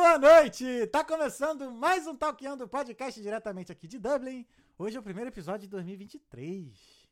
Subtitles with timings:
[0.00, 0.86] boa noite!
[0.86, 4.46] Tá começando mais um Talkando podcast diretamente aqui de Dublin.
[4.78, 7.06] Hoje é o primeiro episódio de 2023.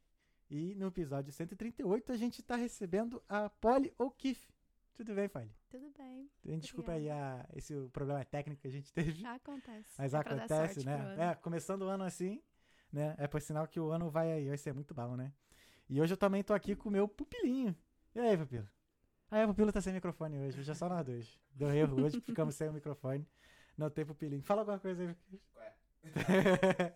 [0.51, 4.49] E no episódio 138 a gente tá recebendo a Polly O'Keefe.
[4.95, 5.55] Tudo bem, Polly?
[5.69, 6.31] Tudo bem.
[6.59, 9.23] Desculpa aí a, esse problema técnico que a gente teve.
[9.27, 9.95] Acontece.
[9.99, 11.17] Mas É acontece, né?
[11.19, 12.43] É, começando o ano assim,
[12.91, 13.15] né?
[13.19, 15.31] É por sinal que o ano vai aí, vai ser muito bom, né?
[15.91, 17.77] E hoje eu também tô aqui com o meu pupilinho.
[18.15, 18.67] E aí, pupilo?
[19.31, 21.39] Ah, é, o pupilo tá sem microfone hoje, hoje é só nós dois.
[21.55, 23.27] Deu erro hoje, ficamos sem o microfone.
[23.77, 24.43] Não tem pupilinho.
[24.43, 25.17] Fala alguma coisa aí.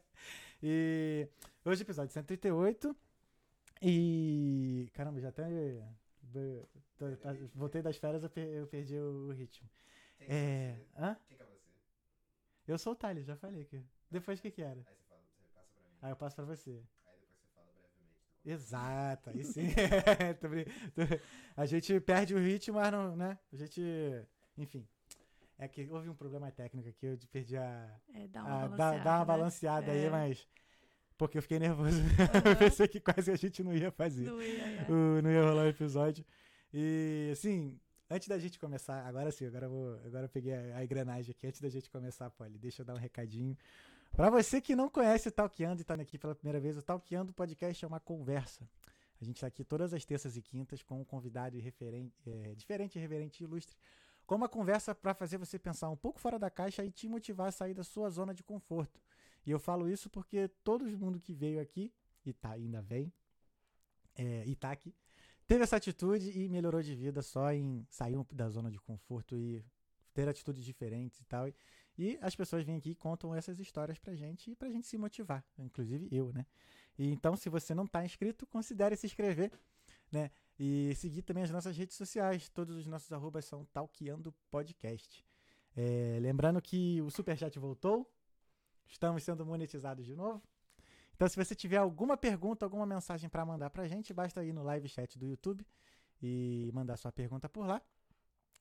[0.63, 1.29] e
[1.65, 2.97] hoje é episódio 138.
[3.83, 4.89] E.
[4.95, 5.45] Caramba, já até.
[6.99, 9.69] tô- tá- voltei das férias, eu per- eu perdi o ritmo.
[10.19, 10.77] Quem que É.
[10.77, 10.87] você?
[11.03, 11.17] Hã?
[11.29, 11.61] Quem que é você?
[12.69, 13.85] Eu sou o Thales, já falei aqui.
[14.11, 14.81] Depois o que que era?
[14.81, 15.97] Aí você fala, você passa pra mim.
[16.01, 18.32] Aí eu passo pra você fala brevemente do contexto.
[18.45, 19.69] Exato, aí sim.
[21.57, 23.39] A gente perde o ritmo, mas não, né?
[23.53, 23.81] A gente.
[24.59, 24.87] Enfim.
[25.59, 27.89] É que houve um problema técnico aqui, eu perdi a.
[28.15, 29.05] É, dá a- uma dá, balanceada.
[29.05, 29.25] dá uma né?
[29.25, 30.11] balanceada aí, É.
[30.11, 30.49] mas.
[31.17, 32.01] Porque eu fiquei nervoso.
[32.19, 32.51] Aham.
[32.51, 34.25] Eu pensei que quase a gente não ia fazer.
[34.25, 34.87] Não ia, é.
[34.91, 36.25] O- não ia rolar o episódio.
[36.75, 37.79] E assim,
[38.11, 39.95] antes da gente começar, agora sim, agora eu vou.
[40.05, 41.47] Agora eu peguei a, a engrenagem aqui.
[41.47, 43.57] Antes da gente começar, Polly, deixa eu dar um recadinho.
[44.15, 47.33] Pra você que não conhece o Talkando e tá aqui pela primeira vez, o Talkando
[47.33, 48.69] Podcast é uma conversa.
[49.19, 52.99] A gente tá aqui todas as terças e quintas com um convidado irreferente, é, diferente,
[52.99, 53.75] irreverente e ilustre.
[54.27, 57.49] Com uma conversa para fazer você pensar um pouco fora da caixa e te motivar
[57.49, 59.01] a sair da sua zona de conforto.
[59.47, 61.91] E eu falo isso porque todo mundo que veio aqui,
[62.27, 63.11] e tá, ainda vem,
[64.15, 64.95] é, e tá aqui,
[65.49, 69.65] teve essa atitude e melhorou de vida só em sair da zona de conforto e
[70.13, 71.49] ter atitudes diferentes e tal.
[71.49, 71.55] E
[72.21, 75.45] as pessoas vêm aqui e contam essas histórias pra gente e pra gente se motivar,
[75.59, 76.47] inclusive eu, né?
[76.99, 79.53] E então, se você não tá inscrito, considere se inscrever,
[80.11, 80.31] né?
[80.59, 82.49] E seguir também as nossas redes sociais.
[82.49, 85.25] Todos os nossos arrobas são Talqueando Podcast.
[85.75, 88.11] É, lembrando que o Superchat voltou.
[88.87, 90.43] Estamos sendo monetizados de novo.
[91.15, 94.63] Então, se você tiver alguma pergunta, alguma mensagem para mandar pra gente, basta ir no
[94.63, 95.67] live chat do YouTube
[96.23, 97.81] e mandar sua pergunta por lá.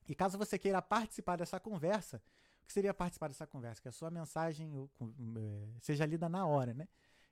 [0.08, 2.22] E caso você queira participar dessa conversa,
[2.66, 3.80] que seria participar dessa conversa?
[3.80, 4.88] Que a sua mensagem
[5.36, 6.88] eh, seja lida na hora, né?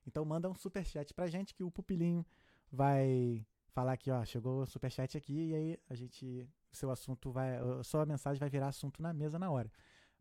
[0.06, 2.24] Então manda um superchat pra gente que o pupilinho
[2.70, 7.30] vai falar aqui, ó, chegou o superchat aqui e aí a gente, o seu assunto
[7.30, 9.70] vai, sua mensagem vai virar assunto na mesa na hora.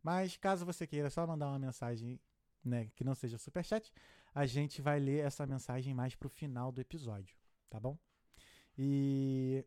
[0.02, 2.18] Mas caso você queira só mandar uma mensagem,
[2.64, 3.92] né, que não seja superchat,
[4.34, 7.36] a gente vai ler essa mensagem mais pro final do episódio,
[7.68, 7.98] tá bom?
[8.78, 9.64] E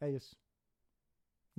[0.00, 0.36] é isso.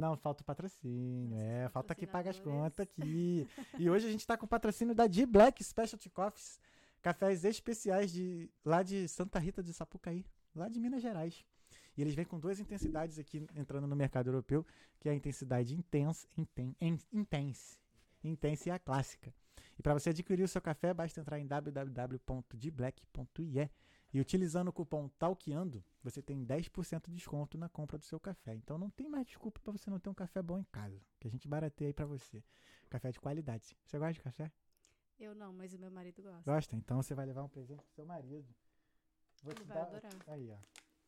[0.01, 1.37] Não, falta o patrocínio.
[1.39, 3.47] É, falta que paga as contas aqui.
[3.77, 6.59] e hoje a gente tá com o patrocínio da D Black Specialty Coffees,
[7.01, 10.25] cafés especiais de lá de Santa Rita de Sapucaí,
[10.55, 11.45] lá de Minas Gerais.
[11.95, 14.65] E eles vêm com duas intensidades aqui entrando no mercado europeu,
[14.99, 17.77] que é a intensidade intense, inten, in- intense,
[18.23, 19.31] intense e a clássica.
[19.77, 23.69] E para você adquirir o seu café, basta entrar em www.dblack.ie
[24.13, 28.53] e utilizando o cupom TALKEANDO, você tem 10% de desconto na compra do seu café.
[28.55, 31.27] Então não tem mais desculpa para você não ter um café bom em casa, que
[31.27, 32.43] a gente barateia aí para você.
[32.89, 33.75] Café de qualidade.
[33.85, 34.51] Você gosta de café?
[35.19, 36.41] Eu não, mas o meu marido gosta.
[36.51, 36.75] Gosta?
[36.75, 38.47] Então você vai levar um presente pro seu marido.
[39.43, 40.11] Vou Ele vai dar- adorar.
[40.27, 40.57] Aí, ó.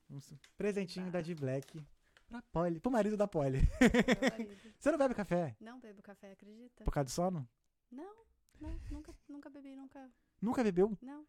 [0.09, 0.20] Um
[0.58, 1.84] presentinho da D-Black
[2.28, 3.59] pra Polly, pro marido da Polly.
[4.80, 5.56] Você não bebe café?
[5.59, 6.84] Não bebo café, acredita?
[6.84, 7.50] Por causa do sono?
[7.91, 8.16] Não,
[8.59, 10.12] não, nunca, nunca bebi, nunca.
[10.41, 10.97] Nunca bebeu?
[11.02, 11.25] Não.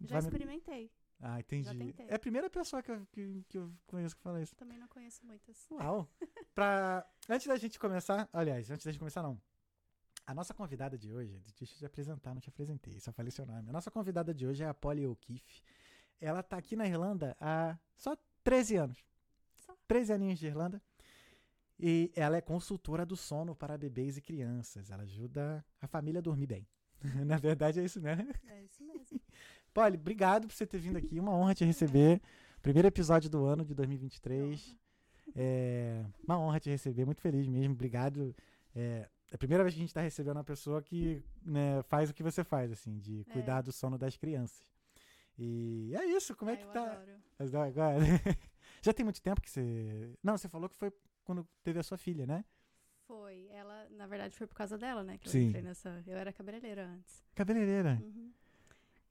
[0.00, 0.90] Já Vai me- experimentei.
[1.22, 1.94] Ah, entendi.
[2.08, 4.56] É a primeira pessoa que eu, que, que eu conheço que fala isso.
[4.56, 5.66] Também não conheço muitas.
[5.70, 6.08] Uau!
[6.54, 7.06] pra...
[7.28, 9.40] Antes da gente começar, aliás, antes da gente começar, não.
[10.26, 13.44] A nossa convidada de hoje, deixa eu te apresentar, não te apresentei, só falei seu
[13.44, 13.68] nome.
[13.68, 15.62] A nossa convidada de hoje é a Polly O'Keefe.
[16.20, 19.04] Ela tá aqui na Irlanda há só 13 anos.
[19.58, 19.76] Só.
[19.88, 20.80] 13 aninhos de Irlanda.
[21.78, 24.90] E ela é consultora do sono para bebês e crianças.
[24.90, 26.68] Ela ajuda a família a dormir bem.
[27.26, 28.18] na verdade é isso, né?
[28.46, 29.19] É isso mesmo.
[29.72, 31.18] Polly, obrigado por você ter vindo aqui.
[31.20, 32.20] Uma honra te receber.
[32.62, 34.76] Primeiro episódio do ano de 2023.
[35.34, 37.04] É uma honra te receber.
[37.04, 37.74] Muito feliz mesmo.
[37.74, 38.34] Obrigado.
[38.74, 42.14] É a primeira vez que a gente está recebendo uma pessoa que né, faz o
[42.14, 43.32] que você faz, assim, de É.
[43.32, 44.60] cuidar do sono das crianças.
[45.38, 46.34] E é isso.
[46.36, 46.92] Como é Ah, que tá?
[46.92, 47.12] adoro.
[47.38, 47.96] Agora-
[48.82, 50.14] Já tem muito tempo que você.
[50.22, 50.92] Não, você falou que foi
[51.24, 52.44] quando teve a sua filha, né?
[53.06, 53.46] Foi.
[53.52, 55.16] Ela, na verdade, foi por causa dela, né?
[55.18, 55.46] Que eu Sim.
[55.48, 56.02] entrei nessa.
[56.06, 57.22] Eu era cabeleireira antes.
[57.34, 58.00] Cabeleireira.
[58.02, 58.32] Uhum.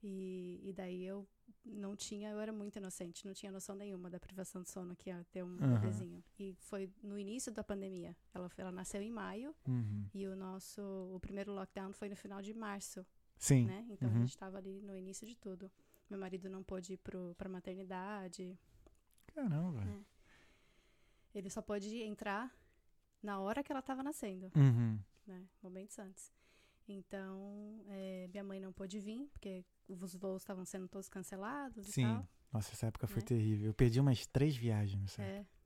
[0.02, 1.26] E, e daí eu
[1.64, 5.10] não tinha, eu era muito inocente, não tinha noção nenhuma da privação de sono que
[5.10, 5.74] ia ter um Aham.
[5.74, 6.24] bebezinho.
[6.38, 8.16] E foi no início da pandemia.
[8.32, 10.06] Ela, foi- ela nasceu em maio Uhum.
[10.14, 10.80] e o nosso,
[11.14, 13.04] o primeiro lockdown foi no final de março,
[13.36, 13.66] Sim.
[13.66, 13.86] né?
[13.90, 14.16] Então Uhum.
[14.16, 15.70] a gente estava ali no início de tudo.
[16.08, 18.58] Meu marido não pôde ir pro, pra maternidade.
[19.26, 19.82] Caramba.
[21.34, 22.52] Ele só pôde entrar
[23.22, 24.98] na hora que ela estava nascendo, Uhum.
[25.26, 25.46] né?
[25.62, 26.32] Momentos antes.
[26.88, 32.02] Então, é, minha mãe não pôde vir, porque os voos estavam sendo todos cancelados Sim.
[32.02, 32.28] e tal.
[32.52, 33.26] Nossa, essa época foi Né?
[33.26, 33.66] terrível.
[33.68, 35.48] Eu perdi umas três viagens nessa época.
[35.56, 35.60] É.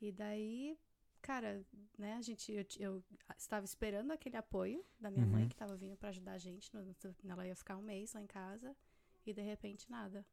[0.00, 0.76] E daí,
[1.20, 1.64] cara,
[1.96, 3.04] né, a gente, eu, eu
[3.36, 5.48] estava esperando aquele apoio da minha mãe, Uhum.
[5.48, 6.72] que estava vindo para ajudar a gente.
[6.74, 6.94] no-
[7.28, 8.76] Ela ia ficar um mês lá em casa
[9.24, 10.26] e de repente nada,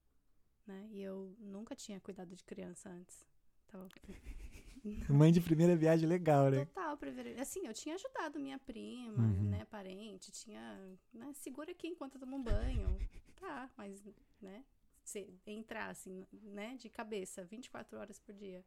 [0.66, 0.88] né?
[0.92, 3.26] E eu nunca tinha cuidado de criança antes.
[3.68, 3.88] Tava
[5.10, 6.66] Mãe de primeira viagem legal, né?
[6.66, 9.49] total preferi- Assim, eu tinha ajudado minha prima, Uhum.
[9.70, 12.88] Parente, tinha, né, segura aqui enquanto eu tomo um banho.
[13.40, 14.04] Tá, mas,
[14.42, 14.66] né,
[15.02, 18.66] se entrar assim, né, de cabeça, 24 horas por dia.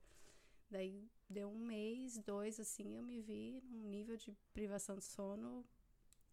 [0.71, 5.63] Daí deu um mês, dois, assim, eu me vi num nível de privação de sono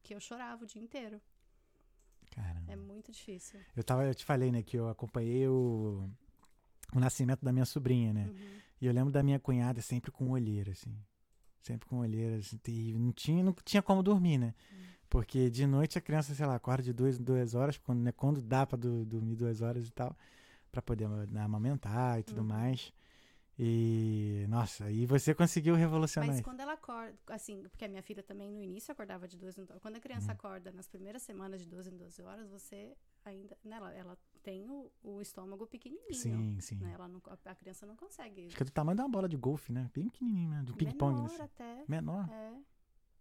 [0.01, 1.21] que eu chorava o dia inteiro.
[2.31, 2.71] Caramba.
[2.71, 3.59] É muito difícil.
[3.75, 6.09] Eu, tava, eu te falei, né, que eu acompanhei o,
[6.93, 8.27] o nascimento da minha sobrinha, né?
[8.27, 8.59] Uhum.
[8.79, 10.95] E eu lembro da minha cunhada sempre com olheira, assim.
[11.61, 12.99] Sempre com olheira, assim, terrível.
[13.01, 14.53] Não tinha, não tinha como dormir, né?
[15.09, 18.11] Porque de noite a criança, sei lá, acorda de duas em duas horas, quando, né,
[18.11, 20.15] quando dá pra du- dormir duas horas e tal,
[20.71, 22.47] pra poder né, amamentar e tudo Uhum.
[22.47, 22.93] mais.
[23.61, 28.23] E, nossa, e você conseguiu revolucionar Mas quando ela acorda, assim, porque a minha filha
[28.23, 30.31] também no início acordava de duas em duas Quando a criança Uhum.
[30.37, 32.95] acorda nas primeiras semanas de 12 em 12 horas, você
[33.25, 33.57] ainda.
[33.63, 34.17] Nela, ela
[34.49, 36.11] tem o, o estômago pequenininho.
[36.13, 36.75] Sim, sim.
[36.77, 36.91] Né?
[36.93, 38.47] Ela não, a criança não consegue.
[38.47, 39.91] Que é do tamanho de uma bola de golfe, né?
[39.93, 40.63] Bem pequenininho, né?
[40.63, 41.43] Do ping-pong, menor né?
[41.43, 41.85] até.
[41.87, 42.29] Menor.
[42.31, 42.59] É.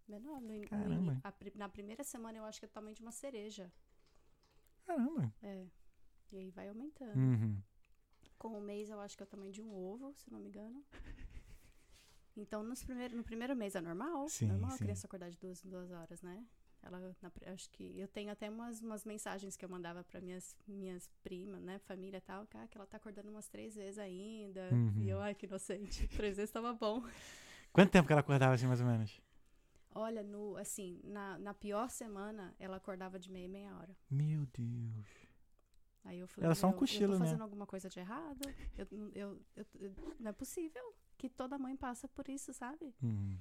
[0.07, 0.41] Menor.
[0.41, 1.11] No, no Caramba.
[1.13, 3.71] ini- a na primeira semana eu acho que é o tamanho de uma cereja.
[4.87, 5.31] Caramba.
[5.43, 5.67] É.
[6.31, 7.15] E aí vai aumentando.
[7.15, 7.61] Uhum.
[8.39, 10.47] Com um mês eu acho que é o tamanho de um ovo, se não me
[10.47, 10.83] engano.
[12.35, 14.27] Então, nos primeiro, no primeiro mês é normal.
[14.29, 14.83] Sim, normal a sim.
[14.85, 16.43] criança acordar de duas em duas horas, né?
[16.81, 17.15] Ela,
[17.53, 21.61] acho que eu tenho até umas, umas mensagens que eu mandava para minhas, minhas primas,
[21.61, 21.77] né?
[21.79, 24.69] Família e tal, que, ah, que ela tá acordando umas três vezes ainda.
[24.71, 24.93] Uhum.
[25.01, 26.07] E eu, ai, que inocente.
[26.15, 27.03] três vezes tava bom.
[27.73, 29.21] Quanto tempo que ela acordava assim, mais ou menos?
[29.93, 33.95] Olha, no, assim, na, na pior semana, ela acordava de meia em meia hora.
[34.09, 35.07] Meu Deus.
[36.05, 37.99] Aí eu falei, Era só um "Meu, cochilo, eu tô né?" fazendo alguma coisa de
[37.99, 38.39] errado?
[38.77, 40.81] Eu, eu, eu- eu- não é possível
[41.17, 42.95] que toda mãe passa por isso, sabe?
[43.03, 43.37] Uhum.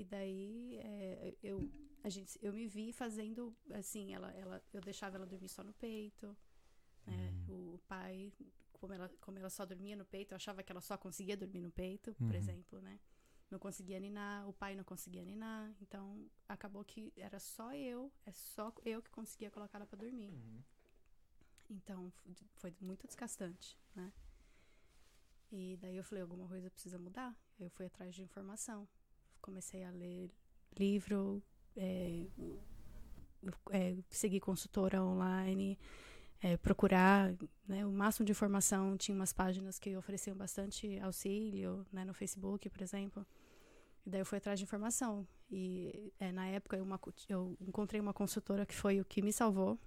[0.00, 1.56] E daí é, eu,
[2.04, 3.40] a gente, eu me vi fazendo
[3.72, 6.36] assim, ela, ela, eu deixava ela dormir só no peito.
[7.06, 7.34] Né?
[7.48, 7.74] Uhum.
[7.74, 8.32] O pai,
[8.74, 11.60] como ela, como ela só dormia no peito, eu achava que ela só conseguia dormir
[11.60, 12.26] no peito, Uhum.
[12.28, 13.00] por exemplo, né?
[13.50, 15.74] Não conseguia ninar, o pai não conseguia ninar.
[15.82, 20.32] Então acabou que era só eu, é só eu que conseguia colocar ela pra dormir.
[21.70, 24.12] Então f- foi muito desgastante, né?
[25.50, 27.34] E daí eu falei, alguma coisa precisa mudar.
[27.58, 28.86] Eu fui atrás de informação.
[29.40, 30.30] Comecei a ler
[30.78, 31.42] livro,
[31.76, 32.26] é,
[33.70, 35.78] é, seguir consultora online,
[36.40, 37.34] é, procurar
[37.66, 38.96] né, o máximo de informação.
[38.96, 43.26] Tinha umas páginas que ofereciam bastante auxílio, né, no Facebook, por exemplo.
[44.06, 45.26] E daí eu fui atrás de informação.
[45.50, 49.32] E é, na época eu, uma eu encontrei uma consultora que foi o que me
[49.32, 49.78] salvou,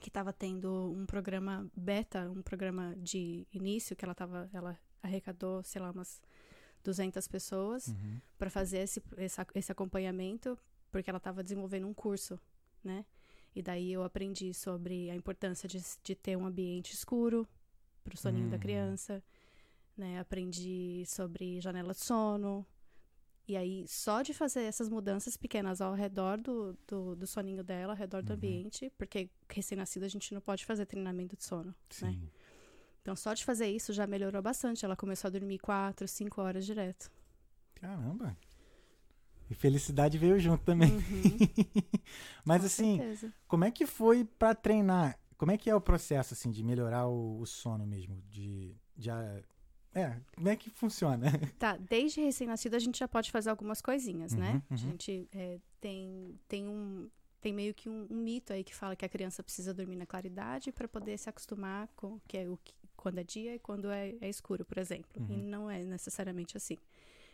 [0.00, 5.62] que estava tendo um programa beta, um programa de início, que ela tava, ela arrecadou,
[5.62, 6.20] sei lá, umas
[6.84, 8.20] 200 pessoas Uhum.
[8.38, 10.58] para fazer esse, esse, esse acompanhamento,
[10.90, 12.38] porque ela estava desenvolvendo um curso,
[12.82, 13.04] né?
[13.54, 17.46] E daí eu aprendi sobre a importância de, de ter um ambiente escuro
[18.04, 18.60] para o soninho da Uhum.
[18.60, 19.22] criança,
[19.96, 20.18] né?
[20.20, 22.64] Aprendi sobre janela de sono.
[23.48, 27.92] E aí, só de fazer essas mudanças pequenas ao redor do, do, do soninho dela,
[27.94, 28.36] ao redor do Uhum.
[28.36, 32.16] ambiente, porque recém-nascido a gente não pode fazer treinamento de sono, né?
[33.02, 34.84] Então, só de fazer isso já melhorou bastante.
[34.84, 37.10] Ela começou a dormir quatro, cinco horas direto.
[37.74, 38.36] Caramba.
[39.48, 40.92] E felicidade veio junto também.
[40.92, 41.00] Uhum.
[42.44, 43.32] Mas Com assim, certeza.
[43.48, 45.18] como é que foi pra treinar?
[45.36, 48.22] Como é que é o processo assim de melhorar o, o sono mesmo?
[48.28, 49.42] De, de ah,
[49.92, 51.26] é, como é que funciona?
[51.58, 54.52] Tá, desde recém-nascido a gente já pode fazer algumas coisinhas, né?
[54.52, 54.76] Uhum, A uhum.
[54.76, 57.08] gente é, tem, tem um.
[57.40, 60.04] Tem meio que um, um mito aí que fala que a criança precisa dormir na
[60.04, 63.90] claridade para poder se acostumar com que é o que, quando é dia e quando
[63.90, 65.22] é, é escuro, por exemplo.
[65.28, 65.42] E Uhum.
[65.42, 66.76] não é necessariamente assim.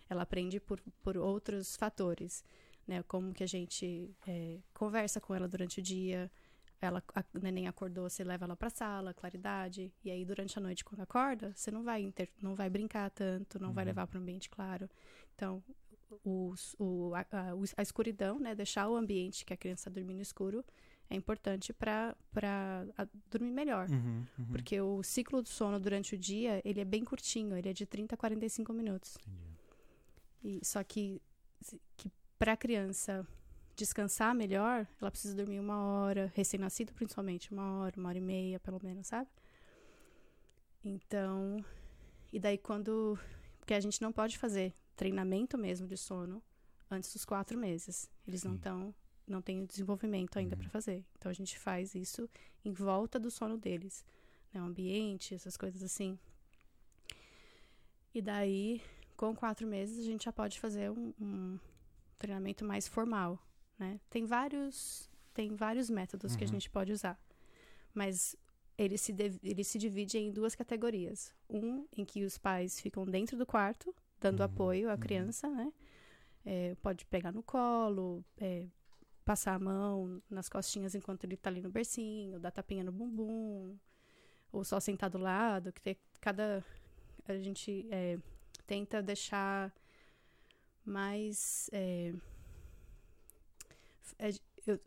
[0.09, 2.45] Ela aprende por, por outros fatores,
[2.87, 3.03] né?
[3.05, 6.31] Como que a gente é, conversa com ela durante o dia,
[6.81, 10.85] ela, a neném acordou, você leva ela pra sala, claridade, e aí durante a noite
[10.85, 13.87] quando acorda, você não vai inter, não vai brincar tanto, não vai Uhum.
[13.87, 14.89] levar para um ambiente claro.
[15.35, 15.63] Então,
[16.25, 20.15] o, o, a, a, o- a escuridão, né, deixar o ambiente que a criança dormir
[20.15, 20.65] no escuro
[21.09, 22.87] é importante para para
[23.31, 23.89] dormir melhor.
[23.91, 24.47] Uhum, uhum.
[24.51, 27.87] Porque o ciclo do sono durante o dia, ele é bem curtinho, ele é de
[27.87, 29.17] 30 a 45 minutos.
[29.21, 29.57] Entendi.
[30.45, 31.21] E, só que,
[31.97, 33.27] que para a criança
[33.75, 38.59] descansar melhor, ela precisa dormir uma hora, recém-nascido principalmente, uma hora, uma hora e meia,
[38.59, 39.29] pelo menos, sabe?
[40.85, 41.65] Então,
[42.33, 43.19] e daí quando.
[43.59, 46.43] Porque a gente não pode fazer treinamento mesmo de sono
[46.91, 48.09] antes dos quatro meses.
[48.27, 48.57] Eles não Sim.
[48.57, 48.95] estão,
[49.27, 50.63] não têm o desenvolvimento ainda Uhum.
[50.63, 51.05] para fazer.
[51.19, 52.29] Então a gente faz isso
[52.65, 54.05] em volta do sono deles,
[54.53, 54.61] né?
[54.61, 56.19] O ambiente, essas coisas assim.
[58.15, 58.81] E daí,
[59.17, 61.59] com quatro meses, a gente já pode fazer um, um
[62.19, 63.39] treinamento mais formal,
[63.79, 64.01] né?
[64.09, 66.53] Tem vários, tem vários métodos que a Uhum.
[66.53, 67.21] gente pode usar,
[67.93, 68.35] mas
[68.79, 71.35] ele se, ele se divide em duas categorias.
[71.49, 74.99] Um em que os pais ficam dentro do quarto, dando Uhum, apoio à uhum.
[74.99, 75.73] criança, né?
[76.45, 78.67] É, pode pegar no colo, é,
[79.27, 83.77] passar a mão nas costinhas enquanto ele tá ali no bercinho, dar tapinha no bumbum,
[84.53, 86.65] ou só sentar do lado, que tem cada...
[87.29, 88.19] A gente é,
[88.67, 89.73] tenta deixar
[90.85, 91.69] mais...
[91.73, 92.15] é,
[94.19, 94.31] é,
[94.67, 94.81] eu-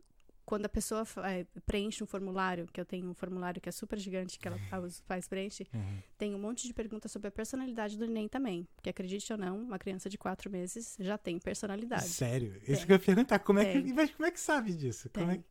[0.50, 4.00] quando a pessoa é, preenche um formulário, que eu tenho um formulário que é super
[4.00, 6.00] gigante, que ela, os pais preenchem, Uhum.
[6.18, 8.68] tem um monte de perguntas sobre a personalidade do neném também.
[8.76, 12.08] Porque acredite ou não, uma criança de quatro meses já tem personalidade.
[12.08, 12.56] Sério?
[12.64, 12.86] Isso Tem.
[12.88, 13.38] que eu ia perguntar.
[13.40, 13.94] Como é que, Tem.
[13.94, 15.08] mas como é que sabe disso?
[15.14, 15.42] Como é Tem.
[15.44, 15.48] que-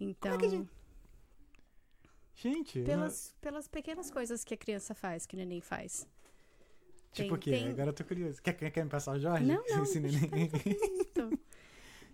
[0.00, 0.70] Então, que a gente-
[2.34, 6.06] gente, eu não- pelas, pelas pequenas coisas que a criança faz, que o neném faz.
[7.12, 7.50] tipo tem- o quê?
[7.50, 8.40] tem- Agora eu tô curioso.
[8.42, 9.44] Quer, quer, quer me passar o Jorge?
[9.44, 10.50] Não, não, Esse eu neném-
[11.00, 11.30] Então,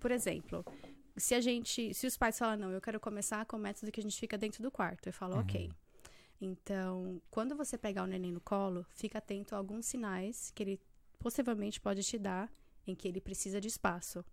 [0.00, 0.64] por exemplo,
[1.16, 4.00] se a gente, se os pais falam, não, eu quero começar com o método que
[4.00, 5.66] a gente fica dentro do quarto, eu falo, ok.
[5.68, 5.74] Uhum.
[6.40, 10.80] Então, quando você pegar o neném no colo, fica atento a alguns sinais que ele
[11.18, 12.52] possivelmente pode te dar
[12.86, 14.24] em que ele precisa de espaço.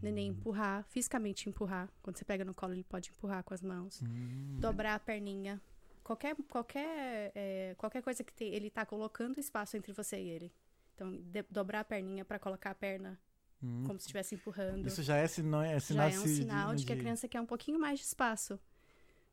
[0.00, 1.90] Neném empurrar, fisicamente empurrar.
[2.02, 4.00] Quando você pega no colo, ele pode empurrar com as mãos.
[4.02, 5.60] Hum, Dobrar a perninha.
[6.02, 10.52] Qualquer, qualquer, é, qualquer coisa que tem, ele tá colocando espaço entre você e ele.
[10.94, 13.20] Então, de- dobrar a perninha pra colocar a perna
[13.62, 13.84] hum.
[13.86, 14.86] como se estivesse empurrando.
[14.86, 17.40] Isso já é, sino, é já sinal, é um sinal de que a criança quer
[17.40, 18.58] um pouquinho mais de espaço.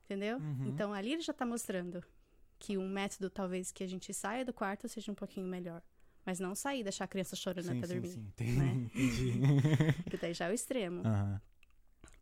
[0.06, 0.38] Entendeu?
[0.38, 0.68] Uhum.
[0.68, 2.03] Então ali ele já tá mostrando
[2.60, 5.82] que um método talvez que a gente saia do quarto seja um pouquinho melhor.
[6.25, 8.10] Mas não sair e deixar a criança chorando sim, até sim, dormir.
[8.10, 8.32] sim.
[8.36, 8.89] Tem- né?
[8.94, 9.34] Entendi.
[10.03, 11.01] Porque daí já é o extremo.
[11.06, 11.42] Aham.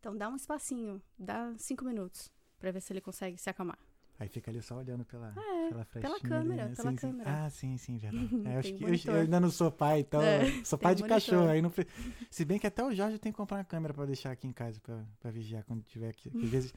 [0.00, 2.28] Então dá um espacinho, dá cinco minutos
[2.58, 3.78] pra ver se ele consegue se acalmar.
[4.22, 6.20] Aí fica ali só olhando pela, É, pela frestinha.
[6.20, 6.76] câmera, ali, né?
[6.76, 7.08] pela Sim, sim.
[7.10, 7.44] câmera.
[7.44, 8.28] Ah, sim, sim, verdade.
[8.46, 10.22] É, eu, acho que- eu- eu ainda não sou pai, então.
[10.22, 11.20] É, sou pai de monitor.
[11.20, 11.48] cachorro.
[11.48, 11.72] Aí não,
[12.30, 14.52] se bem que até o Jorge tem que comprar uma câmera pra deixar aqui em
[14.52, 16.30] casa pra, pra vigiar quando tiver aqui.
[16.42, 16.72] Às vezes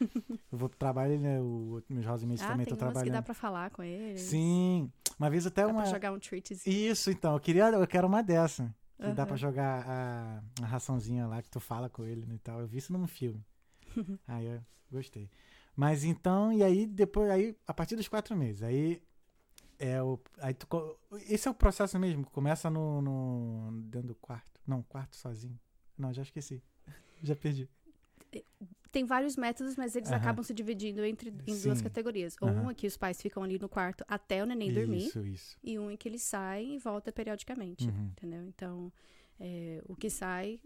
[0.52, 1.40] eu vou pro trabalho, né?
[1.40, 3.24] O, meus housemates Ah, também tem estão umas que dá trabalhando.
[3.26, 4.18] pra falar com ele.
[4.18, 4.92] Sim.
[5.20, 5.84] Uma vez até Dá uma.
[5.84, 6.76] pra jogar um treatzinho.
[6.92, 7.34] Isso, então.
[7.34, 8.74] Eu queria, eu quero uma dessa.
[8.98, 9.26] Que dá Aham.
[9.28, 12.60] pra jogar a, a raçãozinha lá que tu fala com ele né, e tal.
[12.62, 13.46] Eu vi isso num filme.
[14.28, 14.62] aí eu
[14.92, 15.30] gostei.
[15.76, 19.02] Mas então, e aí depois, aí, a partir dos quatro meses, aí
[19.78, 20.20] é o.
[20.40, 20.68] Aí tu,
[21.28, 22.26] esse é o processo mesmo.
[22.32, 23.82] Começa no, no.
[23.84, 24.62] dentro do quarto.
[24.66, 25.60] Não, quarto sozinho.
[25.98, 26.64] Não, já esqueci.
[27.22, 27.70] Já perdi.
[28.92, 31.84] Tem vários métodos, mas eles acabam se dividindo entre em duas Sim.
[31.84, 32.36] categorias.
[32.40, 35.08] Ou um é que os pais ficam ali no quarto até o neném dormir.
[35.08, 35.58] Isso, isso.
[35.62, 37.90] E um em que eles saem e voltam periodicamente.
[37.90, 38.06] Uhum.
[38.06, 38.46] Entendeu?
[38.48, 38.92] Então,
[39.38, 40.62] é, o que sai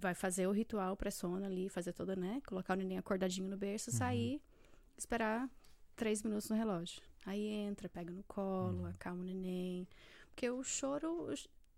[0.00, 2.40] vai fazer o ritual pré-sono ali, fazer toda, né?
[2.46, 3.96] Colocar o neném acordadinho no berço, Uhum.
[3.96, 4.42] sair,
[4.96, 5.48] esperar
[5.94, 7.02] três minutos no relógio.
[7.26, 8.86] Aí entra, pega no colo, Uhum.
[8.86, 9.86] acalma o neném.
[10.28, 11.32] Porque o choro,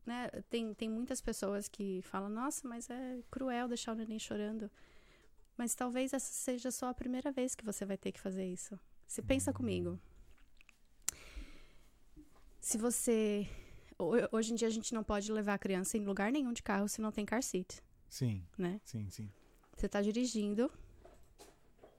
[0.06, 0.28] né?
[0.48, 4.70] Tem, tem muitas pessoas que falam, nossa, mas é cruel deixar o neném chorando.
[5.56, 8.78] Mas talvez essa seja só a primeira vez que você vai ter que fazer isso.
[9.06, 9.56] Se pensa Uhum.
[9.56, 10.00] comigo.
[12.60, 13.46] Se você.
[13.98, 16.62] ho- Hoje em dia a gente não pode levar a criança em lugar nenhum de
[16.62, 18.78] carro se não tem car seat, Sim, né?
[18.84, 19.30] sim, sim.
[19.74, 20.70] Você tá dirigindo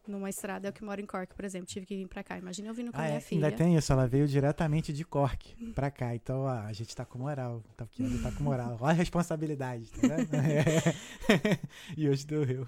[0.08, 2.38] numa estrada, eu que moro em Cork, por exemplo, tive que vir pra cá.
[2.38, 3.48] Imagina eu vindo com a Ah, minha é, filha.
[3.48, 6.14] ainda tem isso, ela veio diretamente de Cork pra cá.
[6.14, 7.64] Então, ó, a gente tá com moral.
[7.76, 8.78] Tá, aqui, tá com moral.
[8.80, 10.30] Olha a responsabilidade, tá vendo?
[11.98, 12.68] e hoje deu eu.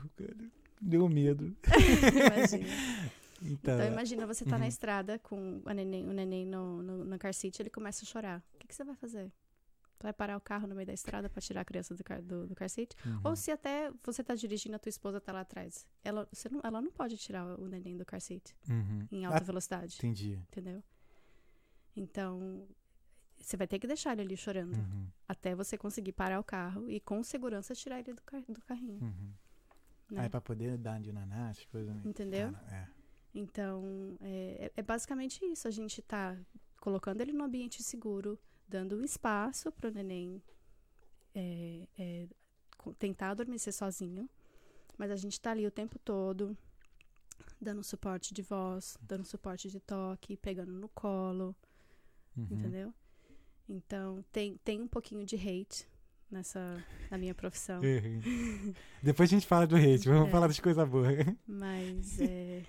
[0.81, 1.55] Deu medo.
[2.13, 2.65] Imagina.
[3.41, 4.69] Então, Então imagina você tá na Uhum.
[4.69, 8.41] estrada com a neném, o neném no, no, no car seat, ele começa a chorar.
[8.55, 9.29] O que, que você vai fazer?
[9.97, 12.21] Tu vai parar o carro no meio da estrada pra tirar a criança do car,
[12.21, 12.95] do, do car seat?
[13.05, 13.21] uhum.
[13.23, 15.87] Ou se até você tá dirigindo, a tua esposa tá lá atrás.
[16.03, 19.07] Ela, você não, ela não pode tirar o neném do car seat Uhum.
[19.11, 20.33] em alta Ah, velocidade, Entendi.
[20.51, 20.83] entendeu?
[21.95, 22.67] Então,
[23.39, 24.75] você vai ter que deixar ele ali chorando.
[24.75, 25.07] Uhum.
[25.27, 28.99] Até você conseguir parar o carro e com segurança tirar ele do, car do carrinho.
[29.01, 29.33] Uhum.
[30.11, 30.21] né?
[30.23, 31.95] Aí pra poder dar de naná, essas coisas.
[31.95, 32.01] né?
[32.05, 32.53] Entendeu?
[32.67, 32.87] Ah, é.
[33.33, 35.67] Então, é, é- é basicamente isso.
[35.67, 36.37] A gente tá
[36.79, 38.37] colocando ele num ambiente seguro,
[38.67, 40.41] dando um espaço pro neném
[41.34, 42.27] é, é,
[42.98, 44.29] tentar adormecer sozinho.
[44.98, 46.57] Mas a gente tá ali o tempo todo,
[47.60, 51.55] dando suporte de voz, dando suporte de toque, pegando no colo,
[52.38, 52.48] Uhum.
[52.51, 52.93] entendeu?
[53.67, 55.88] Então, tem, tem um pouquinho de hate
[56.29, 57.81] nessa, na minha profissão.
[57.81, 58.74] Uhum.
[59.03, 60.31] Depois a gente fala do hate, vamos É.
[60.31, 61.07] falar das coisas boas.
[61.48, 62.63] Mas é,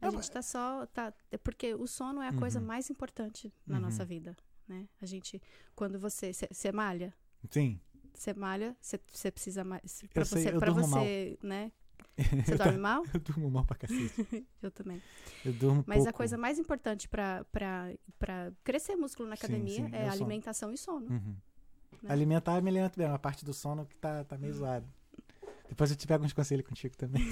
[0.00, 0.84] a gente tá só.
[0.86, 2.66] Tá, é porque o sono é a coisa Uhum.
[2.66, 3.82] mais importante na Uhum.
[3.82, 4.36] nossa vida,
[4.68, 4.88] né?
[5.00, 5.40] A gente.
[5.74, 6.32] Quando você.
[6.32, 7.12] Você malha?
[7.50, 7.80] Sim.
[8.14, 10.02] Você malha, você, precisa mais.
[10.12, 11.72] Pra Eu sei, você, eu pra você, né?
[12.46, 13.02] Você dorme mal?
[13.12, 14.46] Eu durmo mal pra cacete.
[14.62, 15.02] Eu também.
[15.44, 16.10] Eu durmo Mas pouco.
[16.10, 20.00] a coisa mais importante pra, pra, pra crescer músculo na Sim, academia sim, é é
[20.02, 20.12] sono.
[20.12, 21.10] alimentação e sono.
[21.10, 21.36] Uhum.
[22.02, 22.12] né?
[22.12, 23.06] Alimentar, eu me alimento bem.
[23.06, 24.86] A parte do sono que tá, tá meio zoada.
[25.68, 27.22] Depois eu te pego uns conselhos contigo também.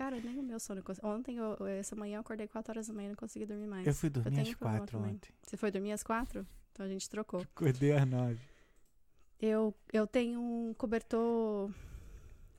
[0.00, 0.80] Cara, nem o meu sono.
[0.80, 3.66] eu Ontem, eu- essa manhã, eu acordei 4 horas da manhã e não consegui dormir
[3.66, 3.86] mais.
[3.86, 5.14] Eu fui dormir tenho às um problema quatro também.
[5.16, 5.30] ontem.
[5.42, 6.46] Você foi dormir às 4?
[6.72, 7.42] Então a gente trocou.
[7.42, 8.40] Acordei às nove.
[9.38, 11.70] Eu, eu tenho um cobertor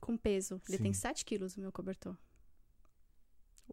[0.00, 0.62] com peso.
[0.68, 1.00] Ele tem Sim.
[1.00, 2.16] 7 quilos, o meu cobertor.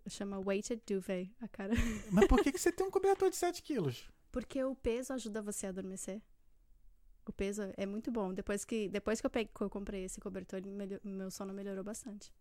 [0.07, 1.73] Chama Weighted Duvet, a cara.
[2.11, 4.09] Mas por que, que você tem um cobertor de 7 quilos?
[4.31, 6.19] Porque o peso ajuda você a adormecer.
[7.23, 8.33] O peso é muito bom.
[8.33, 12.33] Depois que, depois que eu, peguei, eu comprei esse cobertor, melhor- meu sono melhorou bastante.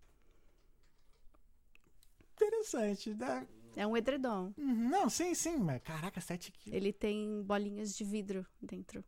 [2.58, 3.14] Interessante.
[3.14, 3.46] Dá...
[3.76, 4.52] É um edredom.
[4.56, 6.76] Uhum, Não, sim, sim, mas caraca, 7 quilos.
[6.76, 9.04] Ele tem bolinhas de vidro dentro.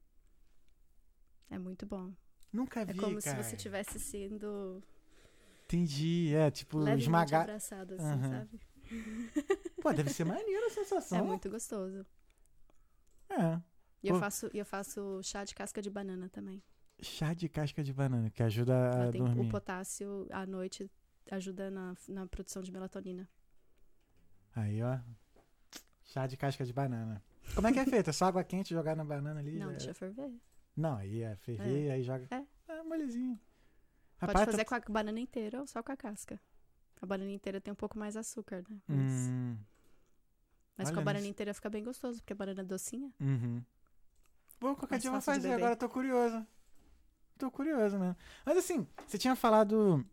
[1.50, 2.12] É muito bom.
[2.52, 3.42] Nunca É vi, como cara.
[3.42, 4.82] se você estivesse sendo
[5.64, 7.42] Entendi, é tipo esmagar.
[7.42, 8.30] abraçado, assim, Aham.
[8.40, 8.60] sabe?
[9.82, 11.18] Pô, deve ser maneiro a sensação.
[11.18, 12.04] É muito gostoso.
[13.28, 13.60] É.
[14.02, 14.20] E eu Pô.
[14.20, 16.62] faço, eu faço chá de casca de banana também.
[17.02, 19.46] Chá de casca de banana, que ajuda Ela a tem dormir.
[19.46, 20.90] o potássio à noite
[21.30, 23.28] ajuda na, na produção de melatonina.
[24.54, 24.98] Aí, ó.
[26.04, 27.22] Chá de casca de banana.
[27.54, 28.10] Como é que é feito?
[28.10, 29.58] É só água quente jogar na banana ali?
[29.58, 30.30] Não, já- deixa ferver.
[30.76, 32.26] Não, aí é ferver, aí joga.
[32.30, 32.44] É.
[32.72, 33.38] É molezinho.
[34.18, 36.40] Pode Rapaz, fazer tá- com a banana inteira ou só com a casca.
[37.00, 38.76] A banana inteira tem um pouco mais açúcar, né?
[38.86, 39.56] Mas, Hum,
[40.76, 43.10] mas com a banana inteira fica bem gostoso, porque a banana é docinha.
[43.20, 43.62] uhum.
[44.60, 46.46] Vou qualquer Mais dia eu vou fazer, agora eu tô curioso.
[47.38, 48.16] Tô curioso mesmo.
[48.44, 50.04] Mas assim, você tinha falado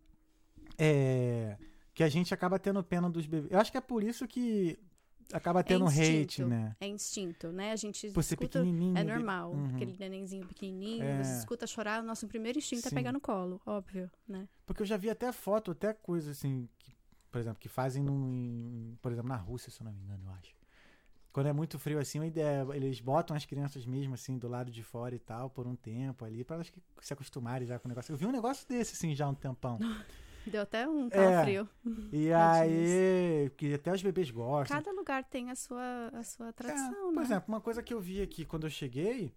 [0.78, 1.58] é,
[1.98, 3.52] que a gente acaba tendo pena dos bebês.
[3.52, 4.78] Eu acho que é por isso que
[5.34, 6.48] acaba tendo hate, instinto.
[6.48, 6.76] né?
[6.80, 7.72] É instinto, né?
[7.72, 8.60] A gente Por escuta...
[8.60, 8.96] pequenininho.
[8.96, 9.52] É normal.
[9.52, 9.74] Uhum.
[9.76, 11.24] Aquele nenenzinho pequenininho, É.
[11.24, 12.90] você escuta chorar, o nosso primeiro instinto Sim.
[12.90, 14.48] é pegar no colo, óbvio, né?
[14.64, 16.94] Porque eu já vi até foto, até coisa assim, que,
[17.32, 20.24] por exemplo, que fazem num, em- por exemplo, na Rússia, se eu não me engano,
[20.28, 20.56] eu acho.
[21.34, 24.70] Quando é muito frio assim, a ideia, eles botam as crianças mesmo assim do lado
[24.70, 27.88] de fora e tal, por um tempo ali, para elas que se acostumarem já com
[27.88, 28.12] o negócio.
[28.14, 29.80] Eu vi um negócio desse assim já há um tempão.
[30.52, 31.10] Deu até um É.
[31.10, 31.70] calafrio.
[32.12, 32.34] E Tadinhos.
[32.34, 34.78] aí, que até os bebês gostam.
[34.78, 37.24] Cada lugar tem a sua, a sua É, tradição, por né?
[37.24, 39.34] exemplo, uma coisa que eu vi aqui quando eu cheguei,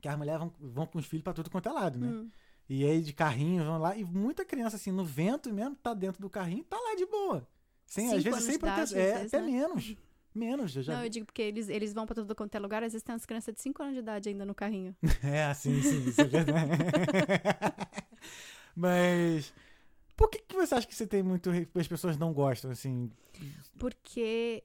[0.00, 2.08] que as mulheres vão, vão com os filhos pra tudo quanto é lado, né?
[2.08, 2.30] Hum.
[2.68, 6.20] E aí de carrinho vão lá, e muita criança assim, no vento mesmo, tá dentro
[6.20, 7.46] do carrinho, tá lá de boa.
[7.86, 8.82] Sem, às Cinco vezes anos sem proteção.
[8.84, 9.50] às É, vezes, até né?
[9.50, 9.96] menos.
[10.34, 12.82] Menos, eu já Não, eu digo porque eles, eles vão pra tudo quanto é lugar,
[12.82, 14.96] às vezes tem umas crianças de 5 anos de idade ainda no carrinho.
[15.22, 16.70] É, sim, sim, isso é verdade.
[18.74, 19.52] Mas.
[20.16, 21.50] Por que, que você acha que você tem muito.
[21.74, 23.10] As pessoas não gostam, assim?
[23.78, 24.62] Porque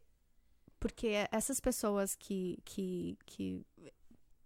[0.79, 3.65] porque essas pessoas que, que, que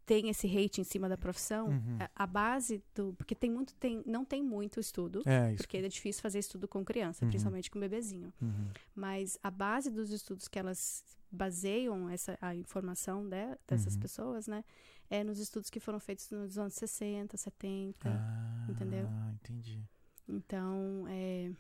[0.04, 1.98] têm esse hate em cima da profissão, Uhum.
[2.00, 3.14] a, a base do.
[3.14, 5.22] Porque tem muito, tem, não tem muito estudo.
[5.26, 5.54] É.
[5.56, 7.30] Porque é difícil fazer estudo com criança, Uhum.
[7.30, 8.34] principalmente com bebezinho.
[8.42, 8.68] Uhum.
[8.96, 14.00] Mas a base dos estudos que elas baseiam essa, a informação né, dessas Uhum.
[14.02, 14.64] pessoas, né?
[15.10, 18.10] É nos estudos que foram feitos nos anos 60, 70.
[18.10, 19.08] Ah, entendeu?
[19.36, 19.84] entendi.
[20.28, 21.52] Então, é...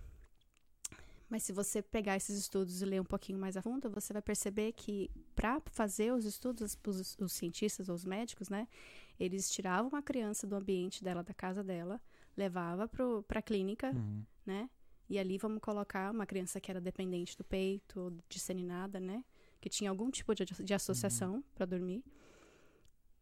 [1.29, 4.21] Mas se você pegar esses estudos e ler um pouquinho mais a fundo, você vai
[4.21, 8.67] perceber que para fazer os estudos, os, os cientistas ou os médicos, né?
[9.19, 11.99] Eles tiravam a criança do ambiente dela, da casa dela,
[12.37, 14.23] levava para a clínica, Uhum.
[14.45, 14.69] né?
[15.09, 19.23] E ali vamos colocar uma criança que era dependente do peito ou disseminada, né?
[19.59, 22.03] Que tinha algum tipo de, de associação para dormir.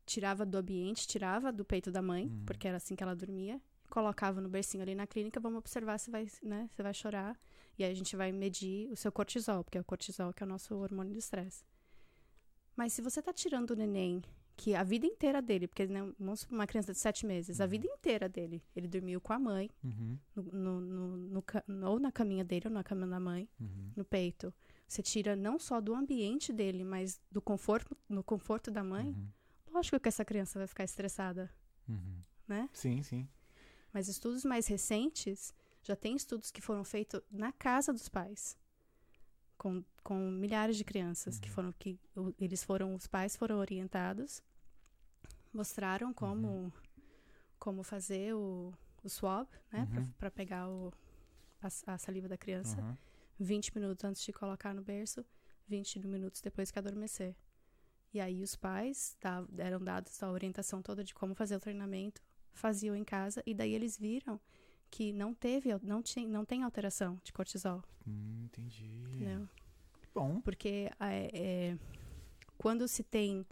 [0.06, 2.44] Tirava do ambiente, tirava do peito da mãe, Uhum.
[2.46, 3.62] porque era assim que ela dormia.
[3.92, 6.68] Colocava no bercinho ali na clínica, vamos observar se vai, né?
[6.76, 7.38] Se vai chorar.
[7.78, 10.46] E aí a gente vai medir o seu cortisol, porque é o cortisol que é
[10.46, 11.64] o nosso hormônio do estresse.
[12.76, 14.22] Mas se você tá tirando o neném,
[14.56, 16.02] que a vida inteira dele, porque né,
[16.50, 20.18] uma criança de sete meses, a vida inteira dele, ele dormiu com a mãe, Uhum.
[20.36, 20.44] no,
[20.82, 23.92] no, no, no ou na caminha dele ou na cama da mãe, Uhum.
[23.96, 24.54] no peito.
[24.88, 29.08] Você tira não só do ambiente dele, mas do conforto, no conforto da mãe.
[29.08, 29.28] Uhum.
[29.74, 31.50] Lógico que essa criança vai ficar estressada,
[31.90, 32.22] Uhum.
[32.48, 32.70] né?
[32.74, 33.28] Sim, sim.
[33.94, 38.58] Mas estudos mais recentes, já tem estudos que foram feitos na casa dos pais.
[39.58, 41.54] Com, com milhares de crianças que Uhum.
[41.56, 44.42] foram que o- eles foram os pais foram orientados
[45.54, 46.72] mostraram como Uhum.
[47.60, 48.74] como fazer o,
[49.04, 50.12] o swab né Uhum.
[50.18, 50.92] para pegar o,
[51.62, 52.98] a, a saliva da criança Uhum.
[53.40, 55.24] 20 minutos antes de colocar no berço,
[55.68, 57.36] 20 minutos depois que adormecer.
[58.14, 62.22] E aí os pais da- eram dados a orientação toda de como fazer o treinamento,
[62.54, 64.40] faziam em casa e daí eles viram
[64.90, 68.86] que não teve, não tinha, não tem alteração de cortisol, Hum, entendi.
[68.86, 69.48] entendeu?
[70.14, 70.42] Bom.
[70.42, 71.78] Porque é, é,
[72.58, 73.46] quando se tem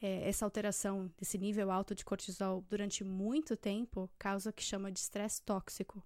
[0.00, 4.92] é, essa alteração desse nível alto de cortisol durante muito tempo causa o que chama
[4.92, 6.02] de estresse tóxico.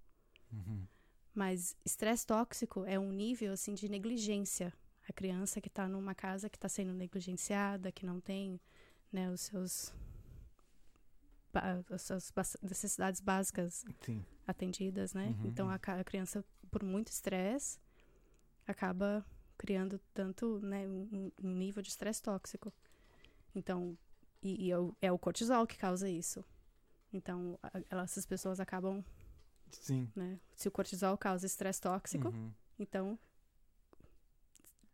[0.53, 0.87] Uhum.
[1.35, 4.73] Mas estresse tóxico é um nível assim de negligência.
[5.09, 8.61] A criança que está numa casa que está sendo negligenciada, que não tem
[9.13, 9.93] né, os seus
[11.91, 12.33] as suas
[12.63, 14.25] necessidades básicas Sim.
[14.47, 15.35] atendidas, né?
[15.39, 15.73] Uhum, Então uhum.
[15.73, 17.79] a, a criança, por muito estresse,
[18.67, 19.25] acaba
[19.59, 22.73] criando tanto, né, um, um nível de estresse tóxico.
[23.55, 23.97] Então,
[24.43, 26.45] e, e é, o, é o cortisol que causa isso.
[27.13, 29.05] Então, a- ela- essas pessoas acabam,
[29.71, 30.11] Sim.
[30.17, 30.39] né?
[30.55, 32.53] Se o cortisol causa estresse tóxico, Uhum.
[32.79, 33.19] então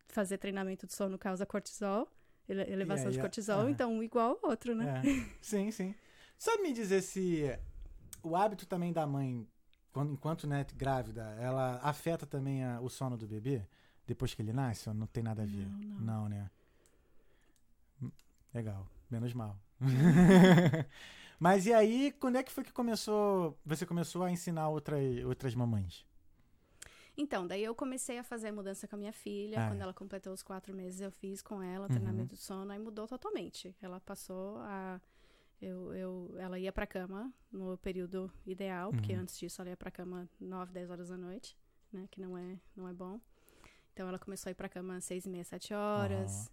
[0.07, 2.07] fazer treinamento de sono causa cortisol,
[2.49, 3.69] ele- elevação de cortisol, aham.
[3.69, 4.85] então um igual ao outro, né?
[4.85, 5.01] É.
[5.41, 5.95] Sim, sim.
[6.37, 7.43] Sabe me dizer se
[8.23, 9.47] o hábito também da mãe,
[9.91, 13.65] quando, enquanto né, grávida, ela afeta também a- o sono do bebê?
[14.05, 14.87] Depois que ele nasce?
[14.87, 15.67] Ou não tem nada a ver?
[15.67, 16.29] Não, não.
[16.29, 16.49] né?
[18.01, 18.11] Hum,
[18.53, 18.87] Legal.
[19.09, 19.57] Menos mal.
[21.39, 23.57] Mas e aí, quando é que foi que começou.
[23.65, 26.05] Você começou a ensinar outras, outras mamães?
[27.15, 29.59] Então, daí eu comecei a fazer a mudança com a minha filha.
[29.63, 29.83] Ah, Quando é.
[29.83, 31.95] ela completou os quatro meses, eu fiz com ela o Uhum.
[31.95, 32.71] treinamento de sono.
[32.71, 33.75] Aí mudou totalmente.
[33.81, 34.99] Ela passou a...
[35.61, 39.21] Eu, eu, ela ia pra cama no período ideal, porque Uhum.
[39.21, 41.57] antes disso ela ia pra cama 9, 10 horas da noite,
[41.91, 42.07] né?
[42.11, 43.19] Que não é, não é bom.
[43.93, 46.51] Então ela começou a ir pra cama às 6 e meia, 7 horas.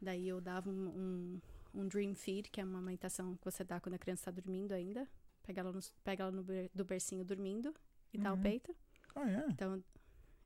[0.00, 0.88] Daí eu dava um,
[1.74, 4.30] um, um dream feed, que é uma amamentação que você dá quando a criança tá
[4.30, 5.06] dormindo ainda.
[5.42, 7.74] Pega ela, no, pega ela no ber- do bercinho dormindo
[8.14, 8.42] e dá o Uhum.
[8.42, 8.74] peito.
[9.14, 9.46] Ah, é?
[9.50, 9.82] Então,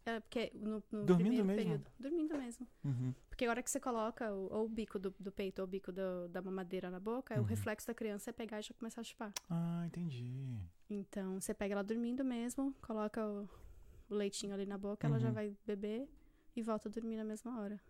[0.05, 1.57] é porque no, no Dormindo primeiro mesmo?
[1.57, 1.91] período.
[1.99, 2.69] Dormindo mesmo.
[2.85, 3.15] Uhum.
[3.29, 5.69] Porque a hora que você coloca o, ou o bico do, do peito ou o
[5.71, 7.43] bico do- da mamadeira na boca, Uhum.
[7.43, 9.33] o reflexo da criança é pegar e já começar a chupar.
[9.49, 10.59] Ah, entendi.
[10.91, 13.49] Então, você pega ela dormindo mesmo, coloca o,
[14.11, 15.35] o leitinho ali na boca, ela já Uhum.
[15.35, 16.09] vai beber
[16.55, 17.81] e volta a dormir na mesma hora.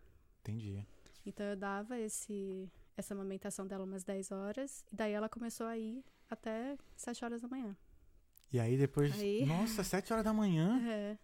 [0.41, 0.85] Entendi.
[1.25, 5.77] Então, eu dava esse, essa amamentação dela umas 10 horas, e daí ela começou a
[5.77, 7.75] ir até 7 horas da manhã.
[8.51, 9.19] E aí depois.
[9.19, 10.79] Aí- Nossa, sete horas da manhã?
[10.87, 11.17] É.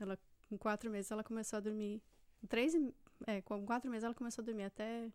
[0.00, 2.02] Ela, com quatro meses, ela começou a dormir.
[2.40, 2.74] Com Três
[3.26, 5.10] É, com quatro meses ela começou a dormir até.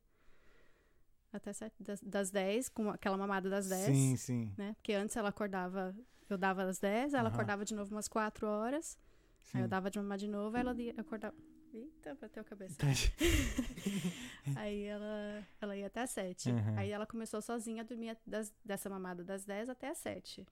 [1.34, 3.86] Até sete, das, das 10, com aquela mamada das 10.
[3.88, 4.54] Sim, sim.
[4.58, 4.74] Né?
[4.76, 5.94] Porque antes ela acordava.
[6.30, 8.98] Eu dava às 10, ela acordava de novo umas 4 horas.
[9.44, 9.58] sim.
[9.58, 11.36] Aí eu dava de mamar de novo, aí ela ia- acordava.
[11.74, 12.78] Eita, bateu a cabeça.
[14.56, 16.50] Aí ela, ela ia até as 7.
[16.52, 16.78] Uhum.
[16.78, 20.48] Aí ela começou sozinha a dormir das- dessa mamada das 10 até as 7.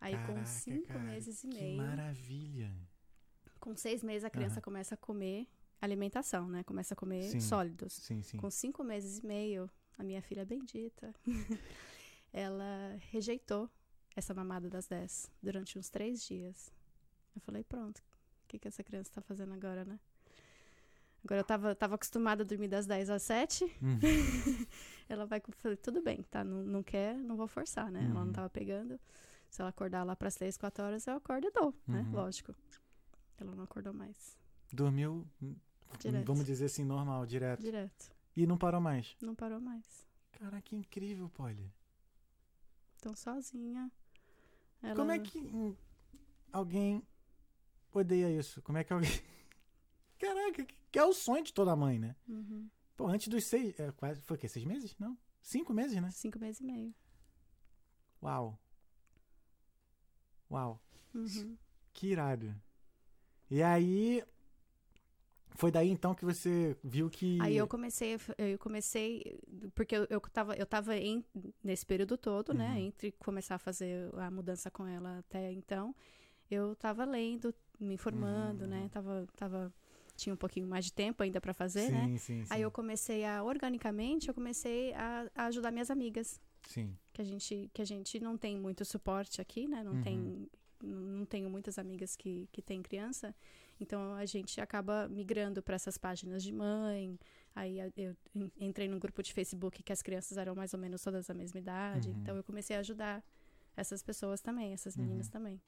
[0.00, 1.76] Aí Caraca, com 5 cara, meses e Que meio.
[1.82, 2.72] maravilha.
[3.62, 4.62] Com seis meses a criança Aham.
[4.62, 5.46] começa a comer
[5.80, 6.64] alimentação, né?
[6.64, 7.38] Começa a comer Sim.
[7.38, 7.92] sólidos.
[7.92, 8.36] Sim, sim.
[8.36, 11.14] Com cinco meses e meio, a minha filha bendita,
[12.32, 13.70] ela rejeitou
[14.16, 16.72] essa mamada das 10 durante uns três dias.
[17.36, 20.00] Eu falei, pronto, o que, que essa criança tá fazendo agora, né?
[21.24, 23.62] Agora eu tava, tava acostumada a dormir das 10 às 7.
[23.80, 24.00] Uhum.
[25.08, 25.40] ela vai.
[25.52, 26.42] Falei, tudo bem, tá?
[26.42, 28.06] Não, não quer, não vou forçar, né?
[28.10, 28.26] Ela Uhum.
[28.26, 28.98] não tava pegando.
[29.48, 32.00] Se ela acordar lá pras 3, 4 horas, eu acordo e dou, né?
[32.10, 32.16] Uhum.
[32.16, 32.56] Lógico.
[33.42, 34.38] Ela não acordou mais.
[34.72, 35.54] Dormiu, hum,
[35.98, 36.26] Direto.
[36.26, 37.60] vamos dizer assim, normal, direto.
[37.60, 38.10] Direto.
[38.34, 39.16] E não parou mais.
[39.20, 40.06] Não parou mais.
[40.32, 41.70] Caraca, que incrível, Polly.
[42.96, 43.90] Então, sozinha.
[44.82, 44.94] Ela...
[44.96, 45.76] Como é que
[46.52, 47.02] alguém
[47.92, 48.62] odeia isso?
[48.62, 49.10] Como é que alguém.
[50.18, 52.14] Caraca, que- que é o sonho de toda mãe, né?
[52.28, 52.68] Uhum.
[52.96, 53.78] Pô, antes dos seis.
[53.78, 54.48] É, quase, foi o quê?
[54.48, 54.96] Seis meses?
[54.98, 55.16] Não?
[55.42, 56.10] Cinco meses, né?
[56.10, 56.94] Cinco meses e meio.
[58.22, 58.58] Uau.
[60.50, 60.80] Uau.
[61.14, 61.56] Uhum.
[61.92, 62.54] Que irado.
[63.52, 64.24] E aí.
[65.54, 67.38] Foi daí então que você viu que.
[67.42, 69.38] Aí eu comecei, eu comecei,
[69.74, 71.22] porque eu, eu tava, eu tava em,
[71.62, 72.86] nesse período todo, né, Uhum.
[72.86, 75.94] entre começar a fazer a mudança com ela até então,
[76.50, 78.88] eu tava lendo, me informando, Uhum, né, uhum.
[78.88, 79.74] tava, tava,
[80.16, 82.46] tinha um pouquinho mais de tempo ainda pra fazer, sim, né, sim, sim.
[82.48, 86.96] aí eu comecei a, organicamente, eu comecei a, a ajudar minhas amigas, Sim.
[87.12, 90.02] que a gente, que a gente não tem muito suporte aqui, né, não Uhum.
[90.02, 90.48] tem,
[90.82, 93.34] não tenho muitas amigas que, que têm criança,
[93.80, 97.18] então a gente acaba migrando para essas páginas de mãe.
[97.54, 101.02] Aí eu en- entrei num grupo de Facebook que as crianças eram mais ou menos
[101.02, 102.08] todas da mesma idade.
[102.10, 102.16] Uhum.
[102.22, 103.22] Então eu comecei a ajudar
[103.76, 105.32] essas pessoas também, essas meninas Uhum.
[105.32, 105.60] também.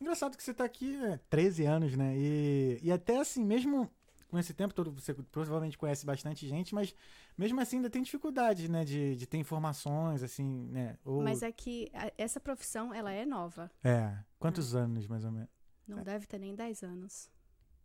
[0.00, 2.14] Engraçado que você tá aqui é, 13 anos, né?
[2.16, 3.90] E, e até assim, mesmo
[4.28, 6.94] com esse tempo todo, você provavelmente conhece bastante gente, mas
[7.36, 8.84] mesmo assim ainda tem dificuldade, né?
[8.84, 10.98] De, de ter informações, assim, né?
[11.04, 13.70] Ou, Mas é que a- essa profissão, ela é nova.
[13.82, 14.16] É.
[14.38, 15.48] Quantos anos, mais ou menos?
[15.86, 16.04] Não É.
[16.04, 17.30] deve ter nem 10 anos.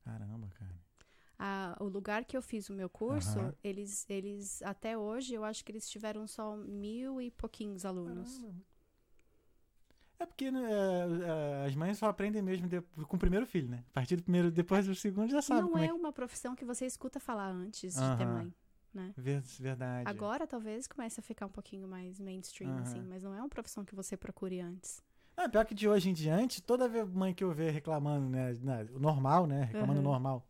[0.03, 0.75] Caramba, cara.
[1.39, 3.53] A- o lugar que eu fiz o meu curso, Aham.
[3.63, 8.37] eles, eles, até hoje, eu acho que eles tiveram só mil e pouquinhos alunos.
[8.37, 8.55] Caramba.
[10.19, 13.67] É porque né, é, é, as mães só aprendem mesmo de- com o primeiro filho,
[13.67, 13.83] né?
[13.89, 15.87] A partir do primeiro, depois do segundo já sabe Não é é.
[15.87, 18.53] que- uma profissão que você escuta falar antes de ter mãe.
[18.93, 19.11] né?
[19.17, 20.07] Ver- Verdade.
[20.07, 23.83] Agora talvez comece a ficar um pouquinho mais mainstream, assim, mas não é uma profissão
[23.83, 25.01] que você procure antes.
[25.35, 28.53] Ah, pior que de hoje em diante, toda vez mãe que eu ver reclamando, né?
[28.93, 29.63] o normal, né?
[29.63, 30.03] Reclamando Uhum.
[30.05, 30.47] normal.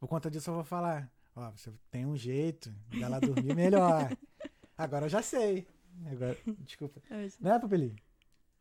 [0.00, 4.10] Por conta disso, eu vou falar: Ó, você tem um jeito dela dormir melhor.
[4.76, 5.64] Agora eu já sei.
[6.10, 7.00] Agora, desculpa.
[7.40, 7.94] Não é, Pupelinho?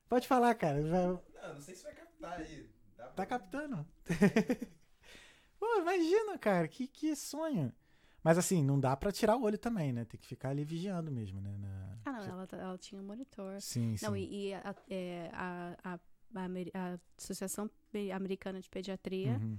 [0.10, 0.82] Pode falar, cara.
[0.82, 1.22] Não,
[1.54, 2.70] não sei se vai captar aí.
[2.98, 3.86] Dá pra- Tá captando.
[5.60, 7.74] Pô, imagina, cara, que, que sonho.
[8.24, 10.06] Mas assim, não dá pra tirar o olho também, né?
[10.06, 11.56] Tem que ficar ali vigiando mesmo, né?
[11.58, 13.60] Na- Ah, não, ela, tá- ela tinha um monitor.
[13.62, 14.06] Sim, sim.
[14.06, 16.00] Não, e, e a, é, a, a,
[16.36, 17.70] a Associação
[18.14, 19.58] Americana de Pediatria, Uhum.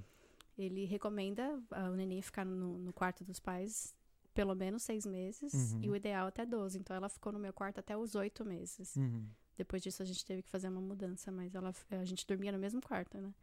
[0.57, 3.95] ele recomenda ah, o neném ficar no, no quarto dos pais
[4.35, 5.81] pelo menos seis meses Uhum.
[5.83, 6.79] e o ideal até 12.
[6.79, 8.95] Então ela ficou no meu quarto até os oito meses.
[8.97, 9.27] Uhum.
[9.59, 12.59] Depois disso a gente teve que fazer uma mudança, mas ela, a gente dormia no
[12.59, 13.35] mesmo quarto, né?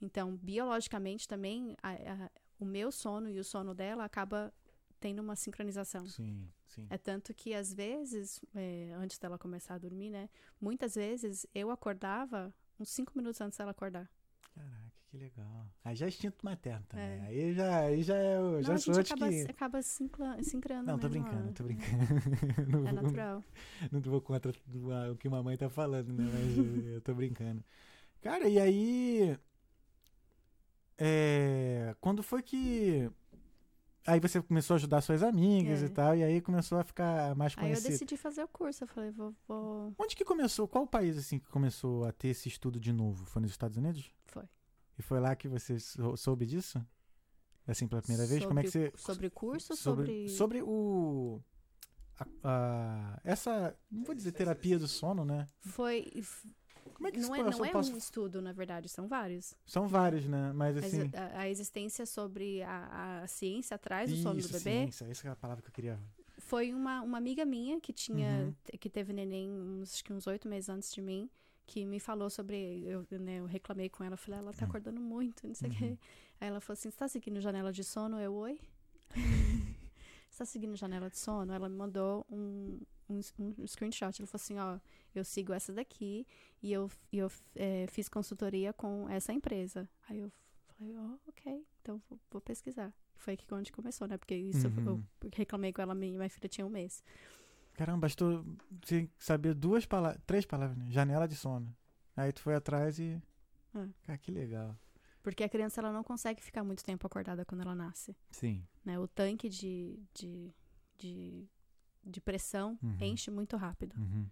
[0.00, 1.92] Então, biologicamente também, a-
[2.26, 4.52] a- o meu sono e o sono dela acaba
[5.00, 6.06] tendo uma sincronização.
[6.06, 6.86] Sim, sim.
[6.90, 10.28] É tanto que, às vezes, é, antes dela começar a dormir, né?
[10.60, 14.10] Muitas vezes eu acordava uns cinco minutos antes dela acordar.
[14.54, 15.66] Caraca, que legal.
[15.84, 17.04] Aí já é instinto materno também.
[17.04, 17.20] É.
[17.26, 18.60] Aí já, aí já é o.
[18.62, 19.40] Já Não, a sou gente acaba, que.
[19.50, 21.52] acaba sincla- sincrando Não, tô brincando, ó.
[21.52, 21.86] tô brincando.
[22.68, 23.44] não, É natural.
[23.92, 24.52] não vou contra
[25.12, 26.24] o que mamãe tá falando, né?
[26.32, 27.62] Mas eu- tô brincando.
[28.20, 29.38] Cara, e aí.
[30.98, 33.10] É, quando foi que.
[34.06, 35.86] Aí você começou a ajudar suas amigas É.
[35.86, 37.90] e tal, e aí começou a ficar mais Aí eu conhecido.
[37.90, 38.84] decidi fazer o curso.
[38.84, 39.34] Eu falei, vou.
[39.48, 39.94] vou...
[39.98, 40.68] Onde que começou?
[40.68, 43.24] Qual país assim que começou a ter esse estudo de novo?
[43.24, 44.12] Foi nos Estados Unidos?
[44.26, 44.44] Foi.
[44.98, 46.84] E foi lá que você sou- soube disso?
[47.66, 48.44] Assim, pela primeira vez?
[48.44, 48.92] Como é que você.
[48.96, 50.28] Sobre- Sobre o curso sobre, sobre.
[50.28, 51.40] sobre o.
[52.20, 53.76] a- a- essa.
[53.90, 55.46] Não vou dizer terapia do sono, né?
[55.60, 56.10] Foi.
[56.92, 59.54] Como é que Não é, não é posso- um estudo, na verdade, são vários.
[59.66, 60.52] São vários, né?
[60.52, 61.10] Mas assim.
[61.14, 65.30] a, a existência sobre a, a ciência atrás do sono do bebê ciência, essa é
[65.30, 65.98] a palavra que eu queria.
[66.38, 68.54] foi uma, uma amiga minha que tinha Uhum.
[68.78, 71.28] que teve neném uns, acho que uns oito meses antes de mim
[71.66, 74.68] que me falou sobre eu, né, eu reclamei com ela falei ela tá Uhum.
[74.70, 75.78] acordando muito não sei o Uhum.
[75.78, 75.98] quê
[76.40, 78.20] aí ela falou assim você tá seguindo janela de sono?
[78.20, 78.60] Eu oi?
[80.30, 81.52] Você tá seguindo janela de sono?
[81.52, 83.20] Ela me mandou um, um,
[83.58, 84.80] um screenshot ela falou assim ó
[85.14, 86.26] eu sigo essa daqui
[86.60, 89.88] e eu, e eu eh, fiz consultoria com essa empresa.
[90.08, 90.32] Aí eu
[90.76, 92.92] falei ó ok então vou, vou pesquisar.
[93.16, 94.84] Foi aqui onde começou né porque isso Uhum.
[95.22, 97.02] eu reclamei com ela minha minha filha tinha um mês
[97.74, 98.44] Caramba, bastou
[98.82, 100.20] você saber duas palavras.
[100.26, 100.90] Três palavras, né?
[100.90, 101.74] Janela de sono.
[102.16, 103.20] Aí tu foi atrás e.
[103.74, 103.88] É.
[104.04, 104.76] Cara, que legal.
[105.22, 108.14] Porque a criança ela não consegue ficar muito tempo acordada quando ela nasce.
[108.30, 108.64] Sim.
[108.84, 108.98] Né?
[108.98, 110.54] O tanque de, de,
[110.98, 111.48] de,
[112.04, 112.96] de pressão Uhum.
[113.00, 113.96] enche muito rápido.
[113.98, 114.26] Uhum.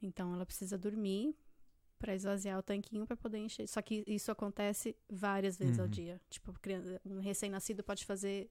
[0.00, 1.34] Então ela precisa dormir
[1.98, 3.68] para esvaziar o tanquinho para poder encher.
[3.68, 5.90] Só que isso acontece várias vezes ao Uhum.
[5.90, 6.20] dia.
[6.30, 6.54] Tipo,
[7.04, 8.50] um recém-nascido pode fazer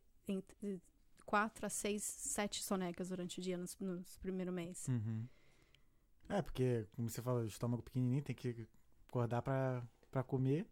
[1.32, 4.88] quatro a seis, sete sonecas durante o dia nos, nos primeiros meses.
[4.88, 5.26] Uhum.
[6.30, 8.68] É, porque, como você falou, o estômago pequenininho tem que
[9.08, 10.66] acordar pra, pra comer.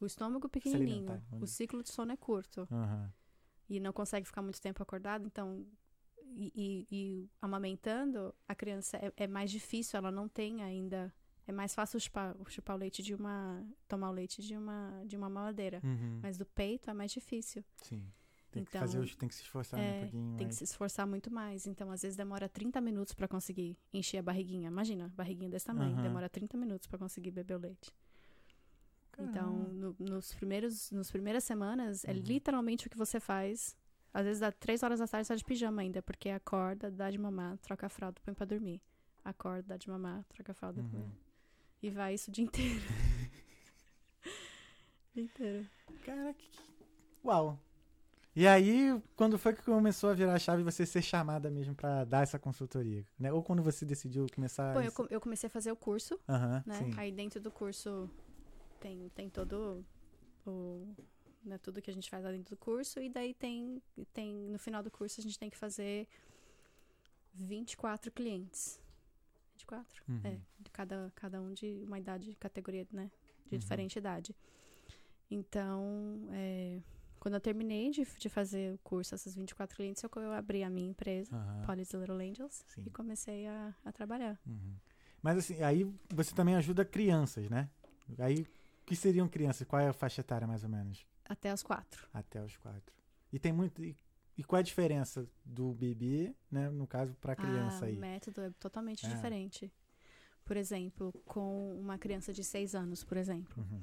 [0.00, 2.66] O estômago pequenininho, o ciclo de sono é curto.
[2.70, 3.12] Aham.
[3.68, 5.66] e não consegue ficar muito tempo acordado, então.
[6.38, 11.12] E, e- e amamentando, a criança é, é mais difícil, ela não tem ainda.
[11.46, 13.64] É mais fácil chupar, chupar o leite de uma.
[13.88, 15.80] tomar o leite de uma, de uma mamadeira.
[15.84, 16.18] Uhum.
[16.22, 17.64] Mas do peito é mais difícil.
[17.82, 18.02] Sim.
[18.50, 20.64] Tem que Então, fazer, os- tem que se esforçar é, um pouquinho Tem que se
[20.64, 21.66] esforçar muito mais.
[21.66, 24.68] Então, às vezes, demora 30 minutos pra conseguir encher a barriguinha.
[24.68, 25.92] Imagina, barriguinha desse tamanho.
[25.94, 26.02] Aham.
[26.02, 27.92] Demora 30 minutos pra conseguir beber o leite.
[29.18, 29.72] Então, Caramba.
[29.72, 32.18] no- nos primeiros, nos primeiras semanas, é Uhum.
[32.18, 33.76] literalmente o que você faz.
[34.12, 37.10] Às vezes dá três horas da tarde, você tá de pijama ainda, porque acorda, dá
[37.10, 38.80] de mamar, troca a fralda, põe pra dormir.
[39.24, 40.82] Acorda, dá de mamar, troca a fralda.
[40.82, 41.10] põe- Uhum.
[41.82, 42.80] E vai isso o dia inteiro.
[44.24, 45.66] o dia inteiro.
[46.04, 46.48] Cara, que...
[46.48, 46.58] que-
[47.24, 47.58] Uau.
[48.38, 52.04] E aí, quando foi que começou a virar a chave você ser chamada mesmo pra
[52.04, 53.02] dar essa consultoria?
[53.18, 53.32] Né?
[53.32, 54.74] Ou quando você decidiu começar...
[54.74, 56.74] Bom, eu, esse- com- eu comecei a fazer o curso, Aham, né?
[56.78, 56.90] sim.
[56.98, 58.10] Aí dentro do curso
[58.78, 59.82] tem, tem todo
[60.46, 60.86] o.
[61.42, 63.00] Né, tudo que a gente faz lá dentro do curso.
[63.00, 63.80] E daí tem,
[64.12, 64.34] tem.
[64.50, 66.06] No final do curso a gente tem que fazer
[67.32, 68.78] 24 clientes.
[69.54, 70.02] 24?
[70.08, 70.20] Uhum.
[70.24, 73.10] É, de cada, cada um de uma idade, categoria, né?
[73.46, 73.58] De Uhum.
[73.60, 74.34] diferente idade.
[75.30, 76.80] Então, é,
[77.26, 80.70] quando eu terminei de, de fazer o curso, essas 24 clientes, eu, eu abri a
[80.70, 82.84] minha empresa, Aham, Polly's Little Angels, Sim.
[82.86, 84.38] e comecei a, a trabalhar.
[84.46, 84.76] uhum.
[85.20, 87.68] Mas assim, aí você também ajuda crianças, né?
[88.18, 89.66] Aí, o que seriam crianças?
[89.66, 91.04] Qual é a faixa etária, mais ou menos?
[91.24, 92.06] Até os quatro.
[92.14, 92.94] Até os quatro.
[93.32, 93.82] E tem muito...
[93.82, 93.96] E,
[94.38, 96.70] e qual é a diferença do bebê, né?
[96.70, 97.96] No caso, pra criança ah, aí?
[97.96, 99.08] O método é totalmente É.
[99.08, 99.72] diferente.
[100.44, 103.52] Por exemplo, com uma criança de seis anos, por exemplo.
[103.58, 103.82] Uhum.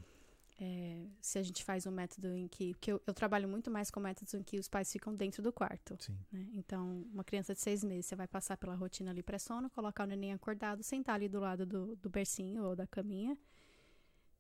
[0.59, 2.73] É, se a gente faz um método em que.
[2.73, 5.51] Porque eu, eu trabalho muito mais com métodos em que os pais ficam dentro do
[5.51, 5.95] quarto.
[5.99, 6.17] Sim.
[6.31, 6.47] né?
[6.53, 10.07] Então, uma criança de seis meses, você vai passar pela rotina ali pré-sono, colocar o
[10.07, 13.37] neném acordado, sentar ali do lado do, do bercinho ou da caminha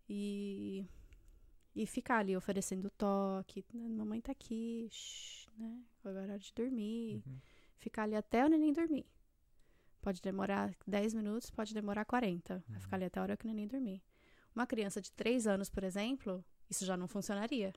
[0.07, 0.85] e,
[1.75, 3.65] e ficar ali oferecendo toque.
[3.73, 5.81] "Né, Mamãe tá aqui, shh, né?
[5.99, 7.23] Agora é hora de dormir.
[7.25, 7.37] Uhum.
[7.77, 9.05] Ficar ali até o neném dormir.
[10.01, 12.63] Pode demorar 10 minutos, pode demorar 40.
[12.67, 12.81] Vai Uhum.
[12.81, 14.01] ficar ali até a hora que o neném dormir.
[14.55, 17.73] Uma criança de 3 anos, por exemplo, isso já não funcionaria.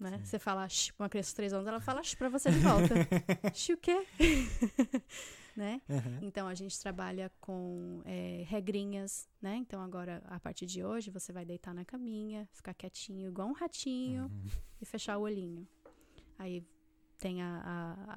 [0.00, 0.20] Né?
[0.24, 2.58] Você fala shh, pra uma criança de 3 anos, ela fala shh pra você de
[2.58, 2.94] volta.
[3.54, 4.04] shh o quê?
[5.56, 5.80] né?
[5.88, 6.18] Uhum.
[6.22, 9.56] Então a gente trabalha com é, regrinhas, né?
[9.56, 13.52] Então agora, a partir de hoje, você vai deitar na caminha, ficar quietinho, igual um
[13.52, 14.46] ratinho, Uhum.
[14.80, 15.68] e fechar o olhinho.
[16.38, 16.64] Aí
[17.18, 17.62] tem a,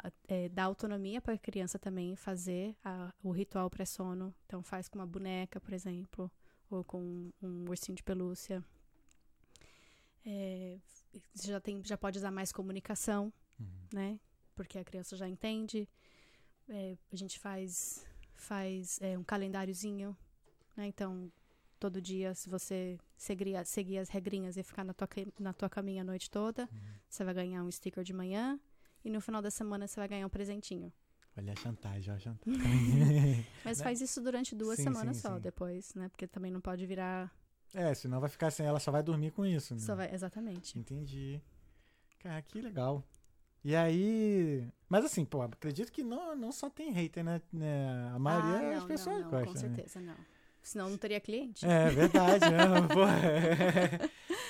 [0.02, 4.34] a, a é, dá autonomia para a criança também fazer a- o ritual pré-sono.
[4.48, 6.32] Então faz com uma boneca, por exemplo,
[6.78, 8.64] ou com um, ursinho de pelúcia.
[10.26, 10.78] É,
[11.34, 13.88] você já tem, já pode usar mais comunicação, Uhum.
[13.94, 14.20] né?
[14.56, 15.88] Porque a criança já entende.
[16.70, 20.16] É, a gente faz faz é, um calendáriozinho,
[20.76, 20.88] né?
[20.88, 21.32] Então
[21.80, 25.08] todo dia, se você seguir, seguir as regrinhas e ficar na tua,
[25.40, 26.80] na tua caminha a noite toda, Uhum.
[27.10, 28.60] você vai ganhar um sticker de manhã
[29.04, 30.92] e no final da semana você vai ganhar um presentinho.
[31.38, 33.46] Olha a chantagem, olha a chantagem.
[33.64, 33.84] Mas Né?
[33.84, 35.42] faz isso durante duas Sim, semanas sim, só sim.
[35.42, 36.08] depois, né?
[36.10, 37.32] Porque também não pode virar.
[37.74, 39.82] é, senão vai ficar sem ela, só vai dormir com isso, né?
[39.82, 40.78] Só vai, exatamente.
[40.80, 41.42] Entendi.
[42.20, 43.04] Cara, que legal.
[43.64, 44.68] E aí.
[44.90, 47.42] Mas assim, pô, acredito que não, não só tem hater, né?
[47.52, 48.10] né?
[48.14, 49.60] A maioria ah, é não, as pessoas não, não, com né?
[49.60, 50.16] certeza, não.
[50.64, 51.66] Senão não teria cliente.
[51.66, 52.58] É verdade, né?
[52.94, 53.02] Pô,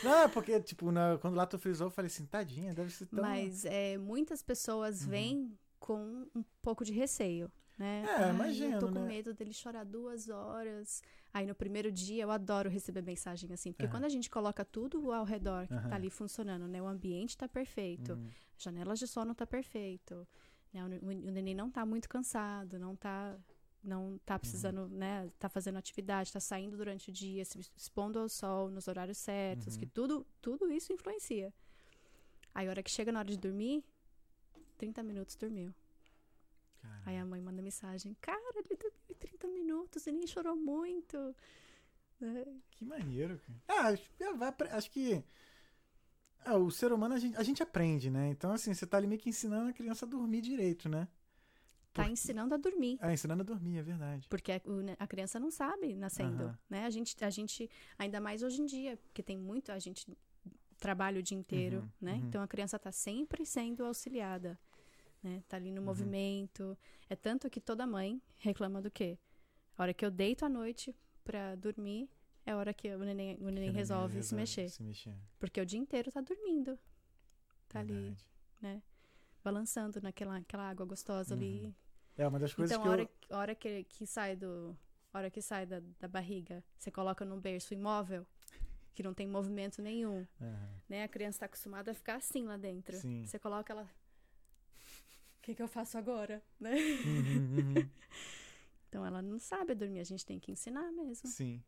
[0.03, 3.05] Não, é porque, tipo, na- quando lá tu frisou, eu falei assim, tadinha, deve ser
[3.07, 3.21] tão.
[3.23, 5.09] Mas é, muitas pessoas Uhum.
[5.09, 8.05] vêm com um pouco de receio, né?
[8.17, 9.07] É, Ai, imagino, Eu tô com né?
[9.07, 11.03] medo dele chorar duas horas.
[11.31, 13.91] Aí no primeiro dia eu adoro receber mensagem assim, porque Aham.
[13.91, 15.89] quando a gente coloca tudo ao redor que Aham.
[15.89, 16.81] tá ali funcionando, né?
[16.81, 20.27] O ambiente tá perfeito, Hum, janelas de sono tá perfeito,
[20.73, 20.83] né?
[20.83, 23.37] O, o, neném não tá muito cansado, não tá
[23.83, 24.87] não tá precisando, Uhum.
[24.87, 29.19] né, tá fazendo atividade, tá saindo durante o dia, se expondo ao sol nos horários
[29.19, 29.79] certos, Uhum.
[29.79, 31.53] que tudo, tudo isso influencia.
[32.55, 33.83] Aí a hora que chega na hora de dormir,
[34.75, 35.73] 30 minutos dormiu.
[36.81, 37.01] cara.
[37.05, 41.35] Aí a mãe manda mensagem, cara, ele dormiu em 30 minutos e nem chorou muito.
[42.19, 42.45] Né?
[42.71, 43.61] Que maneiro, cara.
[43.67, 45.23] Ah, acho, que.
[46.45, 48.29] ah, o ser humano a gente, a gente aprende, né?
[48.29, 51.07] Então, assim, você tá ali meio que ensinando a criança a dormir direito, né?
[51.93, 52.97] Tá ensinando a dormir.
[53.01, 54.27] Ah, ensinando a dormir, é verdade.
[54.27, 54.61] Porque a,
[54.99, 56.85] a criança não sabe nascendo, né?
[56.85, 60.05] A gente, a gente, ainda mais hoje em dia, porque tem muito, a gente
[60.77, 62.13] trabalha o dia inteiro, Uhum, né?
[62.13, 62.27] uhum.
[62.27, 64.59] Então a criança tá sempre sendo auxiliada,
[65.23, 65.43] né?
[65.47, 65.85] Tá ali no Uhum.
[65.85, 66.77] movimento.
[67.09, 69.17] É tanto que toda mãe reclama do quê?
[69.77, 72.09] A hora que eu deito à noite pra dormir,
[72.45, 74.69] é a hora que o neném, o neném Que resolve se mexer.
[74.69, 75.15] Se mexer.
[75.39, 76.77] Porque o dia inteiro tá dormindo.
[77.67, 77.93] Tá ali,
[78.61, 78.83] Verdade.
[79.43, 81.73] balançando naquela aquela água gostosa ali.
[82.17, 83.35] É uma das coisas Então, que a hora, eu.
[83.35, 84.77] a hora que, que sai do.
[85.13, 88.25] A hora que sai da, da barriga, você coloca num berço imóvel,
[88.95, 90.69] que não tem movimento nenhum, Aham.
[90.89, 91.03] né?
[91.03, 92.95] A criança tá acostumada a ficar assim lá dentro.
[92.97, 93.25] Sim.
[93.25, 93.83] Você coloca ela.
[93.83, 96.41] O que, que eu faço agora?
[96.59, 96.75] Né?
[97.05, 97.89] Uhum, uhum.
[98.87, 101.29] Então ela não sabe dormir, a gente tem que ensinar mesmo.
[101.29, 101.61] Sim.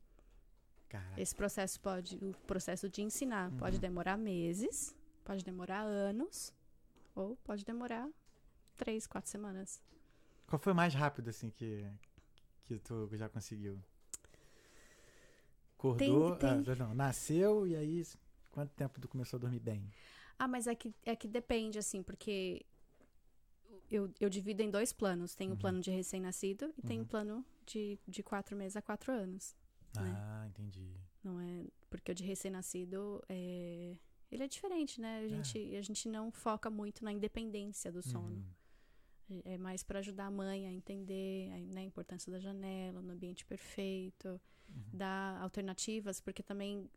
[0.87, 1.19] Caraca.
[1.21, 2.15] Esse processo pode.
[2.23, 3.57] O processo de ensinar Uhum.
[3.57, 6.53] pode demorar meses, pode demorar anos,
[7.13, 8.07] ou pode demorar
[8.77, 9.83] três, quatro semanas.
[10.47, 11.85] Qual foi o mais rápido, assim, que,
[12.63, 13.77] que tu já conseguiu?
[15.77, 18.03] Acordou, tem- ah, não, nasceu e aí
[18.51, 19.87] quanto tempo tu começou a dormir bem?
[20.39, 22.65] Ah, mas é que, é que depende, assim, porque
[23.89, 25.35] eu, eu divido em dois planos.
[25.35, 25.57] Tem o Uhum.
[25.57, 27.03] plano de recém-nascido e tem Uhum.
[27.03, 29.55] o plano de, de quatro meses a quatro anos.
[29.95, 30.11] Né?
[30.15, 30.91] Ah, entendi.
[31.23, 31.65] Não é.
[31.89, 33.95] Porque o de recém-nascido é.
[34.29, 35.19] Ele é diferente, né?
[35.19, 38.35] A gente, a gente não foca muito na independência do sono.
[39.29, 39.41] Uhum.
[39.45, 43.01] É é mais para ajudar a mãe a entender a, né, a importância da janela,
[43.01, 44.83] no ambiente perfeito, Uhum.
[44.93, 46.89] dar alternativas, porque também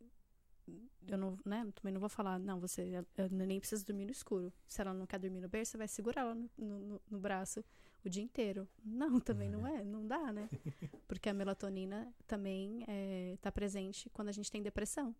[1.07, 4.53] eu não, né, também não vou falar, não, você nem precisa dormir no escuro.
[4.67, 7.63] Se ela não quer dormir no berço, você vai segurar ela no, no, no- braço
[8.05, 8.67] o dia inteiro.
[8.83, 10.49] Não, também não é, não dá, né?
[11.07, 12.85] Porque a melatonina também
[13.33, 15.13] está presente quando a gente tem depressão.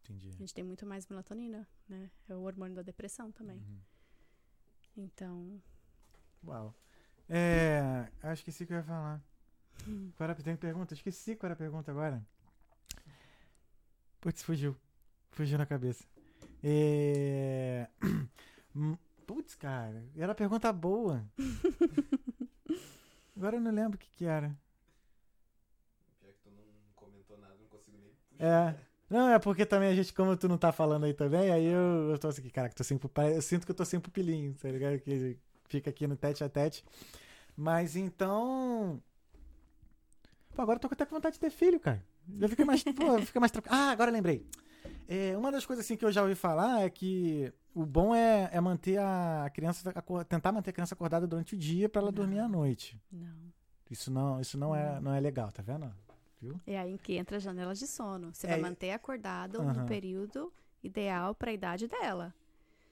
[0.00, 0.28] Entendi.
[0.28, 2.10] A gente tem muito mais melatonina, né?
[2.28, 3.58] É o hormônio da depressão também.
[3.58, 3.80] Uhum.
[4.96, 5.60] Então,
[6.44, 6.74] Uau.
[7.28, 8.08] É.
[8.22, 9.22] Acho que esqueci o que eu ia falar.
[10.16, 10.94] Qual era, tem pergunta?
[10.94, 12.24] Esqueci qual era a pergunta agora.
[14.20, 14.76] Putz, fugiu.
[15.30, 16.04] Fugiu na cabeça.
[16.62, 17.88] É...
[18.74, 20.02] Hum, Putz, cara.
[20.16, 21.24] Era pergunta boa.
[23.36, 24.54] Agora eu não lembro o que, que era.
[26.20, 26.64] Pior que tu não
[26.94, 28.44] comentou nada, não consigo nem puxar.
[28.44, 28.76] É.
[29.08, 32.10] Não, é porque também a gente, como tu não tá falando aí também, aí eu,
[32.10, 32.98] eu tô assim, caraca, tô sem.
[33.34, 34.98] Eu sinto que eu tô sem pupilinho, tá ligado?
[35.00, 36.84] Que fica aqui no tete a tete.
[37.56, 39.02] Mas então.
[40.54, 42.04] Pô, agora eu tô até com vontade de ter filho, cara.
[42.38, 42.82] Já fiquei mais.
[42.82, 43.74] pô, fica mais tranquilo.
[43.76, 44.46] Ah, agora eu lembrei.
[45.08, 48.48] É, uma das coisas assim que eu já ouvi falar é que o bom é,
[48.52, 49.92] é manter a criança,
[50.28, 52.16] tentar manter a criança acordada durante o dia pra ela Não.
[52.16, 53.00] dormir à noite.
[53.10, 53.52] Não.
[53.90, 55.92] Isso não, isso não é, não é legal, tá vendo?
[56.40, 56.58] Viu?
[56.66, 58.32] É aí que entra as janelas de sono.
[58.34, 59.72] Você É, vai manter acordado Aham.
[59.74, 62.34] no período ideal para a idade dela.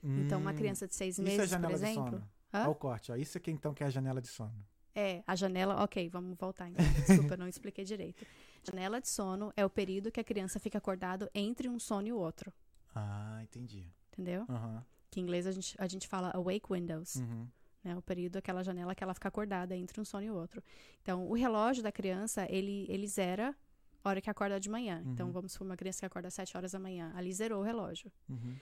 [0.03, 2.03] Então, uma Hum, criança de seis isso é meses, por janela de exemplo.
[2.05, 2.29] sono.
[2.53, 2.61] Hã?
[2.61, 3.15] Olha o corte, ó.
[3.15, 4.53] Isso aqui então que é a janela de sono.
[4.95, 5.81] É, a janela.
[5.83, 6.83] Ok, vamos voltar então.
[7.29, 8.25] Desculpa, não expliquei direito.
[8.63, 12.11] Janela de sono é o período que a criança fica acordado entre um sono e
[12.13, 12.51] o outro.
[12.93, 13.85] Ah, entendi.
[14.11, 14.45] Entendeu?
[14.49, 14.85] Aham.
[15.09, 17.15] Que em inglês a gente, a gente fala awake windows.
[17.15, 17.47] Uhum.
[17.83, 17.95] né?
[17.97, 20.61] O período, aquela janela que ela fica acordada entre um sono e o outro.
[21.01, 23.55] Então, o relógio da criança, ele, ele zera
[24.03, 25.01] a hora que acorda de manhã.
[25.05, 25.31] Então, Uhum.
[25.33, 27.11] vamos supor uma criança que acorda às 7 horas da manhã.
[27.15, 28.11] Ali zerou o relógio.
[28.29, 28.55] Uhum.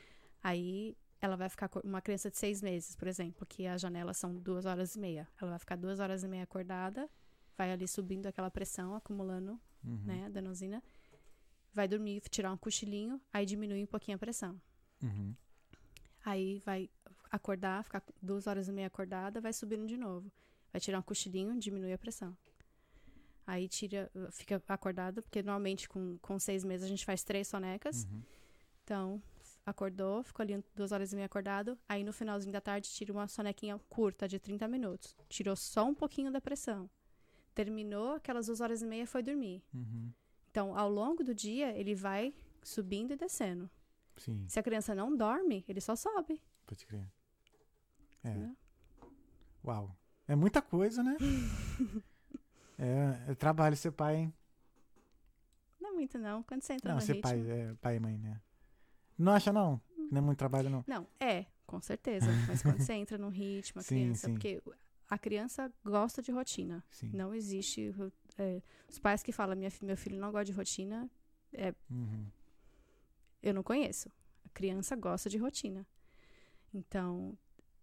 [0.44, 1.70] Aí, ela vai ficar...
[1.84, 5.28] Uma criança de seis meses, por exemplo, que as janelas são duas horas e meia.
[5.42, 7.10] Ela vai ficar duas horas e meia acordada,
[7.58, 10.02] vai ali subindo aquela pressão, acumulando, Uhum.
[10.06, 10.84] né, adenosina.
[11.74, 14.60] Vai dormir, tirar um cochilinho, aí diminui um pouquinho a pressão.
[15.02, 15.36] Uhum.
[16.26, 16.90] Aí vai
[17.32, 20.32] acordar, ficar duas horas e meia acordada, vai subindo de novo.
[20.72, 22.36] Vai tirar um cochilinho, diminui a pressão.
[23.46, 28.04] Aí tira, fica acordada, porque normalmente com, com seis meses a gente faz três sonecas.
[28.04, 28.22] Uhum.
[28.84, 29.24] Então,
[29.70, 31.78] acordou, ficou ali duas horas e meia acordado.
[31.88, 35.16] Aí no finalzinho da tarde tira uma sonequinha curta de 30 minutos.
[35.28, 36.90] Tirou só um pouquinho da pressão.
[37.54, 39.64] Terminou aquelas duas horas e meia foi dormir.
[39.74, 40.12] Uhum.
[40.50, 43.70] Então, ao longo do dia, ele vai subindo e descendo.
[44.18, 46.42] Sim, Se a criança não dorme, ele só sobe.
[46.66, 47.08] pode crer.
[48.24, 48.34] É.
[48.34, 48.56] Né?
[49.64, 49.96] Uau.
[50.28, 51.18] É muita coisa, né?
[52.78, 54.34] é, é trabalho ser pai, hein?
[55.80, 56.44] Não é muito, não.
[56.44, 57.30] Quando você entra Não, no ser ritmo...
[57.30, 58.42] pai, é, pai e mãe, né?
[59.20, 59.80] Não acha, não?
[60.12, 60.84] Não é muito trabalho, não.
[60.88, 62.28] Não, é, com certeza.
[62.48, 64.28] Mas quando você entra no ritmo, a Sim, criança...
[64.28, 64.34] sim.
[64.34, 64.64] Porque
[65.10, 66.84] a criança gosta de rotina.
[66.90, 67.10] Sim.
[67.14, 67.94] Não existe...
[68.38, 71.10] é, os pais que falam, Minha, meu filho não gosta de rotina,
[71.90, 72.28] Uhum.
[73.44, 74.10] eu não conheço.
[74.46, 75.86] A criança gosta de rotina.
[76.74, 77.38] Então,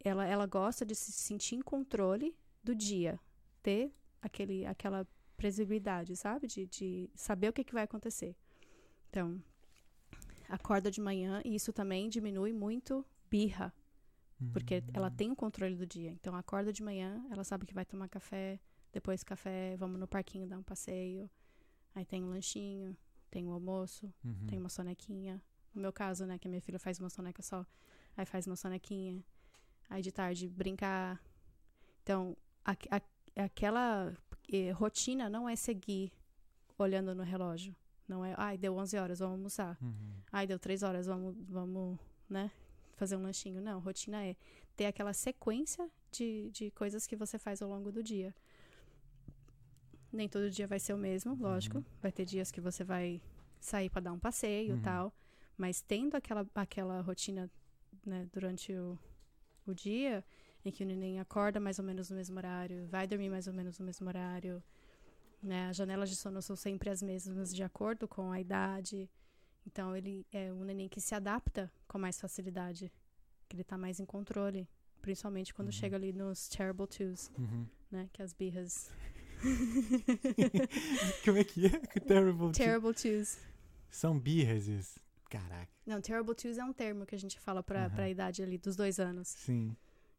[0.04, 3.18] ela, ela gosta de se sentir em controle do dia.
[3.62, 5.06] Ter aquele, aquela
[5.36, 6.46] previsibilidade, sabe?
[6.46, 8.36] De, de saber o que, que vai acontecer.
[9.10, 9.42] Então,
[10.48, 13.72] acorda de manhã e isso também diminui muito birra.
[14.52, 15.14] Porque ela Uhum.
[15.16, 16.10] tem o controle do dia.
[16.10, 18.60] Então, acorda de manhã, ela sabe que vai tomar café.
[18.92, 21.30] Depois café, vamos no parquinho dar um passeio.
[21.94, 22.94] Aí tem um lanchinho,
[23.30, 24.46] tem o almoço, Uhum.
[24.46, 25.42] tem uma sonequinha.
[25.74, 27.64] No meu caso, né, que a minha filha faz uma soneca só.
[28.14, 29.24] Aí faz uma sonequinha.
[29.88, 31.18] Aí de tarde brincar.
[32.02, 34.14] Então, a, a- aquela
[34.52, 36.12] eh, rotina não é seguir
[36.78, 37.74] olhando no relógio.
[38.08, 39.76] Não é, ai, deu 11 horas, vamos almoçar.
[39.82, 40.12] Uhum.
[40.32, 41.98] Ai, deu 3 horas, vamos, vamos,
[42.28, 42.50] né,
[42.96, 43.60] fazer um lanchinho.
[43.60, 44.36] Não, rotina é
[44.76, 48.34] ter aquela sequência de, de coisas que você faz ao longo do dia.
[50.12, 51.78] Nem todo dia vai ser o mesmo, lógico.
[51.78, 51.84] Uhum.
[52.00, 53.20] Vai ter dias que você vai
[53.60, 54.82] sair para dar um passeio e Uhum.
[54.82, 55.12] tal.
[55.58, 57.50] Mas tendo aquela, aquela rotina
[58.04, 58.98] né, durante o,
[59.66, 60.24] o dia,
[60.64, 63.52] em que o neném acorda mais ou menos no mesmo horário, vai dormir mais ou
[63.52, 64.62] menos no mesmo horário,
[65.46, 65.68] né?
[65.68, 69.08] As janelas de sono são sempre as mesmas de acordo com a idade.
[69.66, 72.92] Então ele é um neném que se adapta com mais facilidade,
[73.48, 74.68] que ele tá mais em controle,
[75.02, 75.72] principalmente quando Uhum.
[75.72, 77.66] chega ali nos terrible twos, Uhum.
[77.90, 78.08] né?
[78.12, 78.90] Que as birras.
[81.24, 81.70] Como é que é?
[82.00, 82.52] Terrible.
[82.52, 83.38] terrible twos.
[83.90, 85.00] São birras isso.
[85.28, 85.68] Caraca.
[85.84, 87.94] Não, terrible twos é um termo que a gente fala pra, Aham.
[87.94, 89.28] pra idade ali dos dois anos.
[89.28, 89.76] Sim.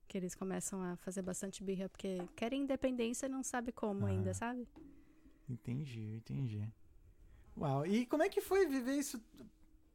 [0.07, 4.09] Que eles começam a fazer bastante birra, porque querem independência e não sabe como Aham.
[4.15, 4.67] ainda, sabe?
[5.49, 6.73] Entendi, entendi.
[7.55, 7.85] Uau.
[7.85, 9.21] E como é que foi viver isso?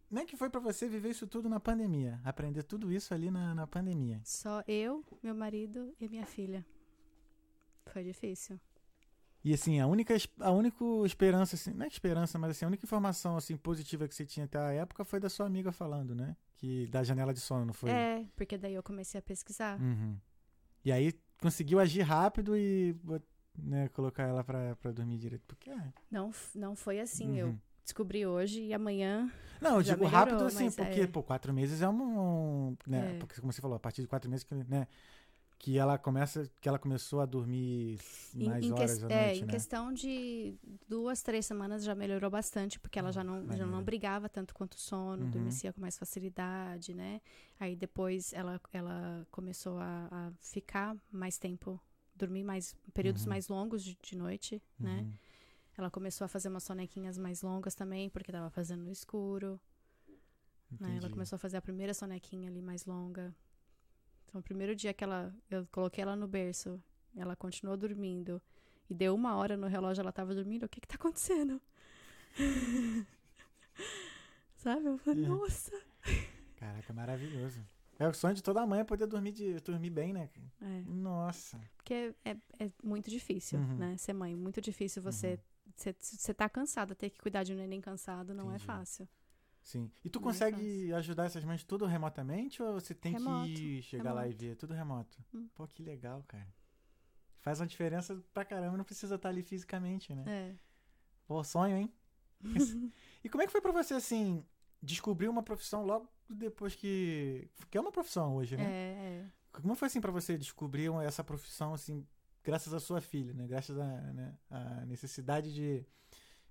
[0.08, 2.20] Como é que foi pra você viver isso tudo na pandemia?
[2.24, 4.20] Aprender tudo isso ali na, na pandemia?
[4.24, 6.66] Só eu, meu marido e minha filha.
[7.86, 8.60] Foi difícil.
[9.44, 12.84] E assim, a única, a única esperança, assim, não é esperança, mas assim, a única
[12.84, 16.36] informação assim, positiva que você tinha até a época foi da sua amiga falando, né?
[16.56, 17.90] Que da janela de sono, não foi?
[17.90, 19.80] É, porque daí eu comecei a pesquisar.
[19.80, 20.16] Uhum.
[20.84, 22.94] E aí conseguiu agir rápido e
[23.58, 25.44] né, colocar ela pra, pra dormir direito.
[25.46, 25.92] Porque é.
[26.10, 27.38] Não, não foi assim.
[27.38, 27.58] Eu Uhum.
[27.84, 29.30] descobri hoje e amanhã.
[29.60, 31.06] Não, eu digo melhorou, rápido assim, mas porque, é.
[31.06, 32.70] pô, quatro meses é um.
[32.70, 33.18] um, né, É.
[33.18, 34.86] Porque, como você falou, a partir de quatro meses que, né,
[35.58, 37.98] que ela começa, que ela começou a dormir
[38.34, 39.52] Em, mais em horas ques- à é, noite, em né?
[39.52, 40.54] questão de
[40.88, 44.74] duas, três semanas já melhorou bastante, porque ela já não, já não brigava tanto quanto
[44.74, 45.32] o sono, Uhum.
[45.72, 47.20] com mais facilidade, né?
[47.60, 51.78] Aí depois ela, ela começou a, a ficar mais tempo,
[52.14, 53.28] dormir mais períodos Uhum.
[53.30, 55.00] mais longos de, de noite, né?
[55.00, 55.12] Uhum.
[55.78, 59.58] Ela começou a fazer umas sonequinhas mais longas também, porque tava fazendo no escuro.
[60.78, 60.96] Né?
[60.98, 63.34] Ela começou a fazer a primeira sonequinha ali mais longa.
[64.26, 66.82] Então, o primeiro dia que ela, eu coloquei ela no berço,
[67.16, 68.40] ela continuou dormindo.
[68.88, 70.64] E deu uma hora no relógio, ela tava dormindo.
[70.64, 71.60] O que que tá acontecendo?
[74.56, 74.86] Sabe?
[74.86, 75.28] Eu falei, É.
[75.28, 75.72] nossa.
[76.56, 77.60] Caraca, maravilhoso.
[78.02, 80.28] É o sonho de toda mãe é poder dormir, de, dormir bem, né?
[80.60, 81.60] É, Nossa.
[81.76, 83.76] porque é, é muito difícil, Uhum.
[83.76, 83.96] né?
[83.96, 84.34] Ser mãe.
[84.34, 85.38] Muito difícil você.
[85.76, 88.56] Você você tá cansada, ter que cuidar de um neném cansado não Entendi.
[88.56, 89.08] é fácil.
[89.62, 89.90] Sim.
[90.04, 93.80] E tu Não é consegue ajudar essas mães tudo remotamente ou você tem Remoto, que
[93.82, 94.44] chegar lá e remoto.
[94.44, 94.56] ver?
[94.56, 95.24] Tudo remoto.
[95.32, 95.48] Hum.
[95.54, 96.52] Pô, que legal, cara.
[97.38, 100.24] Faz uma diferença pra caramba, não precisa estar ali fisicamente, né?
[100.26, 100.54] É.
[101.26, 101.92] Pô, sonho, hein?
[103.22, 104.44] e como é que foi pra você, assim,
[104.82, 107.48] descobrir uma profissão logo depois que.
[107.70, 108.64] Que é uma profissão hoje, né?
[108.64, 109.26] É, é.
[109.52, 112.06] Como foi, assim, pra você descobrir essa profissão, assim,
[112.42, 113.46] graças à sua filha, né?
[113.46, 115.84] Graças à né, à necessidade de,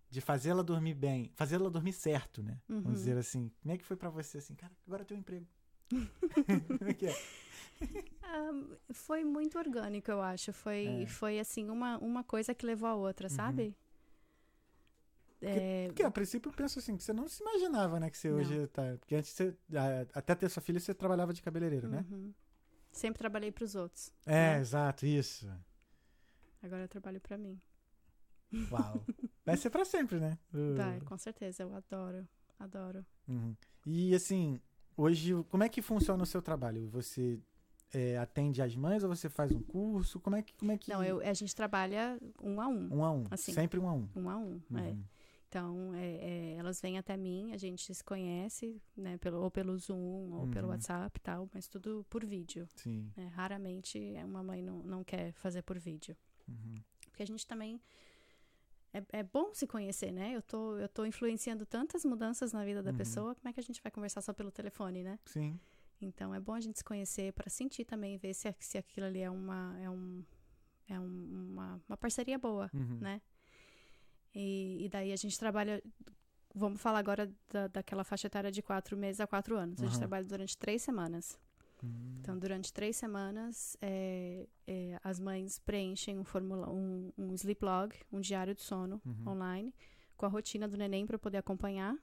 [0.10, 2.60] de fazê-la dormir bem, fazê-la dormir certo, né?
[2.70, 2.82] Uhum.
[2.82, 3.52] Vamos dizer assim.
[3.62, 5.48] Como é que foi pra você, assim, cara, agora eu tenho um emprego?
[6.78, 7.16] Como é que é?
[8.24, 8.52] Ah,
[8.94, 10.54] foi muito orgânico, eu acho.
[10.54, 11.06] Foi, É.
[11.08, 13.36] foi assim, uma, uma coisa que levou a outra, Uhum.
[13.36, 13.76] sabe?
[15.42, 18.30] É, Porque a princípio eu penso assim, que você não se imaginava, né, que você
[18.30, 18.38] Não.
[18.38, 18.96] hoje tá.
[19.00, 19.56] Porque antes você.
[20.14, 22.06] Até ter sua filha, você trabalhava de cabeleireiro, né?
[22.12, 22.34] uhum.
[22.92, 24.12] Sempre trabalhei pros outros.
[24.26, 24.60] É, né?
[24.60, 25.50] exato, isso.
[26.62, 27.60] Agora eu trabalho pra mim.
[28.70, 29.04] Uau.
[29.46, 30.38] Vai ser pra sempre, né?
[30.54, 30.76] Uh.
[30.76, 31.64] Vai, com certeza.
[31.64, 32.28] Eu adoro,
[32.60, 33.06] adoro.
[33.28, 33.56] Uhum.
[33.86, 34.60] E assim,
[34.96, 36.88] hoje, como é que funciona o seu trabalho?
[36.89, 37.39] Você
[37.94, 40.20] é, atende as mães ou você faz um curso?
[40.20, 40.54] Como é que.
[40.54, 40.92] Como é que...
[40.92, 42.94] Não, eu, a gente trabalha um a um.
[42.94, 43.24] Um a um.
[43.32, 43.54] assim.
[43.54, 44.10] Sempre um a um.
[44.16, 44.96] Um a um, é.
[45.52, 49.18] Então, é, é, elas vêm até mim, a gente se conhece, né?
[49.18, 50.72] Pelo, ou pelo Zoom, ou pelo Uhum.
[50.74, 52.66] WhatsApp e tal, mas tudo por vídeo.
[52.78, 53.12] Sim.
[53.18, 53.28] né?
[53.36, 56.16] Raramente uma mãe não, não quer fazer por vídeo.
[56.47, 56.82] Uhum.
[57.10, 57.82] Porque a gente também.
[58.93, 60.34] É, é bom se conhecer, né?
[60.34, 62.97] Eu tô, eu tô influenciando tantas mudanças na vida da Uhum.
[62.97, 65.20] pessoa, como é que a gente vai conversar só pelo telefone, né?
[65.26, 65.60] Sim.
[66.02, 69.20] Então é bom a gente se conhecer para sentir também, ver se, se aquilo ali
[69.20, 69.78] é uma.
[69.82, 70.24] É, um,
[70.88, 72.99] é um- uma, uma parceria boa, Uhum.
[73.02, 73.22] né?
[74.34, 75.82] E, e daí a gente trabalha.
[76.54, 79.82] Vamos falar agora da, daquela faixa etária de quatro meses a quatro anos.
[79.82, 81.40] A gente trabalha durante três semanas.
[81.84, 82.18] Hum.
[82.20, 87.96] Então, durante três semanas, é, é, as mães preenchem um, formula um, um sleep log,
[88.12, 89.30] um diário de sono Uhum.
[89.32, 89.74] online,
[90.16, 91.98] com a rotina do neném para poder acompanhar.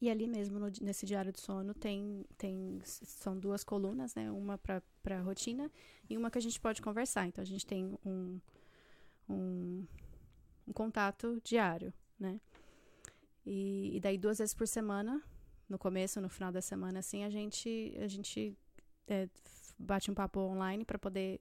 [0.00, 4.30] E ali mesmo, no nesse diário de sono, tem, tem são duas colunas, né?
[4.30, 4.82] Uma para
[5.18, 5.70] a rotina
[6.08, 7.26] e uma que a gente pode conversar.
[7.26, 8.40] Então, a gente tem um,
[9.28, 9.86] um,
[10.70, 12.40] um contato diário, né?
[13.44, 15.20] E, e daí, duas vezes por semana,
[15.68, 18.56] no começo, no final da semana, assim, a gente, a gente
[19.08, 19.28] é,
[19.78, 21.40] bate um papo online para poder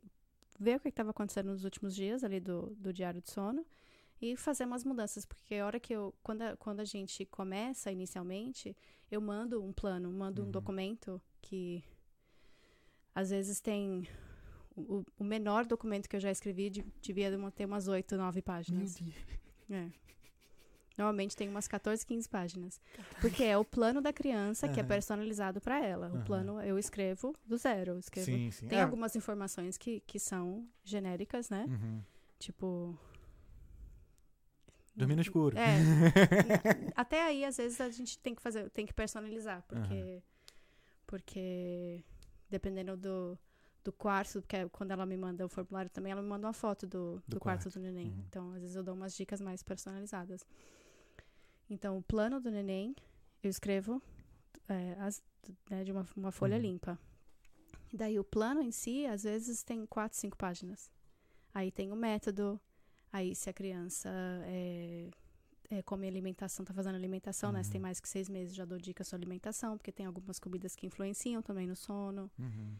[0.59, 3.65] ver o que estava acontecendo nos últimos dias ali do, do diário de sono
[4.21, 7.91] e fazer umas mudanças, porque a hora que eu, quando a, quando a gente começa
[7.91, 8.75] inicialmente,
[9.09, 10.47] eu mando um plano, mando Uhum.
[10.47, 11.84] um documento que
[13.13, 14.07] às vezes tem
[14.88, 18.43] o, o menor documento que eu já escrevi de- devia ter umas 8, 9 Meu
[18.43, 18.95] páginas.
[18.95, 19.13] Deus.
[19.71, 19.89] É.
[20.97, 22.82] Normalmente tem umas 14, 15 páginas.
[23.21, 26.09] Porque é o plano da criança que é personalizado para ela.
[26.09, 26.23] O Aham.
[26.25, 27.97] plano eu escrevo do zero.
[27.99, 28.25] Escrevo.
[28.25, 28.67] Sim, sim.
[28.67, 28.82] Tem É.
[28.82, 31.65] algumas informações que, que são genéricas, né?
[31.69, 32.01] Uhum.
[32.38, 32.97] Tipo.
[34.95, 35.57] Dormir no escuro.
[35.57, 35.77] É.
[36.95, 40.21] Até aí, às vezes, a gente tem que fazer, tem que personalizar, porque.
[41.07, 42.03] Porque
[42.49, 43.38] dependendo do,
[43.84, 46.86] do quarto, porque quando ela me manda o formulário também, ela me manda uma foto
[46.86, 47.80] do, Do do, quarto, quarto.
[47.80, 48.07] do neném.
[48.09, 48.23] Uhum.
[48.27, 50.45] Então, às vezes, eu dou umas dicas mais personalizadas.
[51.69, 52.95] Então, o plano do neném,
[53.43, 54.01] eu escrevo
[54.67, 55.21] é, as-
[55.69, 56.61] né, de uma, uma folha Uhum.
[56.61, 56.99] limpa.
[57.91, 60.91] Daí, o plano em si, às vezes, tem quatro, cinco páginas.
[61.53, 62.59] Aí tem o método,
[63.11, 64.09] aí se a criança
[64.45, 65.09] é,
[65.71, 67.63] é, come alimentação, tá fazendo alimentação, né?
[67.63, 67.84] Se tem Uhum.
[67.88, 71.41] mais que seis meses, já dou dica sobre alimentação, porque tem algumas comidas que influenciam
[71.41, 72.30] também no sono.
[72.38, 72.75] Uhum.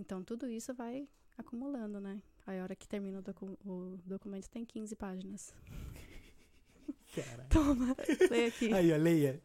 [0.00, 2.22] Então, tudo isso vai acumulando, né?
[2.46, 5.54] Aí, a hora que termina o, docu- o documento, tem 15 páginas.
[7.14, 7.46] Cara.
[7.50, 7.94] Toma,
[8.30, 8.72] lê aqui.
[8.72, 9.40] Aí, ó, leia.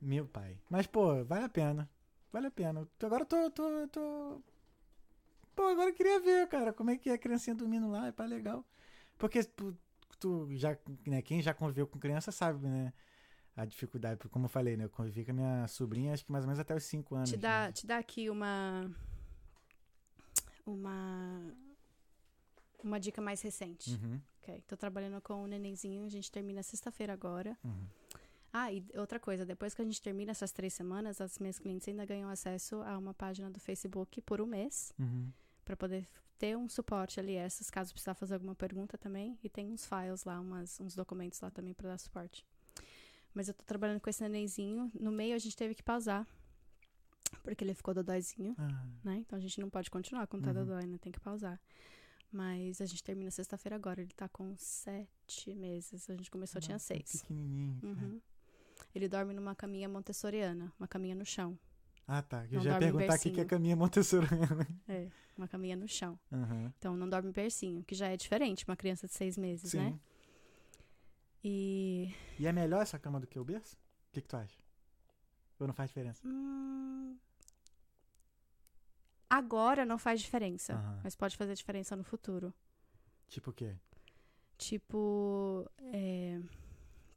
[0.00, 0.56] Meu pai.
[0.70, 1.90] Mas, pô, vale a pena.
[2.32, 2.88] Vale a pena.
[3.02, 4.42] Agora eu tô, tô, tô...
[5.56, 8.06] Pô, agora eu queria ver, cara, como é que é a criancinha dormindo lá.
[8.08, 8.64] É pá, legal.
[9.18, 9.76] Porque tu,
[10.20, 12.92] tu já, né, quem já conviveu com criança sabe, né?
[13.56, 14.28] A dificuldade.
[14.28, 14.84] Como eu falei, né?
[14.84, 17.30] Eu convivi com a minha sobrinha, acho que mais ou menos até os 5 anos.
[17.30, 17.72] Te dá, né?
[17.72, 18.90] te dá aqui uma.
[20.66, 21.54] Uma.
[22.82, 23.90] Uma dica mais recente.
[23.92, 24.62] Uhum, Ok.
[24.66, 27.56] Tô trabalhando com o nenenzinho, a gente termina sexta-feira agora.
[27.64, 27.86] uhum.
[28.56, 31.88] Ah, e outra coisa, depois que a gente termina essas três semanas, as minhas clientes
[31.88, 35.30] ainda ganham acesso a uma página do Facebook por um mês, Uhum.
[35.64, 36.06] Pra poder
[36.38, 39.36] ter um suporte ali, essas, caso precisar fazer alguma pergunta também.
[39.42, 42.44] E tem uns files lá, umas, uns documentos lá também pra dar suporte.
[43.32, 44.88] Mas eu tô trabalhando com esse nenenzinho.
[44.94, 46.24] No meio a gente teve que pausar.
[47.42, 49.16] Porque ele ficou dodóizinho, Ah, né?
[49.16, 50.54] Então a gente não pode continuar com o tá Uhum.
[50.54, 50.98] dodói, né?
[50.98, 51.60] Tem que pausar.
[52.32, 54.00] Mas a gente termina sexta-feira agora.
[54.02, 56.10] Ele tá com sete meses.
[56.10, 57.22] A gente começou, tinha nossa, seis.
[57.22, 57.78] Pequenininho.
[57.82, 58.20] Uhum.
[58.94, 61.56] Ele dorme numa caminha montessoriana, uma caminha no chão.
[62.06, 62.44] Ah, tá.
[62.46, 64.66] Eu Não já ia perguntar o que, é caminha montessorana.
[64.88, 65.08] É,
[65.38, 66.18] uma caminha no chão.
[66.32, 66.72] Aham.
[66.78, 69.78] Então não dorme em bercinho, que já é diferente, uma criança de seis meses, Sim.
[69.78, 69.98] né?
[71.42, 72.12] E.
[72.38, 73.76] E é melhor essa cama do que o berço?
[74.08, 74.58] O que, que tu acha?
[75.58, 76.26] Ou não faz diferença?
[76.26, 77.16] hum,
[79.28, 81.00] agora não faz diferença, Aham.
[81.02, 82.52] mas pode fazer diferença no futuro.
[83.28, 83.76] Tipo o quê?
[84.56, 86.40] Tipo, é,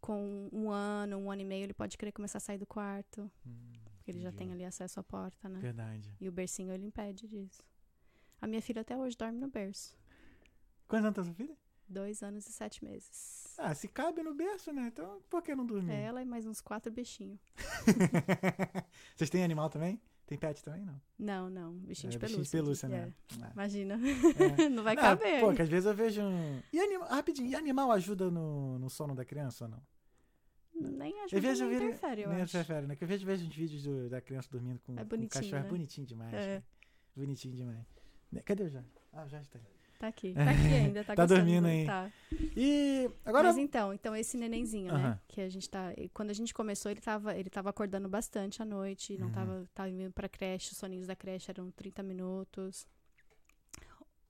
[0.01, 3.29] com um ano, um ano e meio, ele pode querer começar a sair do quarto,
[3.45, 5.59] Hum, porque ele já tem ali acesso à porta, né?
[5.59, 6.15] Verdade.
[6.19, 7.61] E o bercinho ele impede disso.
[8.41, 9.95] A minha filha até hoje dorme no berço.
[10.87, 11.55] Quantos anos tá sua filha?
[11.89, 13.55] Dois anos e sete meses.
[13.57, 14.87] Ah, se cabe no berço, né?
[14.93, 15.93] Então por que não dormir?
[15.93, 17.39] É ela e mais uns quatro bichinhos.
[19.15, 19.99] Vocês têm animal também?
[20.25, 20.83] Tem pet também?
[20.85, 21.01] Não.
[21.17, 21.73] Não, não.
[21.79, 22.39] Bichinho de É, pelúcia.
[22.41, 23.13] bichinho de pelúcia, né?
[23.31, 23.43] é.
[23.45, 23.51] Ah.
[23.53, 23.95] Imagina.
[23.95, 24.67] É.
[24.69, 25.39] não vai Não, caber.
[25.39, 26.61] Pô, que às vezes eu vejo um...
[26.73, 27.05] E anima...
[27.05, 29.81] Rapidinho, e animal ajuda no, no sono da criança ou não?
[30.99, 32.57] Nem Eu ajuda, vejo nem eu vi- interfere, eu nem acho.
[32.57, 32.95] interfere, né?
[32.97, 35.29] Que eu vejo, vejo uns vídeos do- da criança dormindo com, É com o bonitinho,
[35.43, 35.59] cachorro.
[35.59, 35.69] É né?
[35.69, 36.33] bonitinho demais.
[36.33, 36.37] É.
[36.45, 36.65] cara.
[37.15, 37.85] Bonitinho demais.
[38.31, 38.83] Né, Cadê o já?
[39.13, 39.57] Ah, já está.
[39.57, 39.65] Tá
[40.05, 40.33] aqui.
[40.35, 41.03] Tá aqui ainda.
[41.03, 41.85] Tá, Tá dormindo aí.
[41.85, 42.11] Tá.
[42.55, 43.47] E agora...
[43.47, 45.19] Mas então, então esse nenenzinho, né?
[45.27, 45.93] Que a gente tá.
[46.13, 49.17] Quando a gente começou, ele tava, ele tava acordando bastante à noite.
[49.17, 49.33] Não Uhum.
[49.33, 50.73] tava, tava indo pra creche.
[50.73, 52.85] Os soninhos da creche eram 30 minutos.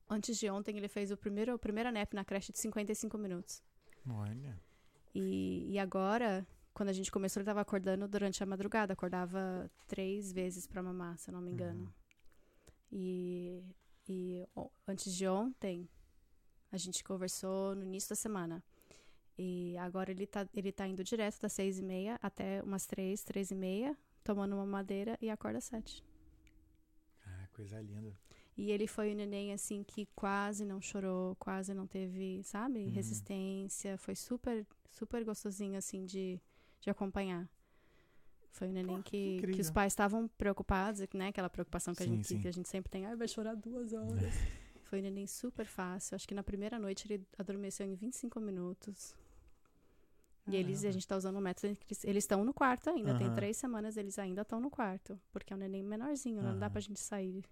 [0.09, 3.61] Antes de ontem, ele fez o primeiro, a primeira nap na creche de 55 minutos.
[4.09, 4.57] Olha.
[5.13, 8.93] E, e agora, quando a gente começou, ele tava acordando durante a madrugada.
[8.93, 11.81] Acordava três vezes pra mamar, se eu não me engano.
[11.81, 11.89] Uhum.
[12.89, 13.63] E,
[14.07, 14.47] e
[14.87, 15.87] antes de ontem,
[16.71, 18.63] a gente conversou no início da semana.
[19.37, 23.23] E agora ele tá, ele tá indo direto das seis e meia até umas três,
[23.23, 26.03] três e meia, tomando uma madeira e acorda às sete.
[27.25, 28.17] Ah, coisa linda.
[28.57, 32.89] E ele foi o neném, assim, que quase não chorou, quase não teve, sabe, Uhum.
[32.89, 33.97] resistência.
[33.97, 36.41] Foi super, super gostosinho, assim, de,
[36.81, 37.47] de acompanhar.
[38.57, 41.27] Foi um neném Pô, que que, que os pais estavam preocupados, né?
[41.27, 42.39] Aquela preocupação que, a Sim, gente, sim.
[42.41, 43.05] que a gente sempre tem.
[43.05, 44.33] Ai, vai chorar duas horas.
[44.89, 46.15] Foi um neném super fácil.
[46.15, 49.13] Acho que na primeira noite ele adormeceu em 25 minutos.
[50.47, 51.77] E eles, a gente tá usando um método.
[52.05, 53.17] Eles estão no quarto ainda.
[53.17, 55.19] Tem três semanas, eles ainda estão no quarto.
[55.31, 57.43] Porque é um neném menorzinho, não dá pra gente sair.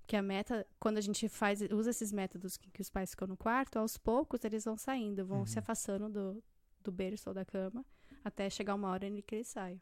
[0.00, 3.26] Porque a meta, quando a gente faz, usa esses métodos que, que os pais ficam
[3.26, 5.58] no quarto, aos poucos eles vão saindo, vão se Uhum.
[5.60, 6.42] afastando do,
[6.82, 7.84] do berço ou da cama,
[8.24, 9.80] até chegar uma hora em que eles saem.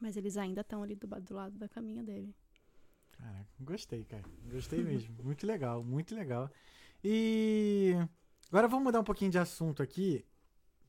[0.00, 2.34] Mas eles ainda estão ali do, do lado da caminha dele.
[3.12, 4.22] Caraca, gostei, cara.
[4.50, 5.14] Gostei mesmo.
[5.22, 6.50] muito legal, muito legal.
[7.02, 7.94] E
[8.48, 10.24] agora vamos mudar um pouquinho de assunto aqui.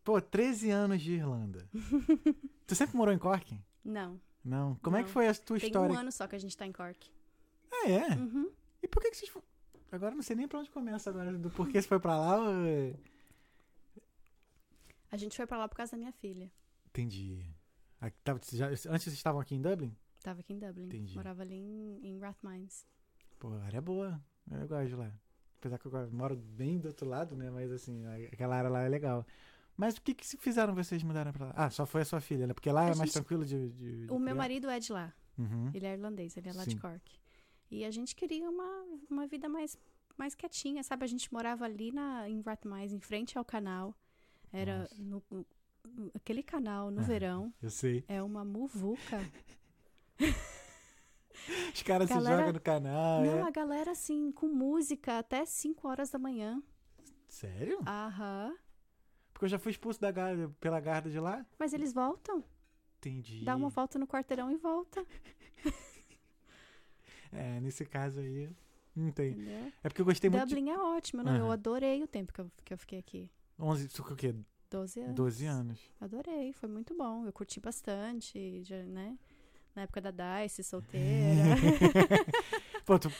[0.03, 1.67] Pô, 13 anos de Irlanda.
[2.67, 3.59] tu sempre morou em Cork?
[3.83, 4.19] Não.
[4.43, 4.75] Não.
[4.75, 5.13] Como é que Não.
[5.13, 5.93] foi a tua Tem história?
[5.95, 7.11] um ano só que a gente tá em Cork.
[7.71, 8.15] Ah, é?
[8.15, 8.49] Uhum.
[8.81, 9.31] E por que, que vocês.
[9.91, 11.31] Agora não sei nem pra onde começa agora.
[11.37, 12.37] Do porquê você foi pra lá.
[12.37, 12.95] ou-
[15.11, 16.51] A gente foi pra lá por causa da minha filha.
[16.87, 17.45] Entendi.
[17.99, 19.95] Aqui tava- já- antes vocês estavam aqui em Dublin?
[20.21, 20.85] Tava aqui em Dublin.
[20.85, 21.15] Entendi.
[21.15, 22.85] Morava ali em, em Rathmines.
[23.39, 24.21] Pô, a área é boa.
[24.51, 25.11] Eu gosto de lá.
[25.59, 27.49] Apesar que eu moro bem do outro lado, né?
[27.51, 29.25] Mas assim, aquela área lá é legal.
[29.75, 31.53] Mas o que que fizeram vocês mudarem pra lá?
[31.55, 32.53] Ah, só foi a sua filha, né?
[32.53, 33.69] Porque lá A é mais gente- tranquilo de.
[33.71, 34.35] de- de O meu criar.
[34.35, 35.13] marido é de lá.
[35.37, 35.71] Uhum.
[35.73, 36.71] Ele é irlandês, ele é lá Sim.
[36.71, 37.19] de Cork.
[37.71, 39.77] E a gente queria uma, uma vida mais,
[40.17, 41.03] mais quietinha, sabe?
[41.05, 43.95] A gente morava ali na, em Rathmines, em frente ao canal.
[44.51, 45.45] Era no, no-
[46.13, 47.03] aquele canal no Ah.
[47.03, 47.53] verão.
[47.61, 48.03] Eu sei.
[48.07, 49.17] É uma muvuca.
[51.73, 53.21] Os caras Galera- se jogam no canal.
[53.23, 53.41] Não, é?
[53.41, 56.61] a galera assim, com música até 5 horas da manhã.
[57.27, 57.79] Sério?
[57.87, 58.55] Aham.
[59.31, 60.11] Porque eu já fui expulso da
[60.59, 61.45] pela garda de lá.
[61.57, 62.43] Mas eles voltam.
[62.97, 63.45] Entendi.
[63.45, 65.05] Dá uma volta no quarteirão e volta.
[67.31, 68.49] É, nesse caso aí.
[68.95, 69.33] Não tem.
[69.33, 69.71] Entendeu?
[69.83, 70.47] É porque eu gostei muito.
[70.47, 71.21] De Dublin é ótimo.
[71.21, 71.53] Não, eu Aham.
[71.53, 73.29] adorei o tempo que eu, que eu fiquei aqui.
[73.59, 74.35] 11, isso que o quê?
[74.69, 75.15] 12 anos.
[75.15, 75.79] 12 anos.
[75.99, 77.25] Adorei, foi muito bom.
[77.25, 79.17] Eu curti bastante, já, né?
[79.75, 81.55] Na época da Dice, solteira.
[82.85, 83.11] Pô, tu,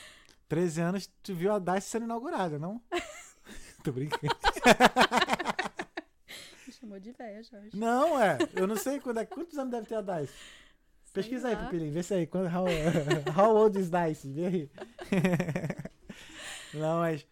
[0.48, 2.80] 13 anos, tu viu a DICE sendo inaugurada, não?
[3.84, 4.22] Tô brincando.
[6.66, 7.76] Me chamou de velha, Jorge.
[7.76, 8.38] Não, é.
[8.54, 10.32] Eu não sei quando é, quantos anos deve ter a DICE.
[11.04, 11.64] Sei Pesquisa aí, lá.
[11.64, 11.92] Pupilinho.
[11.92, 12.26] Vê se aí.
[12.26, 12.66] Quando, how,
[13.36, 14.30] how old is DICE?
[14.30, 14.70] Vê aí.
[16.74, 17.26] Não, mas...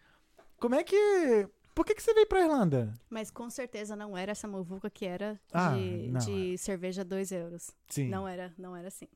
[0.59, 1.47] Como é que...
[1.79, 2.93] Por que, que você veio pra Irlanda?
[3.09, 7.31] Mas com certeza não era essa muvuca que era Ah, de, não, de cerveja 2
[7.31, 7.71] euros.
[7.87, 8.09] Sim.
[8.09, 9.07] Não era, não era assim.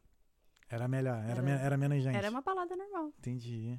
[0.69, 1.17] Era melhor.
[1.23, 2.15] Era, Era- me- era menos gente.
[2.15, 3.11] Era uma balada normal.
[3.19, 3.77] Entendi.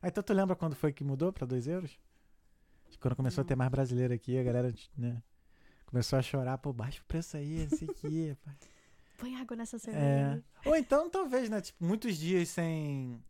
[0.00, 1.98] Ah, então tu lembra quando foi que mudou pra 2 euros?
[2.98, 3.58] Quando começou a ter Não.
[3.58, 5.22] mais brasileiro aqui, a galera, né?
[5.84, 8.34] Começou a chorar, pô, baixa o preço aí, esse aqui.
[9.18, 10.42] Põe água nessa cerveja.
[10.64, 10.66] É.
[10.70, 11.60] Ou então, talvez, né?
[11.60, 13.22] Tipo, muitos dias sem.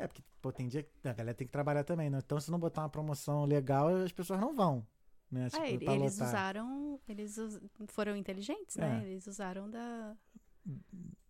[0.00, 2.18] É, porque, pô, tem dia que a galera tem que trabalhar também, né?
[2.24, 4.86] Então, se não botar uma promoção legal, as pessoas não vão.
[5.30, 5.48] Né?
[5.50, 6.28] Tipo, É, eles lotar.
[6.28, 7.00] usaram.
[7.06, 9.02] Eles us- foram inteligentes, né?
[9.04, 9.10] É.
[9.10, 10.16] Eles usaram da,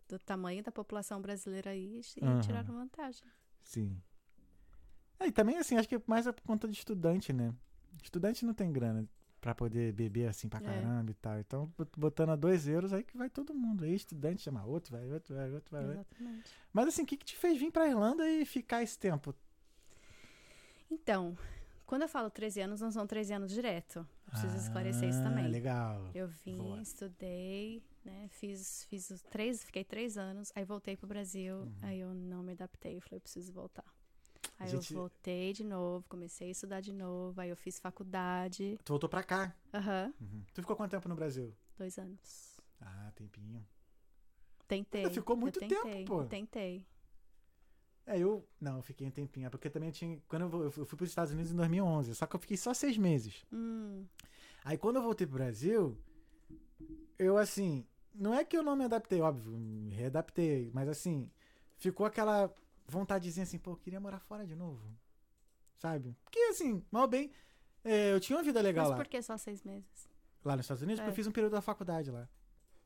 [0.09, 2.41] do tamanho da população brasileira aí e Aham.
[2.41, 3.23] tiraram vantagem.
[3.65, 4.01] Sim.
[5.19, 7.53] É, e também, assim, acho que mais é por conta de estudante, né?
[8.03, 9.07] Estudante não tem grana
[9.41, 10.63] pra poder beber assim pra É.
[10.63, 11.39] caramba e tal.
[11.41, 13.85] Então, bot- botando a 2 euros, aí que vai todo mundo.
[13.85, 16.17] Aí, estudante chama outro, vai outro, vai outro, vai outro.
[16.73, 19.35] Mas, assim, o que, que te fez vir pra Irlanda e ficar esse tempo?
[20.91, 21.37] Então,
[21.87, 24.07] quando eu falo 13 anos, não são 13 anos direto.
[24.27, 25.49] Preciso esclarecer isso Ah, também.
[25.49, 26.11] Legal.
[26.15, 26.81] Eu vim, Boa.
[26.81, 28.29] estudei, né?
[28.31, 31.73] Fiz, fiz os três, fiquei três anos, aí voltei pro Brasil, Uhum.
[31.83, 33.85] aí eu não me adaptei, falei, eu preciso voltar.
[34.61, 38.79] Aí Gente- eu voltei de novo, comecei a estudar de novo, aí eu fiz faculdade.
[38.85, 39.57] Tu voltou pra cá.
[39.73, 40.13] Aham,
[40.53, 41.53] Tu ficou quanto tempo no Brasil?
[41.79, 42.61] dois anos.
[42.81, 43.67] Ah, tempinho.
[44.69, 45.01] Tentei.
[45.03, 46.25] Ainda ficou muito tentei, tempo, pô.
[46.27, 46.87] Tentei.
[48.07, 48.47] É, eu.
[48.61, 49.47] Não, eu fiquei um tempinho.
[49.47, 50.21] É porque também eu tinha.
[50.29, 52.15] Quando eu, eu fui pros Estados Unidos em 2011.
[52.15, 53.45] Só que eu fiquei só seis meses.
[53.53, 54.05] Hum,
[54.65, 55.97] Aí quando eu voltei pro Brasil,
[57.19, 57.87] eu assim.
[58.15, 60.71] Não é que eu não me adaptei, óbvio, me readaptei.
[60.75, 61.31] Mas assim,
[61.79, 62.53] ficou aquela
[62.91, 64.83] vontadezinha assim, pô, eu queria morar fora de novo.
[65.79, 66.17] Sabe?
[66.25, 67.31] Porque assim, mal bem.
[67.85, 68.97] é, eu tinha uma vida legal mas lá.
[68.97, 70.09] por que só seis meses?
[70.45, 71.13] Lá nos Estados Unidos, porque É.
[71.13, 72.29] eu fiz um período da faculdade lá.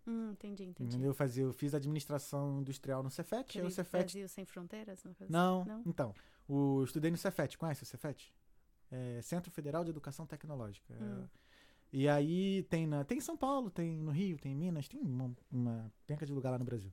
[0.07, 1.03] Hum, entendi, entendi.
[1.03, 3.41] Eu, fazia, eu fiz administração industrial no Cefet.
[3.41, 5.03] Aquele o Cefet Brasil sem fronteiras?
[5.29, 5.71] Não, assim?
[5.71, 5.83] Não?
[5.87, 6.15] então.
[6.47, 8.33] O, estudei no Cefet, conhece o Cefet?
[8.91, 10.93] É Centro Federal de Educação Tecnológica.
[10.93, 11.27] É, Hum.
[11.93, 15.01] e aí tem, na, tem em São Paulo, tem no Rio, tem em Minas, tem
[15.01, 16.93] uma, uma penca de lugar lá no Brasil.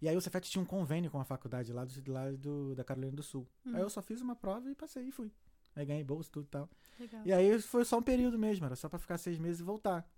[0.00, 2.84] E aí o Cefet tinha um convênio com a faculdade lá, do, lá do, da
[2.84, 3.46] Carolina do Sul.
[3.66, 3.74] Hum.
[3.74, 5.32] Aí eu só fiz uma prova e passei e fui.
[5.74, 6.68] Aí ganhei bolsa, tudo e tal.
[6.98, 7.22] Legal.
[7.24, 10.08] E aí foi só um período mesmo, era só pra ficar seis meses e voltar.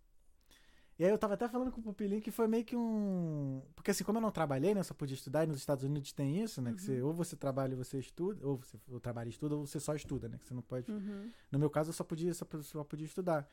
[0.98, 3.62] E aí eu tava até falando com o Pupilinho que foi meio que um.
[3.74, 4.80] Porque assim, como eu não trabalhei, né?
[4.80, 6.74] eu Só podia estudar, e nos Estados Unidos tem isso, né?
[6.74, 9.66] Que você, ou você trabalha e você estuda, ou você ou trabalha e estuda, ou
[9.66, 10.36] você só estuda, né?
[10.36, 10.92] Que você não pode.
[10.92, 11.30] Uhum.
[11.50, 13.48] No meu caso, eu só podia, só, só podia estudar.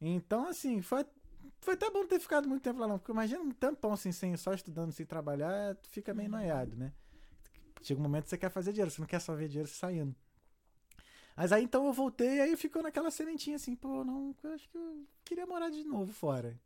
[0.00, 1.06] Então, assim, foi,
[1.60, 2.98] foi até bom ter ficado muito tempo lá, não.
[2.98, 6.38] Porque imagina um tampão assim, sem, só estudando, sem trabalhar, tu fica meio Uhum.
[6.38, 6.92] noiado, né?
[7.82, 10.14] Chega um momento que você quer fazer dinheiro, você não quer só ver dinheiro saindo.
[11.36, 14.76] Mas aí então eu voltei, aí ficou naquela sementinha assim, pô, não, eu acho que
[14.76, 16.60] eu queria morar de novo fora.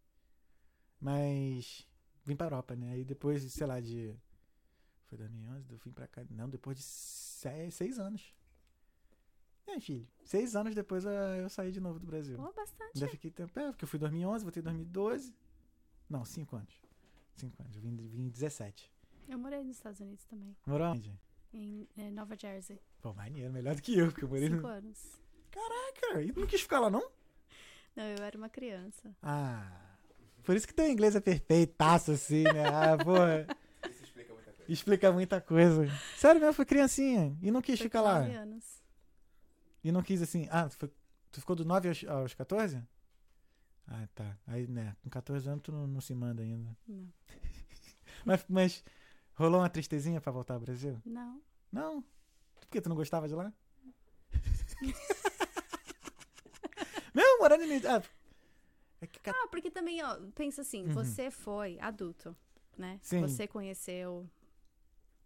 [1.01, 1.87] Mas
[2.25, 2.93] vim pra Europa, né?
[2.93, 4.15] Aí depois, sei lá, de.
[5.07, 6.23] Foi 2011, eu vim pra cá.
[6.31, 8.35] Não, depois de seis, seis anos.
[9.67, 10.07] É, filho.
[10.25, 12.37] Seis anos depois eu, eu saí de novo do Brasil.
[12.37, 12.93] Pô, bastante.
[12.95, 13.59] Ainda fiquei tempo.
[13.59, 15.35] É, porque eu fui em 2011, voltei em 2012.
[16.09, 16.75] Não, cinco anos.
[17.35, 17.75] Cinco anos.
[17.77, 18.93] Eu vim, vim em 17.
[19.29, 21.13] Eu morei nos Estados Unidos também, Morou onde?
[21.53, 22.81] em eh, Nova Jersey.
[23.03, 24.69] Pô, maneiro, melhor do que eu, porque eu morei Cinco no.
[24.69, 25.19] anos.
[25.51, 27.11] Cara, e não quis ficar lá, não?
[27.97, 29.17] Não, eu era uma criança.
[29.23, 29.97] Ah.
[30.45, 32.65] Por isso que teu inglês é perfeitaço, assim, né?
[32.67, 33.47] Ah, porra.
[33.91, 34.73] Isso explica muita coisa.
[34.73, 35.87] Explica muita coisa.
[36.17, 37.37] Sério mesmo, foi criancinha.
[37.43, 38.19] E não quis Foi ficar lá.
[38.19, 38.83] anos.
[39.87, 40.49] E não quis assim.
[40.51, 40.93] Ah, tu, foi-
[41.31, 42.83] tu ficou dos 9 aos, aos 14?
[43.87, 44.37] Ah, tá.
[44.49, 46.77] Aí, né, com 14 anos tu não, não se manda ainda.
[46.89, 47.09] Não.
[48.25, 48.85] Mas, mas
[49.35, 51.01] rolou uma tristezinha pra voltar ao Brasil?
[51.05, 51.41] Não.
[51.71, 52.03] Não.
[52.59, 53.53] Por que tu não gostava de lá?
[57.15, 57.77] Não, morando em.
[57.87, 58.03] Ah,
[59.01, 59.21] é que.
[59.31, 60.93] Ah, porque também, ó, pensa assim, Uhum.
[60.95, 62.37] você foi adulto,
[62.77, 62.99] né?
[63.03, 63.21] Sim.
[63.21, 64.29] Você conheceu,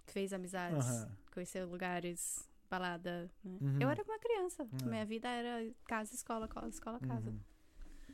[0.06, 1.16] fez amizades, Aham.
[1.32, 3.58] conheceu lugares, balada, né?
[3.60, 3.78] Uhum.
[3.80, 4.66] Eu era uma criança.
[4.82, 4.86] É.
[4.88, 7.30] Minha vida era casa, escola, co- escola, casa.
[7.30, 7.40] Uhum.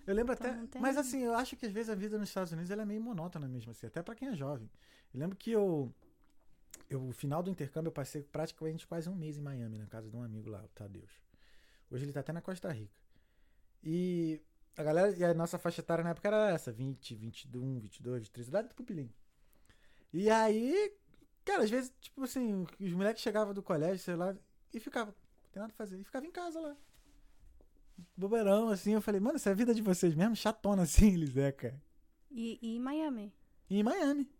[0.06, 0.66] Eu lembro Então, até.
[0.68, 3.00] tem- Mas assim, eu acho que às vezes a vida nos Estados Unidos é meio
[3.00, 4.70] monótona mesmo, assim, até pra quem é jovem.
[5.12, 5.92] Eu lembro que eu.
[6.88, 10.08] Eu, no final do intercâmbio, eu passei praticamente quase um mês em Miami, na casa
[10.08, 11.10] de um amigo lá, o Tadeus.
[11.90, 12.94] Hoje ele tá até na Costa Rica.
[13.82, 14.40] E
[14.76, 18.48] a galera, e a nossa faixa etária na época era essa: 20, 21, 22, 23,
[18.48, 19.12] idade do pupilinho.
[20.12, 20.92] E aí,
[21.44, 24.36] cara, às vezes, tipo assim, os moleques chegavam do colégio, sei lá,
[24.74, 26.76] e ficava, não tem nada pra fazer, e ficava em casa lá
[28.16, 28.92] bobeirão, assim.
[28.92, 30.36] Eu falei, mano, essa é a vida de vocês mesmo?
[30.36, 31.80] Chatona assim, eles é, cara.
[32.30, 33.32] E, e em Miami,
[33.70, 34.30] E em Miami,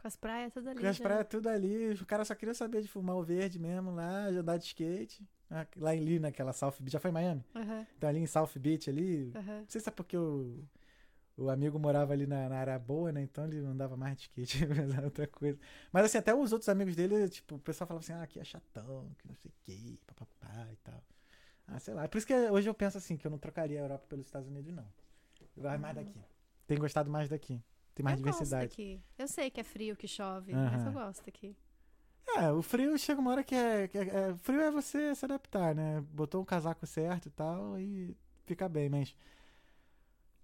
[0.00, 0.80] com as praias tudo ali.
[0.80, 1.02] com as já.
[1.02, 4.38] praias tudo ali, o cara só queria saber de fumar o verde mesmo lá, de
[4.38, 5.26] andar de skate.
[5.50, 6.92] Ah, Lá em Lee, naquela South Beach.
[6.92, 7.42] Já foi em Miami?
[7.54, 9.32] Aham, Então ali em South Beach ali.
[9.34, 9.60] aham.
[9.60, 10.62] Não sei se é porque o,
[11.38, 13.22] o amigo morava ali na, na área boa, né?
[13.22, 15.58] Então ele andava mais de skate, mas era outra coisa.
[15.92, 18.44] Mas assim, até os outros amigos dele, tipo, o pessoal falava assim, ah, aqui é
[18.44, 21.02] chatão, que não sei o que, papapá e tal.
[21.66, 22.08] Ah, sei lá.
[22.08, 24.48] Por isso que hoje eu penso assim, que eu não trocaria a Europa pelos Estados
[24.48, 24.86] Unidos, não.
[25.56, 26.20] Eu gosto mais daqui.
[26.66, 27.62] Tenho gostado mais daqui.
[27.94, 28.66] Tem mais eu diversidade.
[28.70, 29.00] gosto aqui.
[29.18, 30.86] Eu sei que é frio, que chove, mas Aham.
[30.86, 31.56] eu gosto aqui.
[32.36, 35.24] É, o frio chega uma hora que é, que é- é- Frio é você se
[35.24, 36.00] adaptar, né?
[36.12, 38.16] Botou um casaco certo e tal e
[38.46, 39.14] fica bem, mas.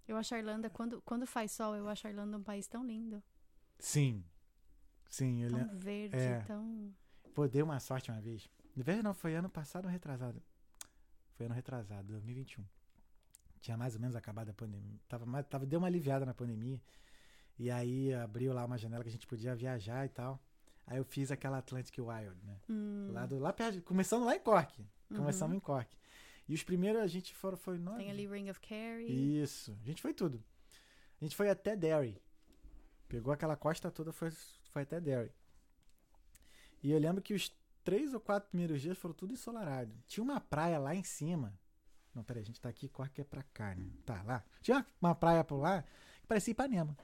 [0.07, 2.85] Eu acho a Irlanda, quando, quando faz sol, eu acho a Irlanda um país tão
[2.85, 3.23] lindo.
[3.79, 4.25] Sim.
[5.09, 5.79] Sim, eu Tão lembro.
[5.79, 6.41] verde, é.
[6.41, 6.93] tão.
[7.35, 8.49] Pô, dei uma sorte uma vez.
[8.75, 10.43] De vez não, foi ano passado ou retrasado?
[11.35, 12.65] Foi ano retrasado, 2021.
[13.61, 14.99] Tinha mais ou menos acabado a pandemia.
[15.09, 16.81] Tava, tava, deu uma aliviada na pandemia.
[17.59, 20.41] E aí abriu lá uma janela que a gente podia viajar e tal.
[20.87, 22.61] Aí eu fiz aquela Atlantic Wild, né?
[22.69, 24.83] Hum, Lá, do, lá perto, começando lá em Cork.
[25.11, 25.17] uhum.
[25.17, 25.97] Começamos em Cork.
[26.49, 27.97] E os primeiros a gente foram, foi nós.
[27.97, 29.41] Tem ali Ring of Kerry.
[29.41, 29.77] Isso.
[29.83, 30.43] A gente foi tudo.
[31.21, 32.21] A gente foi até Derry.
[33.09, 34.31] Pegou aquela costa toda, foi,
[34.71, 35.33] foi até Derry.
[36.83, 37.51] E eu lembro que os
[37.83, 39.95] três ou quatro primeiros dias foram tudo ensolarado.
[40.07, 41.59] Tinha uma praia lá em cima.
[42.15, 43.91] Não, peraí, a gente tá aqui, Cork é pra cá, né?
[44.05, 44.45] Tá, lá.
[44.61, 45.83] Tinha uma praia por lá
[46.21, 46.97] que parecia Ipanema.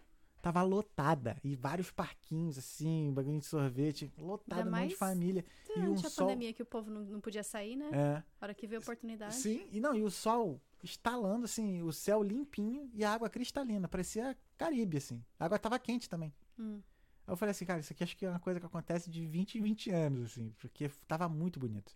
[0.43, 1.36] Tava lotada.
[1.45, 4.11] E vários parquinhos, assim, bagulho de sorvete.
[4.18, 5.45] Lotado, um monte de família.
[5.68, 7.91] e um Durante a sol- pandemia que o povo não, não podia sair, né?
[7.93, 8.22] É.
[8.41, 9.34] A hora que veio a oportunidade.
[9.34, 13.86] Sim, e não, e o sol estalando, assim, o céu limpinho e a água cristalina.
[13.86, 15.22] Parecia Caribe, assim.
[15.38, 16.32] A água tava quente também.
[16.59, 16.80] Hum.
[17.26, 19.26] Aí eu falei assim, cara, isso aqui acho que é uma coisa que acontece de
[19.26, 21.95] 20 em 20 anos, assim, porque tava muito bonito.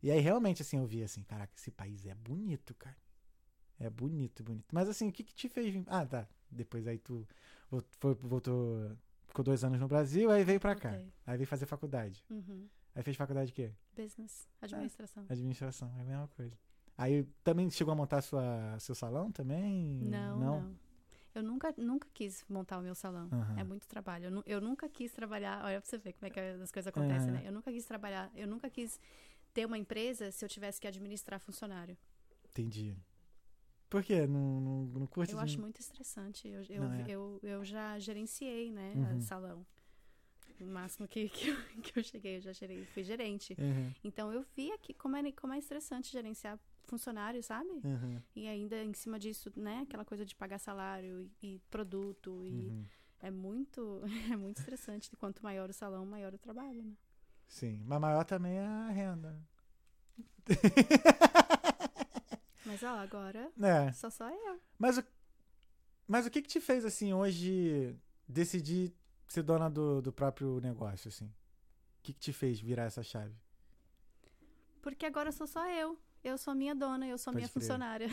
[0.00, 2.96] E aí realmente, assim, eu vi assim, caraca, esse país é bonito, cara.
[3.78, 4.66] É bonito, bonito.
[4.72, 5.82] Mas assim, o que que te fez vir?
[5.88, 6.28] Ah, tá.
[6.50, 7.26] Depois aí tu
[7.70, 8.96] vol- foi, voltou,
[9.26, 10.98] ficou dois anos no Brasil, aí veio pra cá.
[11.26, 12.24] Aí veio fazer faculdade.
[12.30, 12.68] Uhum.
[12.94, 13.72] Aí fez faculdade de quê?
[13.94, 15.24] Business, administração.
[15.28, 16.56] Administração, é a mesma coisa.
[16.96, 19.98] Aí também chegou a montar sua, seu salão também?
[20.02, 20.76] Não, não,
[21.34, 23.28] Eu nunca, nunca quis montar o meu salão.
[23.30, 23.58] Aham.
[23.58, 24.24] É muito trabalho.
[24.30, 25.62] Eu, eu nunca quis trabalhar.
[25.62, 27.42] Olha pra você ver como é que as coisas acontecem, né?
[27.44, 28.30] Eu nunca quis trabalhar.
[28.34, 28.98] Eu nunca quis
[29.52, 31.94] ter uma empresa se eu tivesse que administrar funcionário.
[32.50, 32.96] Entendi.
[33.88, 34.26] Por quê?
[34.26, 35.32] Não, não, não curte?
[35.32, 36.48] Eu acho muito estressante.
[36.48, 37.04] Eu, eu, é.
[37.08, 38.92] eu, eu já gerenciei, né?
[38.96, 39.20] Uhum.
[39.20, 39.66] salão.
[40.60, 43.54] O máximo que, que, eu, que eu cheguei, eu já gerei, fui gerente.
[43.58, 47.68] Uhum, Então eu via que como é, como é estressante gerenciar funcionário, sabe?
[47.84, 49.80] uhum, E ainda em cima disso, né?
[49.82, 52.44] Aquela coisa de pagar salário e, e produto.
[52.44, 52.84] E uhum.
[53.20, 54.00] é muito
[54.32, 55.14] é muito estressante.
[55.16, 56.94] Quanto maior o salão, maior o trabalho, né?
[57.48, 59.40] Sim, mas maior também é a renda.
[62.80, 64.60] Mas ó, agora É, só só eu.
[64.78, 65.04] mas o,
[66.06, 67.96] mas o que que te fez, assim, hoje
[68.28, 68.94] decidir
[69.26, 71.26] ser dona do, do próprio negócio, assim?
[71.26, 73.34] O que que te fez virar essa chave?
[74.82, 75.98] Porque agora sou só eu.
[76.22, 77.52] Eu sou minha dona, eu sou Pode minha crer.
[77.62, 78.08] funcionária.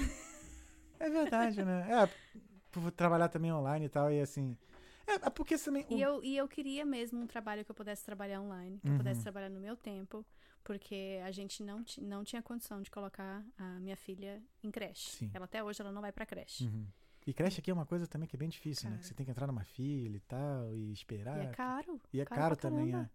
[0.99, 1.87] É verdade, né?
[1.91, 2.39] É,
[2.71, 4.57] por trabalhar também online e tal, e assim...
[5.05, 5.85] É, é porque também...
[5.89, 8.87] o- E eu, e eu queria mesmo um trabalho que eu pudesse trabalhar online, que
[8.87, 8.93] Uhum.
[8.93, 10.25] eu pudesse trabalhar no meu tempo,
[10.63, 15.09] porque a gente não, não tinha condição de colocar a minha filha em creche.
[15.17, 15.31] Sim.
[15.33, 16.65] Ela até hoje ela não vai pra creche.
[16.65, 16.87] Uhum.
[17.27, 18.97] E creche aqui é uma coisa também que é bem difícil, né?
[18.97, 21.37] Que você tem que entrar numa fila e tal, e esperar.
[21.37, 22.01] E é caro.
[22.13, 23.09] E é caro caro, também, é.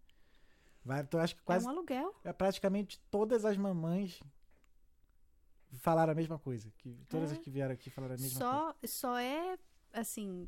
[0.83, 2.15] Vai, então, eu acho que É quase um aluguel.
[2.23, 4.19] é praticamente todas as mamães
[5.73, 6.71] falaram a mesma coisa.
[6.77, 7.33] Que, todas É.
[7.33, 8.75] as que vieram aqui falaram a mesma coisa.
[8.89, 9.57] Só, só é,
[9.93, 10.47] assim,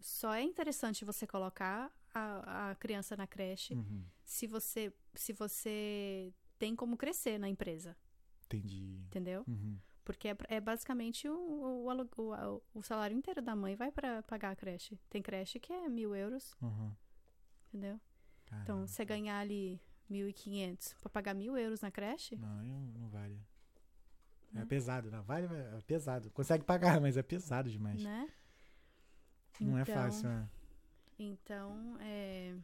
[0.00, 6.32] só é interessante você colocar a, a criança na creche Uhum, se você, se você
[6.58, 7.96] tem como crescer na empresa,
[8.46, 9.02] entendi.
[9.06, 9.44] entendeu?
[9.48, 14.22] Uhum, Porque é, é basicamente o, o, o, o- salário inteiro da mãe vai pra
[14.24, 14.98] pagar a creche.
[15.08, 16.92] Tem creche que é mil euros, uhum.
[17.68, 18.00] entendeu?
[18.46, 18.86] Então, Caramba.
[18.86, 23.40] você ganhar ali 1.500 pra pagar mil euros na creche, Não, não, vale.
[24.54, 24.66] É Né?
[24.66, 26.30] pesado, não vale, é pesado.
[26.30, 28.02] Consegue pagar, mas é pesado demais.
[28.02, 28.28] né?
[29.60, 30.48] Não é Então, fácil, né?
[31.18, 32.56] Então, é...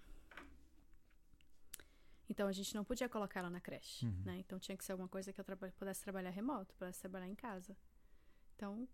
[2.31, 4.23] Então, a gente não podia colocar ela na creche, Uhum.
[4.25, 4.39] né?
[4.39, 7.35] Então, tinha que ser alguma coisa que eu traba- pudesse trabalhar remoto, pudesse trabalhar em
[7.35, 7.75] casa.
[8.55, 8.87] Então,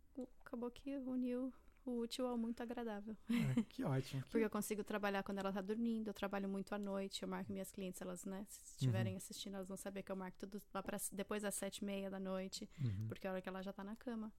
[0.45, 1.53] acabou que uniu
[1.84, 3.16] o útil ao muito agradável.
[3.28, 4.22] É, que ótimo.
[4.24, 7.28] que- Porque eu consigo trabalhar quando ela tá dormindo, eu trabalho muito à noite, eu
[7.28, 10.62] marco minhas clientes, elas, né, se estiverem assistindo, elas vão saber que eu marco tudo
[10.72, 13.09] lá pra, depois das sete e meia da noite, Uhum.
[13.09, 14.32] porque é a hora que ela já tá na cama,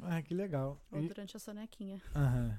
[0.00, 0.80] Ah, que legal.
[0.90, 2.00] ou E- durante a sonequinha.
[2.14, 2.58] Aham.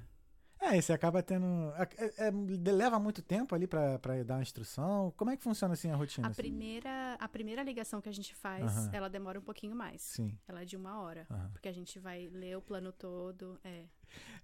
[0.59, 1.45] É, você acaba tendo.
[1.75, 5.11] é- é- leva muito tempo ali pra, pra dar uma instrução.
[5.17, 6.25] Como é que funciona assim a rotina?
[6.27, 6.41] A assim?
[6.41, 8.89] primeira, a primeira ligação que a gente faz, Aham.
[8.93, 10.01] ela demora um pouquinho mais.
[10.01, 10.37] Sim.
[10.47, 11.27] Ela é de uma hora.
[11.29, 11.49] Aham.
[11.51, 13.59] Porque a gente vai ler o plano todo.
[13.61, 13.83] É.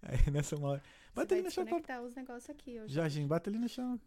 [0.02, 0.84] Aí nessa uma hora.
[1.14, 1.82] Você vai ali no chão.
[1.82, 2.94] pra- os negócios aqui hoje.
[2.94, 3.98] Jorginho, bota ali no chão.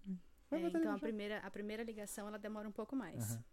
[0.50, 0.98] É, então a chão.
[0.98, 3.32] primeira, a primeira ligação ela demora um pouco mais.
[3.32, 3.44] Aham.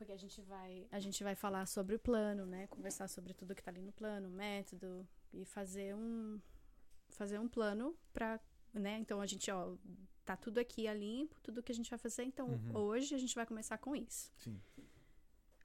[0.00, 2.66] Porque a gente vai, a gente vai falar sobre o plano, né?
[2.68, 6.40] Conversar sobre tudo que tá ali no plano, método e fazer um
[7.10, 8.40] fazer um plano pra,
[8.72, 8.96] né?
[8.98, 9.76] Então a gente, ó,
[10.24, 12.76] tá tudo aqui a limpo, tudo que a gente vai fazer, então Uhum.
[12.78, 14.32] hoje a gente vai começar com isso.
[14.38, 14.58] Sim.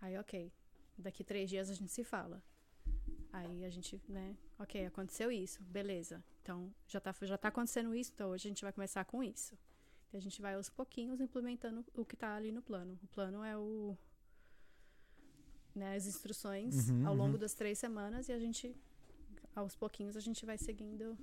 [0.02, 0.52] Aí, OK.
[0.98, 2.44] Daqui três dias a gente se fala.
[3.32, 6.22] Aí a gente, né, ok, aconteceu isso, beleza.
[6.42, 9.58] Então, já tá, já tá acontecendo isso, então hoje a gente vai começar com isso.
[10.12, 13.00] E a gente vai aos pouquinhos implementando o que tá ali no plano.
[13.02, 13.98] O plano é o.
[15.76, 17.38] Né, as instruções Uhum, ao longo uhum.
[17.40, 18.74] das três semanas e a gente,
[19.54, 21.18] aos pouquinhos, a gente vai seguindo.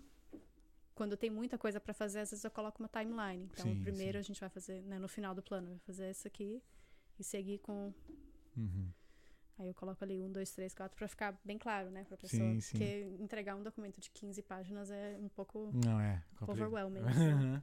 [0.94, 3.48] Quando tem muita coisa pra fazer, às vezes eu coloco uma timeline.
[3.50, 4.18] Então, Sim, primeiro sim.
[4.18, 6.62] a gente vai fazer, né, no final do plano, vai fazer isso aqui
[7.18, 7.92] e seguir com
[8.54, 8.90] Uhum.
[9.58, 12.42] Aí eu coloco ali um, dois, três, quatro pra ficar bem claro, né, pra pessoa.
[12.42, 12.72] Sim, sim.
[12.72, 16.22] Porque entregar um documento de 15 páginas é um pouco Não é.
[16.38, 16.50] complicado.
[16.50, 17.00] overwhelming.
[17.08, 17.62] assim.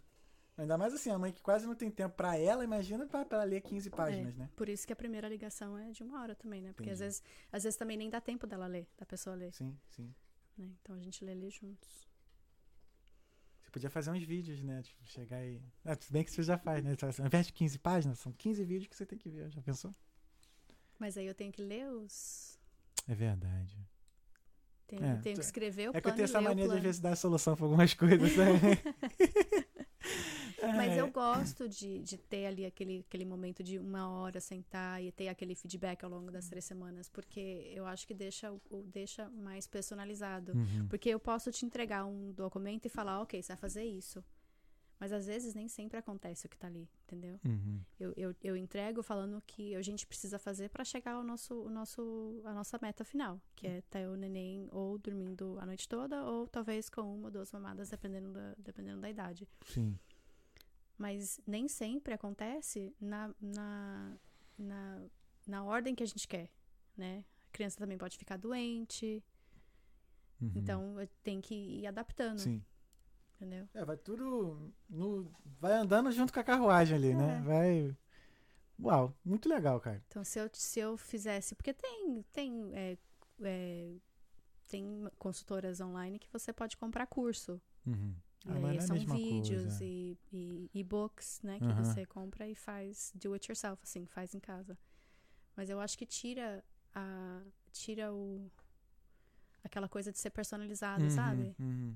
[0.59, 3.61] Ainda mais assim, a mãe que quase não tem tempo pra ela, imagina ela ler
[3.61, 4.49] 15 páginas, né?
[4.57, 6.73] Por isso que a primeira ligação é de uma hora também, né?
[6.73, 9.77] Porque às vezes, às vezes também nem dá tempo dela ler, da pessoa ler, Sim,
[9.89, 10.13] sim.
[10.57, 10.69] né?
[10.81, 11.89] Então a gente lê ali juntos.
[13.63, 14.81] Você podia fazer uns vídeos, né?
[14.81, 15.61] Tipo, chegar e.
[15.85, 16.95] Ah, tudo bem que você já faz, né?
[17.19, 19.49] Ao invés de 15 páginas, são 15 vídeos que você tem que ver.
[19.51, 19.95] Já pensou?
[20.97, 22.59] Mas aí eu tenho que ler os.
[23.07, 23.79] É verdade.
[24.87, 26.67] Tenho, É, tenho que escrever o É que eu plano tenho essa mania de às
[26.69, 26.81] plano.
[26.81, 28.45] vezes dar solução pra algumas coisas, né?
[30.75, 35.11] Mas eu gosto de, de ter ali aquele, aquele momento de uma hora sentar e
[35.11, 39.29] ter aquele feedback ao longo das três semanas, porque eu acho que deixa, o- deixa
[39.29, 40.53] mais personalizado.
[40.53, 40.87] Uhum.
[40.89, 44.23] Porque eu posso te entregar um documento e falar, ok, você vai fazer isso.
[44.99, 47.39] Mas às vezes nem sempre acontece o que tá ali, entendeu?
[47.45, 47.79] Uhum.
[47.97, 51.53] Eu, eu, eu entrego falando o que a gente precisa fazer para chegar ao nosso,
[51.55, 55.87] o nosso, a nossa meta final, que é ter o neném ou dormindo a noite
[55.87, 59.47] toda, ou talvez com uma ou duas mamadas, dependendo da, dependendo da idade.
[59.67, 59.97] Sim.
[60.99, 64.17] Mas nem sempre acontece na, na,
[64.57, 65.01] na,
[65.47, 66.51] na ordem que a gente quer,
[66.95, 67.23] né?
[67.47, 69.23] A criança também pode ficar doente,
[70.41, 70.51] Uhum.
[70.55, 72.63] então tenho que ir adaptando, Sim.
[73.35, 73.67] entendeu?
[73.73, 74.73] É, vai tudo.
[74.89, 75.29] No,
[75.59, 77.37] vai andando junto com a carruagem ali, né?
[77.37, 77.41] É.
[77.41, 77.97] Vai.
[78.81, 80.01] Uau, muito legal, cara.
[80.07, 81.55] Então, se eu, se eu fizesse.
[81.55, 82.97] Porque tem, tem, é,
[83.41, 83.95] é,
[84.67, 87.61] tem consultoras online que você pode comprar curso.
[87.85, 88.15] Uhum.
[88.45, 89.83] Ah, é a são vídeos coisa.
[89.83, 91.59] e, e-books, né?
[91.59, 94.77] Que você compra e faz do it yourself, assim, faz em casa.
[95.55, 96.63] Mas eu acho que tira
[96.95, 97.41] a.
[97.71, 98.49] Tira o.
[99.63, 101.55] Aquela coisa de ser personalizado, Uhum, sabe?
[101.59, 101.95] uhum.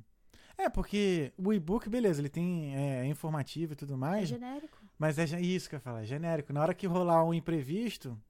[0.58, 4.78] É, porque o e-book, beleza, ele tem é, é informativo e tudo É mais, genérico.
[5.00, 6.52] mas é isso que eu falar, é genérico.
[6.54, 8.22] Na hora que rolar um imprevisto,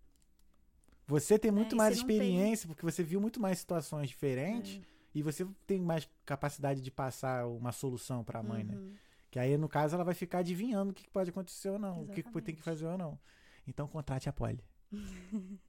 [1.07, 4.77] você tem muito É, mais não tem- experiência, porque você viu muito mais situações diferentes
[4.77, 4.92] É.
[5.13, 8.75] e você tem mais capacidade de passar uma solução pra mãe, né?
[8.75, 8.95] Uhum.
[9.29, 12.07] Que aí, no caso, ela vai ficar adivinhando o que pode acontecer ou não, o
[12.07, 12.61] que tem que Exatamente.
[12.61, 13.19] fazer ou não.
[13.67, 14.63] Então, contrate a Polly.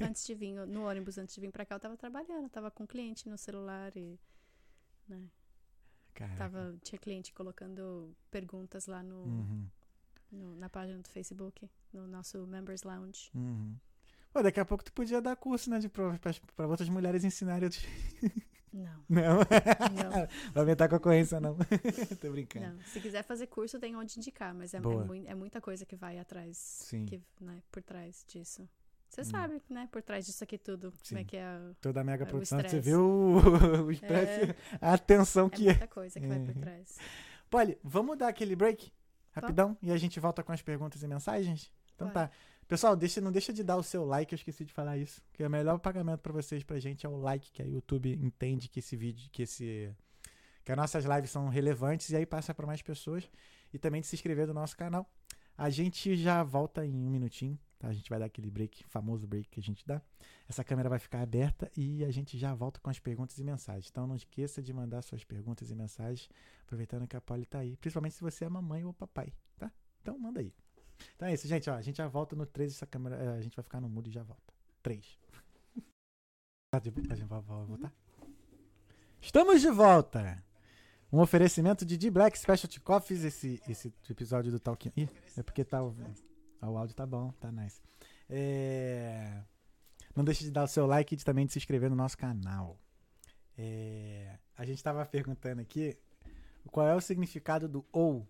[0.00, 2.70] antes de vir, no ônibus, antes de vir pra cá, eu tava trabalhando, eu tava
[2.70, 4.18] com cliente no celular e.
[5.08, 5.22] Né,
[6.14, 6.36] Caraca.
[6.36, 9.66] tava, tinha cliente colocando perguntas lá no, Uhum,
[10.32, 13.30] no- na página do Facebook, no nosso Members Lounge.
[13.34, 13.76] uhum.
[14.32, 16.18] Pô, daqui a pouco tu podia dar curso, né, de prova
[16.56, 17.84] pra outras mulheres ensinarem outros...
[18.74, 19.44] Não, Não, não,
[20.52, 21.56] vai aumentar a concorrência, não.
[22.20, 22.66] Tô brincando.
[22.74, 22.80] não.
[22.86, 26.18] Se quiser fazer curso, tem onde indicar, mas é, é, é muita coisa que vai
[26.18, 27.06] atrás, Sim.
[27.06, 28.68] que, né, por trás disso.
[29.08, 29.24] Você Hum.
[29.24, 31.24] sabe, né, por trás disso aqui tudo, como é Sim.
[31.24, 31.44] que é.
[31.44, 35.50] a- Toda a mega É, o produção, você viu o, o estresse, a atenção É
[35.50, 35.70] que é.
[35.70, 36.60] muita coisa que vai por É.
[36.60, 36.98] trás.
[37.48, 38.92] Polly, vamos dar aquele break?
[39.30, 41.70] Rapidão, e a gente volta com as perguntas e mensagens?
[41.94, 42.28] Então tá.
[42.66, 45.22] Pessoal, deixa, não deixa de dar o seu like, eu esqueci de falar isso.
[45.32, 48.68] Que o melhor pagamento pra vocês, pra gente, é o like, que a YouTube entende
[48.68, 49.94] que esse vídeo, que esse.
[50.64, 53.28] Que as nossas lives são relevantes e aí passa pra mais pessoas.
[53.72, 55.06] E também de se inscrever no nosso canal.
[55.58, 57.88] A gente já volta em um minutinho, tá?
[57.88, 60.00] A gente vai dar aquele break, famoso break que a gente dá.
[60.48, 63.88] Essa câmera vai ficar aberta e a gente já volta com as perguntas e mensagens.
[63.90, 66.28] Então não esqueça de mandar suas perguntas e mensagens,
[66.62, 67.76] aproveitando que a Polly tá aí.
[67.76, 69.70] Principalmente se você é mamãe ou papai, tá?
[70.00, 70.52] Então manda aí.
[71.16, 71.68] Então é isso, gente.
[71.70, 72.72] Ó, a gente já volta no 3.
[72.72, 74.52] Essa câmera, eh, a gente vai ficar no mudo e já volta.
[74.82, 75.18] 3.
[76.72, 77.92] A gente vai voltar?
[79.20, 80.42] Estamos de volta!
[81.12, 83.22] Um oferecimento de D-Black Specialty Coffees.
[83.22, 84.92] Esse, esse episódio do Talking.
[84.96, 85.82] Ih, é porque tá.
[85.82, 85.94] O,
[86.60, 87.80] ah, o áudio tá bom, tá nice.
[88.28, 89.42] É,
[90.16, 92.18] Não deixe de dar o seu like e de- também de se inscrever no nosso
[92.18, 92.78] canal.
[93.56, 95.96] É, A gente tava perguntando aqui
[96.72, 98.26] qual é o significado do ou,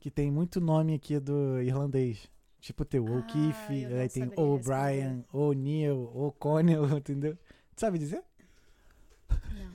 [0.00, 2.30] que tem muito nome aqui do irlandês.
[2.60, 7.36] Tipo teu Ah, O'Keefe, não aí tem O'Brien, O'Neill, O'Connell, entendeu?
[7.74, 8.24] Tu sabe dizer?
[9.52, 9.70] Não.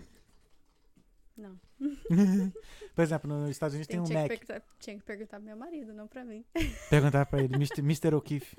[1.38, 1.60] Não.
[2.94, 4.32] Por exemplo, nos Estados Unidos tem, um tinha, Mac.
[4.32, 6.44] que tinha que perguntar pro meu marido, não pra mim.
[6.90, 8.14] Perguntar pra ele, Mr.
[8.14, 8.56] O'Keefe.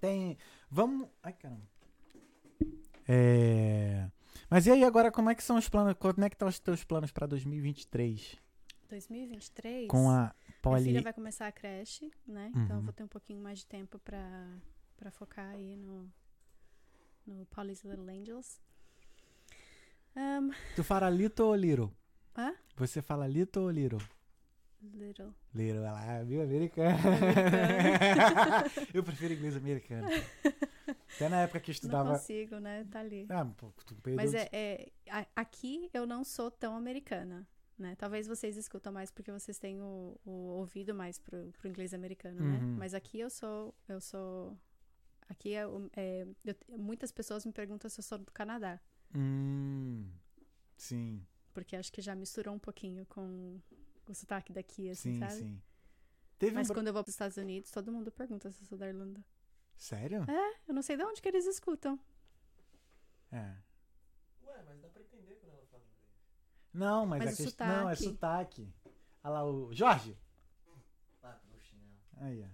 [0.00, 0.36] tem.
[0.70, 1.08] Vamos.
[1.22, 1.62] Ai, caramba.
[3.08, 4.10] É.
[4.50, 5.94] Mas e aí agora, como é que são os planos?
[5.98, 8.36] Como é que estão os teus planos pra 2023?
[8.90, 9.88] 2023.
[9.88, 10.84] Com a Minha Poli.
[10.84, 12.50] filha vai começar a creche, né?
[12.54, 12.82] Então eu Uhum.
[12.82, 14.48] vou ter um pouquinho mais de tempo pra,
[14.96, 16.10] pra focar aí no,
[17.26, 18.60] no Polly's Little Angels.
[20.16, 21.92] Um, Tu fala little ou little?
[22.36, 22.54] Hã?
[22.76, 24.00] Você fala little ou little?
[24.94, 25.32] little.
[25.54, 26.42] Little, lá, viu?
[26.42, 26.96] Americano.
[28.94, 30.08] eu prefiro inglês americano.
[31.14, 32.12] Até na época que eu Não estudava.
[32.12, 32.86] consigo, né?
[32.90, 33.26] Tá ali.
[33.28, 33.44] Ah,
[33.86, 34.16] tu perdeu.
[34.16, 34.88] Mas é, é-
[35.36, 37.46] aqui eu não sou tão americana,
[37.80, 37.94] né?
[37.96, 42.40] Talvez vocês escutam mais porque vocês têm o, o ouvido mais pro, pro inglês americano,
[42.44, 42.58] né?
[42.58, 42.76] Uhum.
[42.76, 44.56] Mas aqui eu sou, eu sou,
[45.28, 45.62] aqui é,
[45.96, 48.80] é- eu- muitas pessoas me perguntam se eu sou do Canadá,
[49.14, 50.08] Hum,
[50.76, 53.60] sim, porque acho que já misturou um pouquinho com
[54.06, 55.32] o sotaque daqui, assim, sim, sabe?
[55.34, 55.62] sim.
[56.38, 56.74] Teve Mas um.
[56.74, 59.22] quando eu vou para os Estados Unidos, todo mundo pergunta se eu sou da Irlanda.
[59.76, 60.24] Sério?
[60.68, 61.98] Eu não sei de onde que eles escutam.
[63.32, 63.56] É.
[64.44, 66.08] Ué, mas dá pra entender quando ela fala inglês.
[66.72, 67.66] Não, mas, Mas a o questão.
[67.66, 68.62] Não, é sotaque.
[68.64, 68.74] sotaque.
[69.24, 69.72] Olha lá, o.
[69.74, 70.16] Jorge!
[71.62, 71.96] Chinelo.
[72.18, 72.48] Aí, ó.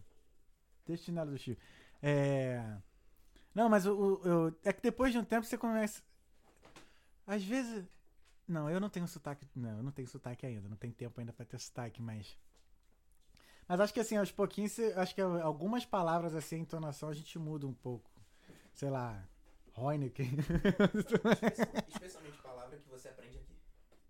[0.86, 1.60] Deixa o chinelo do Chico.
[2.02, 2.76] É.
[3.54, 6.02] Não, mas o, eu- é que depois de um tempo você começa.
[7.26, 7.84] Às vezes.
[8.46, 9.46] Não, eu não tenho sotaque.
[9.54, 10.68] Não, eu não tenho sotaque ainda.
[10.68, 12.38] Não tenho tempo ainda pra ter sotaque, mas.
[13.68, 17.14] Mas acho que assim, aos pouquinhos, você- acho que algumas palavras assim, a entonação a
[17.14, 18.10] gente muda um pouco.
[18.72, 19.26] Sei lá.
[19.76, 20.30] Heineken.
[20.38, 23.55] Especi- Especialmente palavra que você aprende aqui.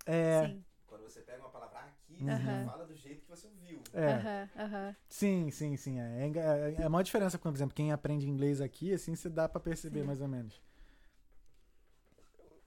[0.07, 0.47] É.
[0.49, 0.65] Sim.
[0.87, 2.29] Quando você pega uma palavra aqui, Uhum.
[2.29, 3.83] você fala do jeito que você ouviu.
[3.93, 4.13] É.
[4.15, 4.97] Aham, aham.
[5.09, 5.99] Sim, sim, sim.
[6.01, 9.49] É, é, é, é uma diferença, por exemplo, quem aprende inglês aqui, assim, você dá
[9.49, 10.07] pra perceber Sim.
[10.07, 10.61] mais ou menos.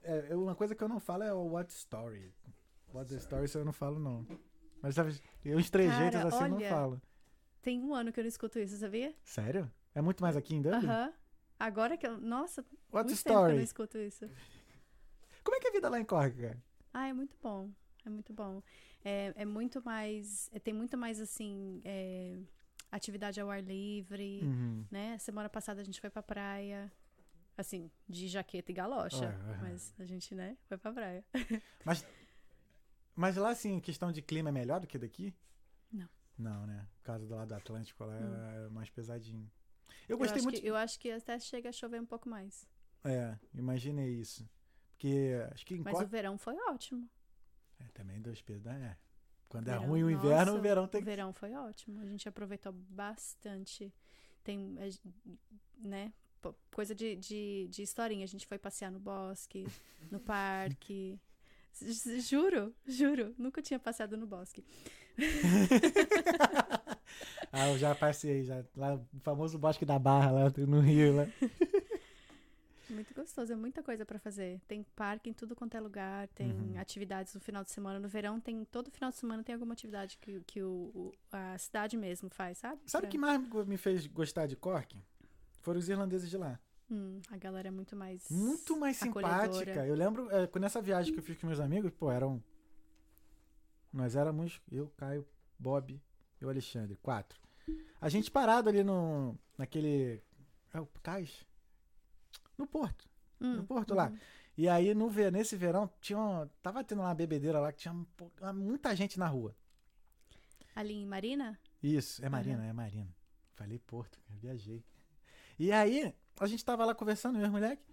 [0.02, 2.32] É, eu- uma coisa que eu não falo é o what story.
[2.92, 4.26] What the story isso eu não falo, não.
[4.82, 7.02] Mas sabe, eu os trejeitos assim eu não olha, falo.
[7.62, 9.14] Tem um ano que eu não escuto isso, sabia?
[9.22, 9.70] Sério?
[9.94, 10.88] É muito mais aqui em Dublin?
[10.88, 11.12] Aham.
[11.58, 12.18] Agora que eu.
[12.18, 13.56] Nossa, What muito tempo que eu story?
[13.56, 14.30] não escuto isso.
[15.44, 16.62] Como é que é a vida lá em Cork, cara?
[16.92, 17.70] Ah, é muito bom.
[18.04, 18.62] É muito bom.
[19.04, 20.48] É, é muito mais.
[20.52, 21.80] é, tem muito mais, assim.
[21.84, 22.38] é,
[22.90, 24.84] atividade ao ar livre, Uhum.
[24.90, 25.16] né?
[25.18, 26.90] Semana passada a gente foi pra praia.
[27.56, 29.24] Assim, de jaqueta e galocha.
[29.24, 29.58] É, aham.
[29.60, 31.24] Mas a gente, né, foi pra praia.
[31.84, 32.06] Mas,
[33.14, 35.34] mas lá, assim, questão de clima é melhor do que daqui?
[35.92, 36.08] Não.
[36.38, 36.86] Não, né?
[36.96, 38.66] Por causa do lado do Atlântico lá Hum.
[38.66, 39.50] é mais pesadinho.
[40.08, 40.60] Eu Eu gostei acho, muito.
[40.60, 42.66] que, eu acho que até chega a chover um pouco mais.
[43.04, 44.48] É, imaginei isso.
[45.00, 47.08] Porque acho que Mas o verão foi ótimo.
[47.78, 48.94] É, também dois pesos, né?
[48.94, 48.96] É.
[49.48, 51.10] Quando é Verão, ruim o inverno, nossa, o verão tem O que.
[51.10, 52.00] verão foi ótimo.
[52.00, 53.90] A gente aproveitou bastante.
[54.44, 54.76] Tem,
[55.78, 56.12] né?
[56.70, 58.24] Coisa de, de, de historinha.
[58.24, 59.66] A gente foi passear no bosque,
[60.10, 61.18] no parque.
[62.20, 63.34] Juro, juro.
[63.38, 64.62] Nunca tinha passeado no bosque.
[67.50, 68.62] ah, eu já passei, já.
[68.76, 71.16] Lá, o famoso Bosque da Barra, lá no Rio.
[71.16, 71.26] Lá.
[72.90, 74.60] Muito gostoso, é muita coisa pra fazer.
[74.66, 76.78] Tem parque em tudo quanto é lugar, tem Uhum.
[76.78, 77.98] atividades no final de semana.
[78.00, 81.56] No verão tem todo final de semana tem alguma atividade que, que o, o- a
[81.58, 82.80] cidade mesmo faz, sabe?
[82.86, 84.96] Sabe o Pra- que mais me fez gostar de Cork?
[85.60, 86.58] Foram os irlandeses de lá.
[86.90, 89.42] Hum, a galera é muito mais Muito mais acolhedora.
[89.52, 89.86] simpática.
[89.86, 92.42] Eu lembro, é, nessa viagem que eu fiz com meus amigos, pô, eram.
[93.92, 95.26] Nós éramos eu, Caio,
[95.58, 96.00] Bob
[96.40, 97.38] e o Alexandre, quatro.
[98.00, 99.36] A gente parado ali no.
[99.58, 100.20] naquele.
[100.72, 101.44] É o cais?
[102.60, 103.08] No porto.
[103.40, 104.08] Hum, no porto lá.
[104.08, 104.18] uhum.
[104.56, 107.94] E aí, no, ver- nesse verão, tinha uma- tava tendo uma bebedeira lá que tinha
[108.54, 109.56] muita gente na rua.
[110.74, 111.58] Ali em Marina?
[111.82, 113.14] Isso, é Marina, é Marina.
[113.54, 114.84] Falei Porto, eu viajei.
[115.58, 117.84] E aí, a gente tava lá conversando, meus moleques.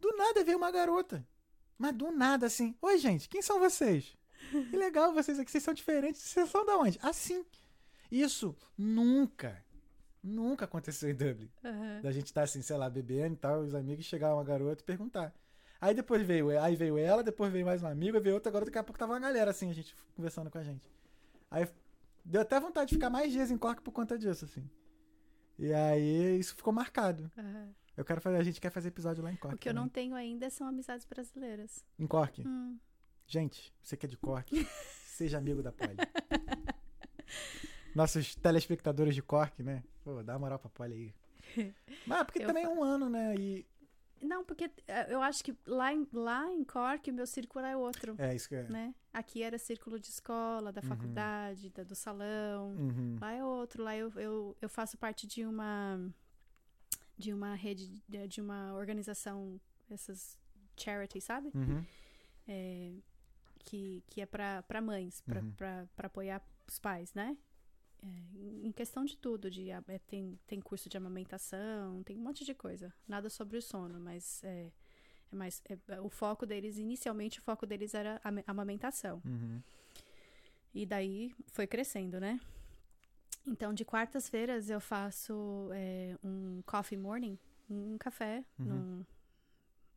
[0.00, 1.26] Do nada veio uma garota.
[1.78, 2.74] Mas do nada, assim.
[2.80, 4.16] Oi, gente, quem são vocês?
[4.70, 6.20] Que legal vocês aqui, vocês são diferentes.
[6.22, 6.98] Vocês são da onde?
[7.02, 7.44] Assim.
[8.10, 9.62] Isso nunca,
[10.26, 11.50] nunca aconteceu em Dublin.
[11.64, 12.00] Aham.
[12.02, 14.84] Da gente estar assim, sei lá, bebendo e tal, os amigos chegar uma garota e
[14.84, 15.34] perguntar.
[15.80, 18.78] Aí depois veio, aí veio ela, depois veio mais um amigo, veio outra garota, daqui
[18.78, 20.90] a pouco tava uma galera assim, a gente conversando com a gente.
[21.50, 21.68] Aí
[22.24, 24.68] deu até vontade de ficar mais dias em Cork por conta disso, assim.
[25.58, 27.30] E aí isso ficou marcado.
[27.36, 27.74] aham.
[27.96, 29.54] Eu quero fazer, a gente quer fazer episódio lá em Cork.
[29.54, 30.10] O que eu não também.
[30.10, 31.82] tenho ainda são amizades brasileiras.
[31.98, 32.46] Em Cork.
[32.46, 32.78] Hum.
[33.26, 34.52] Gente, você que é de Cork,
[35.06, 35.96] seja amigo da Polly.
[37.96, 39.82] Nossos telespectadores de Cork, né?
[40.04, 41.14] Pô, dá uma moral pra Polly
[41.56, 41.74] aí.
[42.06, 43.34] Mas porque Eu também é um ano, né?
[43.36, 43.66] E
[44.20, 47.76] Não, porque eh, eu acho que lá em, lá em Cork o meu círculo é
[47.76, 48.64] outro, é isso que é.
[48.64, 48.94] né?
[49.12, 50.88] Aqui era círculo de escola, da Uhum.
[50.88, 52.68] faculdade, da- do salão.
[52.76, 53.16] Uhum.
[53.20, 53.82] Lá é outro.
[53.82, 55.98] Lá eu, eu, eu faço parte de uma
[57.18, 59.58] de uma rede, de, uma organização,
[59.90, 60.38] essas
[60.76, 61.50] charity, sabe?
[61.54, 61.82] Uhum.
[62.46, 62.92] É,
[63.60, 65.52] que, que é pra pra mães, pra Uhum.
[65.52, 67.34] pra- pra apoiar os pais, né?
[68.02, 72.22] É, em questão de tudo, de, a- é, tem, tem curso de amamentação, tem um
[72.22, 72.92] monte de coisa.
[73.08, 74.70] Nada sobre o sono, mas é,
[75.32, 79.20] é mais, é- o foco deles, inicialmente o foco deles era a amamentação.
[79.24, 79.60] Uhum.
[80.74, 82.38] E daí foi crescendo, né?
[83.46, 87.38] Então, de quartas-feiras eu faço é, um coffee morning,
[87.70, 88.66] um café Uhum.
[88.66, 89.06] num-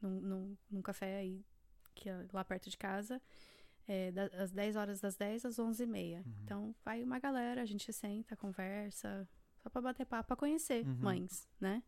[0.01, 1.43] num, num, num café aí,
[1.95, 3.21] que é lá perto de casa,
[3.89, 6.17] é, das, às 10 horas das 10 às 11 e meia.
[6.25, 6.33] Uhum.
[6.43, 9.27] Então, vai uma galera, a gente senta, conversa,
[9.63, 10.95] só pra bater papo, pra conhecer Uhum.
[11.01, 11.81] mães, né?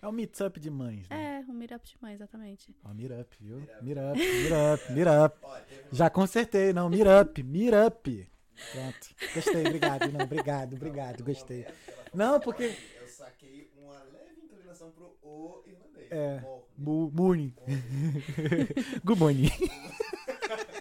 [0.00, 1.38] É o meetup de mães, né?
[1.44, 2.72] É, um meetup de mãe, exatamente.
[2.84, 3.58] Ó, meetup, viu?
[3.82, 3.82] Meetup.
[3.84, 5.38] Meetup, meetup,
[5.92, 8.30] um- Já consertei, não, meetup, meetup.
[8.72, 9.34] Pronto.
[9.34, 11.66] Gostei, obrigado, não, obrigado, obrigado, gostei.
[12.14, 16.08] Não, porque- Eu saquei uma leve inclinação pro O irlandês.
[16.12, 16.42] É.
[16.76, 17.52] Morning.
[19.04, 19.48] Good morning.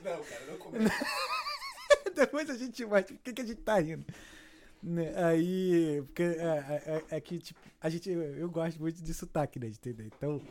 [0.03, 0.94] Não, cara, não começa.
[2.15, 4.06] Depois a gente mostra por que, que a gente tá rindo.
[4.82, 9.14] Né, Aí, porque é, é- é- é que, tipo, a gente, eu, gosto muito de
[9.14, 10.06] sotaque, né, de entender.
[10.18, 10.41] Então,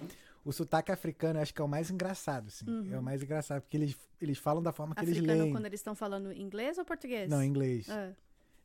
[0.44, 2.68] o sotaque africano eu acho que é o mais engraçado, assim.
[2.68, 2.93] Uhum.
[2.94, 5.52] É o mais engraçado, porque eles, eles falam da forma que eles Africano, leem.
[5.52, 7.28] quando eles estão falando inglês ou português?
[7.31, 7.89] Não, inglês.
[7.89, 8.12] Ah,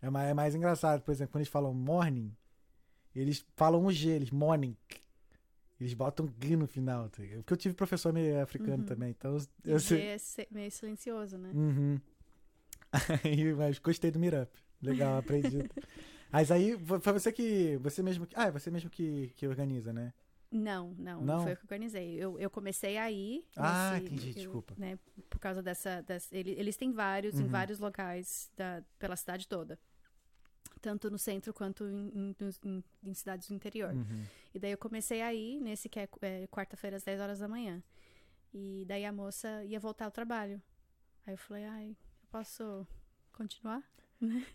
[0.02, 2.36] É mais, é mais engraçado, por exemplo, quando eles falam morning,
[3.16, 4.76] eles falam um G, eles morning.
[5.82, 7.10] Eles botam G no final.
[7.10, 7.24] Tá?
[7.38, 8.86] Porque eu tive professor meio africano Uhum.
[8.86, 9.36] também, então
[9.66, 10.02] eu sei.
[10.10, 10.18] é
[10.52, 11.49] meio silencioso, né?
[11.53, 11.99] Uhum.
[13.24, 14.49] Aí, mas gostei do Mirup.
[14.82, 15.60] Legal, aprendi.
[16.32, 17.78] Mas aí foi você que.
[17.82, 18.34] Você mesmo que.
[18.38, 20.14] Ah, é você mesmo que, que organiza, né?
[20.49, 21.44] Não, não, Não?
[21.44, 22.14] foi eu que organizei.
[22.16, 23.44] Eu, eu comecei aí.
[23.56, 24.74] Ah, nesse- entendi, eu- desculpa.
[24.78, 24.98] Né,
[25.30, 26.02] por causa dessa.
[26.02, 27.49] dessa ele- eles têm vários, em Uhum.
[27.49, 29.78] vários locais da, pela cidade toda.
[30.82, 33.94] Tanto no centro quanto em, em- em cidades do interior.
[33.94, 34.26] Uhum.
[34.53, 37.84] E daí eu comecei aí, nesse que é, é, quarta-feira às 10 horas da manhã.
[38.53, 40.62] E daí a moça ia voltar ao trabalho.
[41.26, 42.88] Aí eu falei, ai, eu posso
[43.32, 43.84] continuar?
[44.22, 44.45] Né?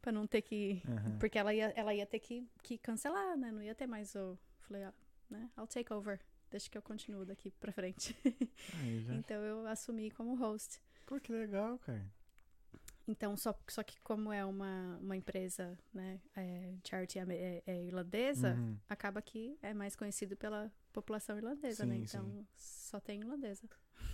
[0.00, 0.82] pra não ter que.
[0.84, 1.16] Uhum.
[1.20, 3.52] Porque ela ia, ela ia ter que, que cancelar, né?
[3.52, 4.36] Não ia ter mais o.
[4.62, 4.92] Falei, ah,
[5.30, 5.48] né?
[5.56, 6.18] I'll take over.
[6.50, 8.16] Deixa que eu continuo daqui pra frente.
[8.80, 9.14] Aí já.
[9.14, 10.82] então eu assumi como host.
[11.06, 12.04] Pô, que legal, cara.
[13.12, 18.54] Então, só, só que como é uma, uma empresa, né, é, charity é, é- irlandesa,
[18.54, 18.76] Uhum.
[18.88, 21.96] acaba que é mais conhecido pela população irlandesa, né?
[21.96, 22.46] Sim, Então, sim.
[22.56, 23.68] só tem irlandesa.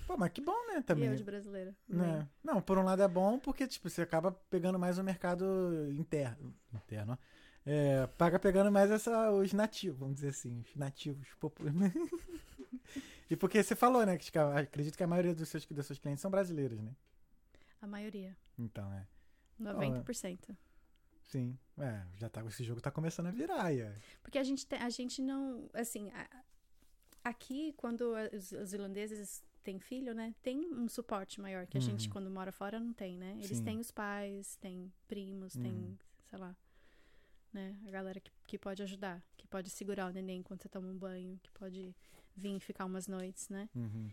[0.05, 0.79] Pô, mas que bom, né?
[0.79, 1.09] E Também.
[1.09, 1.77] eu de brasileira.
[1.89, 2.29] Né?
[2.43, 5.47] Não, por um lado é bom porque, tipo, você acaba pegando mais o mercado
[5.93, 6.53] interno.
[6.75, 7.19] Interno, ó.
[7.70, 11.93] É, paga pegando mais essa, os nativos, vamos dizer assim, os nativos populares.
[13.31, 14.16] e porque você falou, né?
[14.19, 16.91] Que eu acredito que a maioria dos seus, dos seus clientes são brasileiros, né?
[17.89, 18.36] Maioria.
[18.59, 19.06] Então, é.
[19.60, 20.56] 90%.
[21.24, 21.59] Sim.
[21.78, 23.73] É, já tá, esse jogo tá começando a virar.
[23.74, 23.94] É.
[24.23, 25.69] Porque a gente, te- a gente não.
[25.74, 26.44] Assim, a-
[27.24, 30.35] aqui, quando os, os irlandeses têm filho, né?
[30.43, 32.12] Tem um suporte maior que a gente, Uhum.
[32.12, 33.32] quando mora fora, não tem, né?
[33.35, 33.65] Eles Sim.
[33.65, 35.62] têm os pais, têm primos, Uhum.
[35.62, 35.98] tem,
[36.31, 36.56] sei lá.
[37.52, 37.78] Né?
[37.86, 40.97] A galera que, que pode ajudar, que pode segurar o neném enquanto você toma um
[40.97, 41.94] banho, que pode
[42.36, 43.69] vir e ficar umas noites, né?
[43.74, 44.10] Uhum,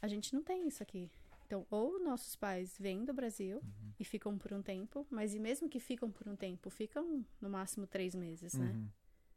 [0.00, 1.10] A gente não tem isso aqui.
[1.46, 5.38] Então, ou nossos pais vêm do Brasil uhum, e ficam por um tempo, mas e
[5.38, 8.70] mesmo que ficam por um tempo, ficam no máximo três meses, né?
[8.72, 8.88] uhum.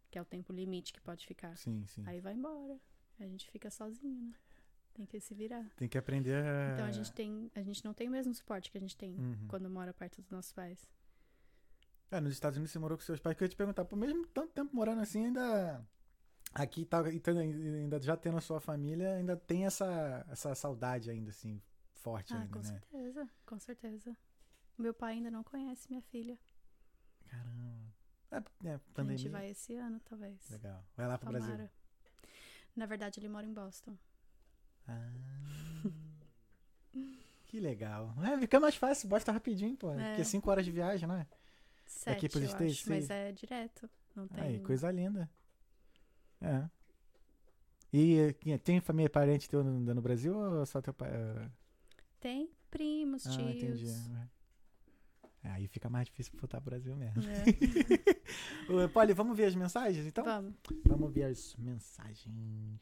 [0.10, 1.58] Que é o tempo limite que pode ficar.
[1.58, 2.04] Sim, sim.
[2.06, 2.80] Aí vai embora.
[3.20, 4.34] A gente fica sozinho, né?
[4.94, 5.70] Tem que se virar.
[5.76, 6.72] Tem que aprender a.
[6.74, 9.12] Então a gente tem, a gente não tem o mesmo suporte que a gente tem
[9.18, 9.48] Uhum.
[9.50, 10.80] quando mora perto dos nossos pais.
[12.12, 13.98] É, nos Estados Unidos você morou com seus pais, que eu ia te perguntar, por
[13.98, 15.86] mesmo tanto tempo morando assim, ainda.
[16.54, 21.30] Aqui tá, tendo- ainda já tendo a sua família, ainda tem essa, essa saudade ainda,
[21.32, 21.62] assim,
[22.06, 22.66] forte ah, ainda, com né?
[22.66, 24.16] certeza, com certeza.
[24.78, 26.38] Meu pai ainda não conhece minha filha.
[27.28, 27.96] Caramba.
[28.32, 29.18] É, é, A pandemia.
[29.18, 30.48] gente vai esse ano, talvez.
[30.52, 30.86] Legal.
[30.96, 31.50] Vai lá pro Brasil.
[31.50, 31.72] Tomara.
[32.76, 33.98] Na verdade, ele mora em Boston.
[34.88, 35.12] Ah,
[37.48, 38.14] que legal.
[38.24, 39.92] É, fica mais fácil, basta rapidinho, pô.
[39.94, 40.10] É.
[40.10, 41.26] Porque é 5 horas de viagem, não é?
[41.88, 43.90] Sete, pros eu States, acho, mas é direto.
[44.16, 44.44] Não tem.
[44.44, 45.28] Aí, coisa linda.
[46.40, 46.70] É.
[47.92, 51.10] E eh, tem família parente teu no, no Brasil ou só teu pai?
[52.20, 53.82] Tem primos, Ah, tios.
[53.82, 54.30] entendi.
[55.44, 57.22] É, aí fica mais difícil voltar pro Brasil mesmo.
[57.30, 58.88] É.
[58.90, 60.24] Polly, vamos ver as mensagens, então?
[60.26, 60.56] Vamos.
[60.86, 62.80] Vamos ver as mensagens.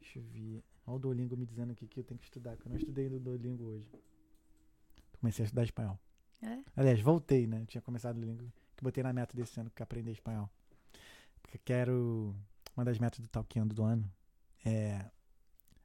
[0.00, 0.64] Deixa eu ver.
[0.86, 3.08] Olha o Duolingo me dizendo aqui que eu tenho que estudar, que eu não estudei
[3.08, 3.88] no Duolingo hoje.
[5.20, 5.98] Comecei a estudar espanhol.
[6.42, 6.58] É?
[6.76, 7.64] Aliás, voltei, né?
[7.66, 10.50] Tinha começado o Duolingo, que botei na meta desse ano, que é aprender espanhol.
[11.40, 12.36] Porque eu quero...
[12.76, 14.12] Uma das metas do Talkando do ano
[14.64, 15.08] é...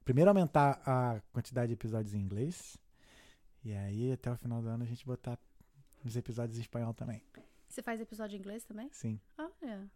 [0.10, 2.76] Primeiro aumentar a quantidade de episódios em inglês.
[3.64, 5.38] E aí, até o final do ano, a gente botar
[6.03, 7.22] os episódios em espanhol também.
[7.68, 8.90] Você faz episódio em inglês também?
[8.91, 9.22] Sim.
[9.38, 9.88] Olha.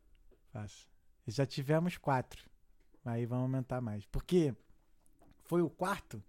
[0.51, 0.87] Faço.
[1.25, 2.47] Já tivemos quatro.
[3.03, 4.05] Aí vamos aumentar mais.
[4.05, 4.55] Porque
[5.45, 6.23] foi o quarto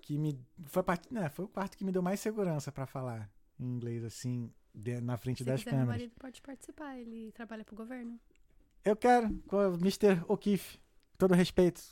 [0.00, 0.40] que me.
[0.68, 1.06] Foi, part...
[1.12, 4.98] né, foi o quarto que me deu mais segurança pra falar em inglês, assim, de-
[5.02, 6.00] na frente Se das quiser, meu câmeras.
[6.00, 6.96] marido pode participar.
[6.98, 8.18] Ele trabalha pro governo.
[8.82, 10.24] Eu quero, com o Mr.
[10.26, 10.78] O'Keefe.
[11.18, 11.82] Todo respeito.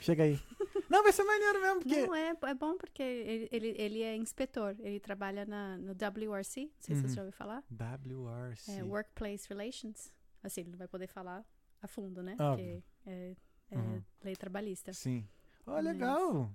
[0.00, 0.40] Chega aí.
[0.88, 2.06] Não, vai ser maneiro mesmo, porque.
[2.06, 4.74] Não, é, é bom porque ele, ele, ele é inspetor.
[4.80, 6.62] Ele trabalha na, no WRC.
[6.62, 7.08] Não sei se Uhum.
[7.08, 7.62] você já ouviu falar.
[7.70, 8.70] WRC.
[8.72, 10.12] É Workplace Relations.
[10.42, 11.44] Assim, ele não vai poder falar
[11.82, 12.36] a fundo, né?
[12.38, 12.82] Óbvio.
[13.02, 13.34] Porque é
[13.70, 14.02] é, Uhum.
[14.24, 14.92] lei trabalhista.
[14.94, 15.28] Sim.
[15.66, 16.50] Ó, Mas- legal.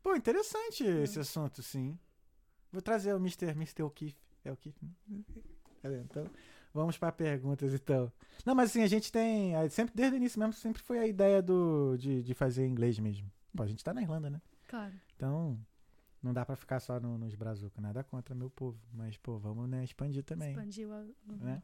[0.00, 1.98] Pô, interessante esse assunto, sim.
[2.70, 3.50] Vou trazer o Mr.
[3.50, 3.82] Mr.
[3.82, 4.16] O'Keefe.
[4.44, 4.78] É o Keefe?
[5.08, 5.22] né?
[5.82, 5.98] Cadê?
[6.00, 6.24] Então,
[6.72, 8.12] vamos para perguntas, então.
[8.46, 9.54] Não, mas assim, a gente tem.
[9.56, 12.96] a- Sempre, desde o início mesmo, sempre foi a ideia do, de, de fazer inglês
[12.98, 13.28] mesmo.
[13.56, 14.40] Pô, a gente tá na Irlanda, né?
[14.68, 14.94] Claro.
[15.16, 15.58] Então,
[16.22, 17.82] não dá pra ficar só no- nos brazucas.
[17.82, 18.78] Nada contra meu povo.
[18.92, 20.50] Mas, pô, vamos, né, expandir também.
[20.50, 20.96] Expandiu a.
[20.98, 21.14] uhum.
[21.40, 21.62] Né?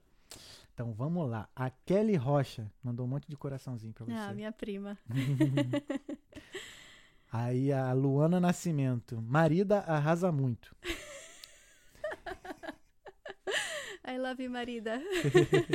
[0.74, 1.48] Então, vamos lá.
[1.56, 4.12] A Kelly Rocha mandou um monte de coraçãozinho pra você.
[4.12, 4.96] Ah, minha prima.
[7.32, 9.20] Aí a Luana Nascimento.
[9.22, 10.74] Marida arrasa muito.
[14.06, 15.00] I love you, marida.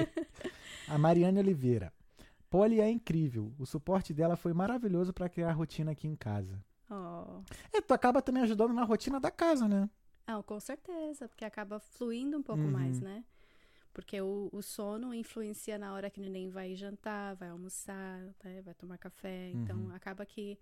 [0.87, 1.93] A Mariane Oliveira.
[2.53, 3.51] Polly é incrível.
[3.57, 6.63] O suporte dela foi maravilhoso pra criar a rotina aqui em casa.
[6.89, 7.41] Oh.
[7.73, 9.89] E tu acaba também ajudando na rotina da casa, né?
[10.27, 12.71] Não, com certeza, porque acaba fluindo um pouco Uhum.
[12.71, 13.23] mais, né?
[13.93, 18.61] Porque o, o sono influencia na hora que o neném vai jantar, vai almoçar, né?
[18.61, 19.51] vai tomar café.
[19.51, 19.95] Então, Uhum.
[19.95, 20.57] acaba que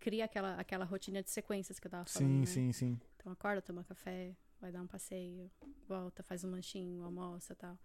[0.00, 2.46] cria aquela, aquela rotina de sequências que eu tava falando, Sim, né?
[2.46, 3.00] sim, sim.
[3.16, 5.50] Então, acorda, toma café, vai dar um passeio,
[5.88, 7.78] volta, faz um lanchinho, almoça tal.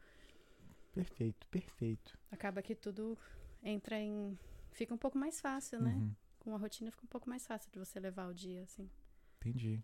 [0.93, 2.17] Perfeito, perfeito.
[2.31, 3.17] Acaba que tudo
[3.63, 4.37] entra em...
[4.71, 5.93] Fica um pouco mais fácil, né?
[5.93, 8.89] Uhum, Com a rotina fica um pouco mais fácil de você levar o dia, assim.
[9.37, 9.83] entendi.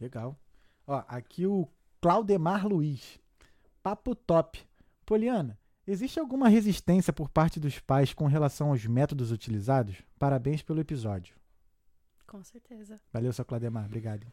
[0.00, 0.38] Legal.
[0.86, 1.68] Ó, aqui o
[2.00, 3.18] Claudemar Luiz.
[3.82, 4.66] Papo top.
[5.04, 10.02] Poliana, existe alguma resistência por parte dos pais com relação aos métodos utilizados?
[10.18, 11.36] Parabéns pelo episódio.
[12.26, 13.00] Com certeza.
[13.12, 13.84] Valeu, seu Claudemar.
[13.86, 14.26] Obrigado.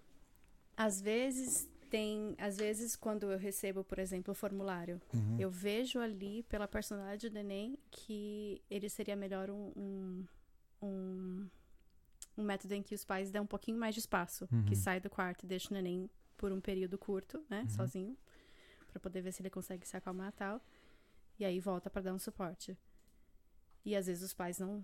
[0.77, 5.39] Às vezes tem, às vezes quando eu recebo, por exemplo, o formulário, Uhum.
[5.39, 10.26] eu vejo ali pela personalidade do Enem que ele seria melhor um, um,
[10.81, 11.49] um,
[12.38, 14.65] um método em que os pais dão um pouquinho mais de espaço, Uhum.
[14.65, 17.69] que sai do quarto e deixa o neném por um período curto, né, Uhum.
[17.69, 18.18] sozinho,
[18.91, 20.61] Pra poder ver se ele consegue se acalmar e tal,
[21.39, 22.76] e aí volta pra dar um suporte.
[23.85, 24.84] E às vezes os pais não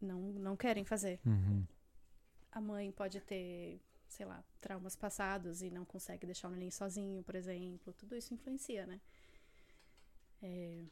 [0.00, 1.64] não, não querem fazer Uhum.
[2.52, 7.22] a mãe pode ter, sei lá, traumas passados e não consegue deixar o neném sozinho,
[7.22, 7.92] por exemplo.
[7.92, 9.00] Tudo isso influencia, né?
[10.42, 10.84] É,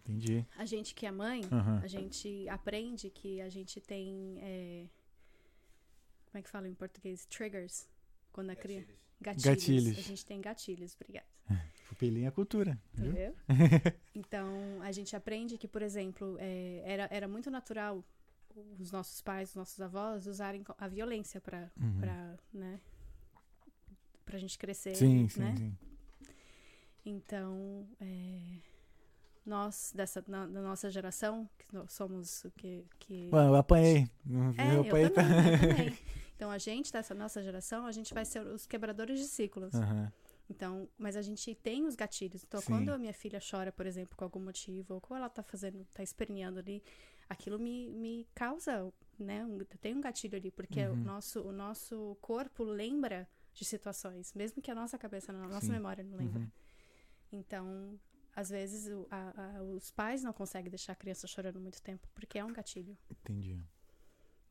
[0.00, 0.46] Entendi.
[0.56, 1.80] a gente que é mãe, Aham.
[1.82, 4.38] a gente aprende que a gente tem.
[4.40, 4.86] é,
[6.26, 7.26] como é que fala em português?
[7.26, 7.86] Triggers.
[8.32, 8.88] Quando a criança.
[9.20, 9.44] Gatilhos.
[9.44, 9.98] Gatilhos.
[9.98, 11.26] A gente tem gatilhos, obrigada.
[11.88, 12.80] Pupilinha é cultura.
[12.94, 13.10] Viu?
[13.10, 13.36] Entendeu?
[14.14, 18.02] então, a gente aprende que, por exemplo, é, era, era muito natural
[18.78, 21.98] os nossos pais, os nossos avós usarem a violência para Uhum.
[22.00, 22.80] pra, né,
[24.24, 25.54] pra gente crescer, Sim, sim, né?
[25.56, 25.76] sim.
[27.04, 28.58] Então, é,
[29.44, 32.84] nós, dessa, da nossa geração, que somos o que...
[33.00, 34.08] que eu apanhei.
[34.56, 35.98] é, eu também, tá- eu também.
[36.42, 39.72] Então, a gente, dessa nossa geração, a gente vai ser os quebradores de ciclos.
[39.76, 40.12] Aham.
[40.50, 42.42] Então, mas a gente tem os gatilhos.
[42.42, 42.66] Então, Sim.
[42.66, 45.86] quando a minha filha chora, por exemplo, com algum motivo, ou quando ela tá fazendo,
[45.94, 46.82] tá esperneando ali,
[47.32, 49.44] aquilo me, me causa, né?
[49.44, 50.96] Um, tem um gatilho ali, porque o Uhum.
[51.04, 55.72] nosso, o nosso corpo lembra de situações, mesmo que a nossa cabeça, a nossa Sim.
[55.72, 56.40] memória não lembra.
[56.40, 56.50] Uhum.
[57.32, 57.98] Então,
[58.34, 62.06] às vezes, o- a- a- os pais não conseguem deixar a criança chorando muito tempo,
[62.14, 62.96] porque é um gatilho.
[63.10, 63.58] Entendi.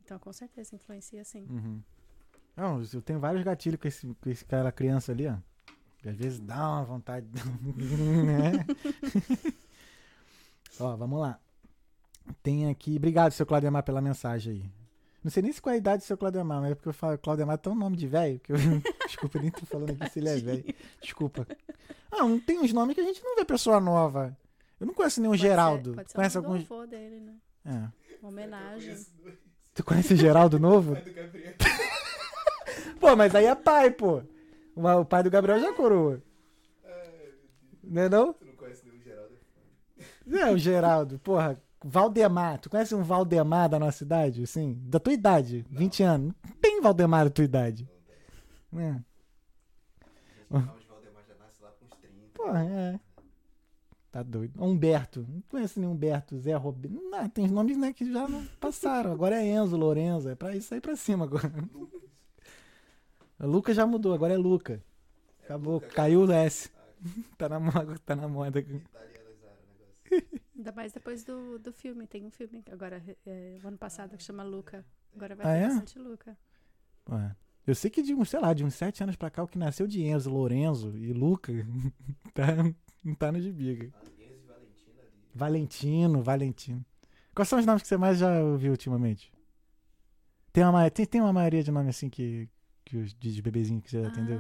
[0.04, 1.46] Então, com certeza, influencia sim.
[1.50, 1.82] Uhum.
[2.56, 5.38] Não, eu tenho vários gatilhos com, esse, com esse cara criança ali, ó.
[6.00, 7.28] Que às vezes dá uma vontade.
[8.26, 8.66] né?
[10.80, 11.40] ó, vamos lá.
[12.44, 12.96] Tem aqui.
[12.98, 14.64] Obrigado, seu Claudemar, pela mensagem aí.
[15.24, 16.94] Não sei nem se qual é a idade do seu Claudemar, mas é porque eu
[16.94, 18.58] falo Claudemar é tão nome de velho que eu.
[19.06, 20.76] Desculpa, eu nem tô falando aqui se ele é velho.
[21.02, 21.48] Desculpa.
[22.12, 24.36] Ah, não tem uns nomes que a gente não vê pessoa nova.
[24.80, 25.94] Eu não conheço nenhum Pode ser- Geraldo.
[25.94, 26.88] pode ser Conhece algum.
[26.88, 27.36] dele, né?
[27.66, 28.16] É.
[28.20, 28.98] Uma homenagem.
[29.76, 30.94] Tu conhece Geraldo novo?
[30.94, 31.54] Pai do Gabriel.
[33.00, 34.22] Pô, mas aí é pai, pô.
[34.76, 36.22] O o pai do Gabriel já é coroa.
[37.84, 38.34] Não é não?
[38.34, 39.36] Tu não conhece nenhum Geraldo?
[40.32, 41.20] É, o Geraldo.
[41.20, 42.60] Porra, Valdemar.
[42.60, 44.44] Tu conhece um Valdemar da nossa idade?
[44.44, 44.78] Assim?
[44.84, 45.66] Da tua idade?
[45.70, 46.34] 20 anos.
[46.48, 47.90] Não tem Valdemar da tua idade.
[48.76, 48.96] É.
[50.50, 52.16] A gente fala de Valdemar já nasce lá com uns 30.
[52.34, 53.00] Porra, é.
[54.12, 54.62] Tá doido.
[54.62, 55.26] Humberto.
[55.28, 56.38] Não conheço nenhum Humberto.
[56.38, 56.94] Zé Roberto.
[57.10, 59.12] Não, tem nomes né, que já não passaram.
[59.12, 60.30] Agora é Enzo, Lorenzo.
[60.30, 61.52] É pra isso aí pra cima agora.
[61.74, 62.02] Lucas.
[63.40, 64.84] Luca já mudou, agora é Luca.
[65.42, 66.70] É Acabou, Luca, caiu o S.
[66.76, 66.82] Ah,
[67.38, 67.96] Tá na moda.
[68.06, 68.60] Tá na moda.
[68.60, 69.58] Italianizaram
[70.12, 70.40] o negócio.
[70.62, 72.06] Ainda mais depois do, do filme.
[72.06, 74.86] Tem um filme agora, é, o ano passado, que chama Luca.
[75.16, 75.68] Agora vai Ah, ter é?
[75.70, 76.38] bastante Luca.
[77.10, 77.36] Ué.
[77.66, 79.58] Eu sei que de uns, sei lá, de uns sete anos pra cá, o que
[79.58, 81.52] nasceu de Enzo, Lorenzo e Luca
[82.36, 82.46] tá,
[83.04, 83.92] não tá no de biga.
[85.34, 86.86] Valentino, Valentino.
[87.34, 89.34] Quais são os nomes que você mais já ouviu ultimamente?
[90.54, 92.48] Tem uma, ma- tem, tem uma maioria de nome assim que,
[92.86, 94.40] que os de de bebezinho que você atendeu?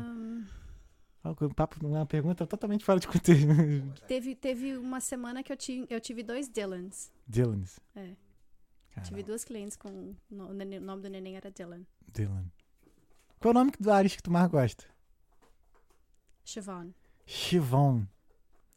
[1.23, 3.45] Um papo, uma pergunta totalmente fora de contexto.
[4.07, 7.11] teve, teve uma semana que eu, ti, eu tive dois Dylans.
[7.27, 7.79] Dylans.
[7.95, 8.15] É.
[8.89, 9.07] Caramba.
[9.07, 10.15] Tive duas clientes com.
[10.31, 11.85] O nome do neném era Dylan.
[12.07, 12.45] Dylan.
[13.39, 14.85] Qual é o nome do Ares que tu mais gosta?
[16.43, 16.93] Siobhan.
[17.25, 18.05] Chivon.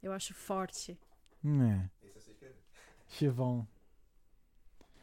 [0.02, 0.98] Eu acho forte.
[1.44, 2.08] É.
[2.16, 2.52] Esse é.
[3.08, 3.66] Chivon.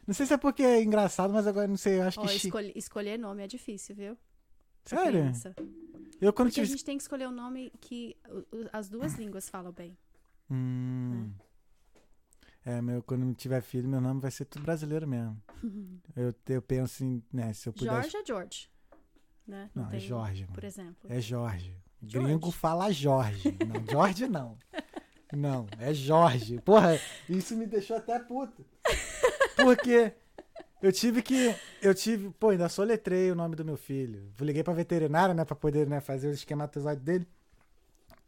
[0.06, 2.72] Não sei se é porque é engraçado, mas agora não sei, eu acho Ó, que.
[2.74, 4.18] escolher nome é difícil, viu?
[4.84, 5.32] Sério?
[6.20, 6.66] Eu quando Porque a tive.
[6.76, 9.96] gente tem que escolher um nome que o- o- as duas línguas falam bem.
[10.50, 11.30] Hum.
[12.64, 15.40] É, meu, quando tiver filho, meu nome vai ser tudo brasileiro mesmo.
[16.16, 18.10] Eu, eu penso em, né, se eu pudesse.
[18.10, 18.70] George é George.
[19.46, 19.70] Né?
[19.74, 20.54] Não, é tem- Jorge, mano.
[20.54, 21.10] Por exemplo.
[21.12, 21.76] É Jorge.
[22.02, 22.28] George.
[22.28, 23.56] Gringo fala Jorge.
[23.66, 24.58] Não, Jorge não.
[25.34, 26.60] Não, é Jorge.
[26.60, 28.66] Porra, isso me deixou até puto.
[29.56, 30.12] Porque
[30.82, 31.54] eu tive que.
[31.80, 32.30] Eu tive.
[32.30, 34.32] Pô, ainda soletrei o nome do meu filho.
[34.40, 37.26] Liguei pra veterinária, né, pra poder né, fazer o esquematozoide dele.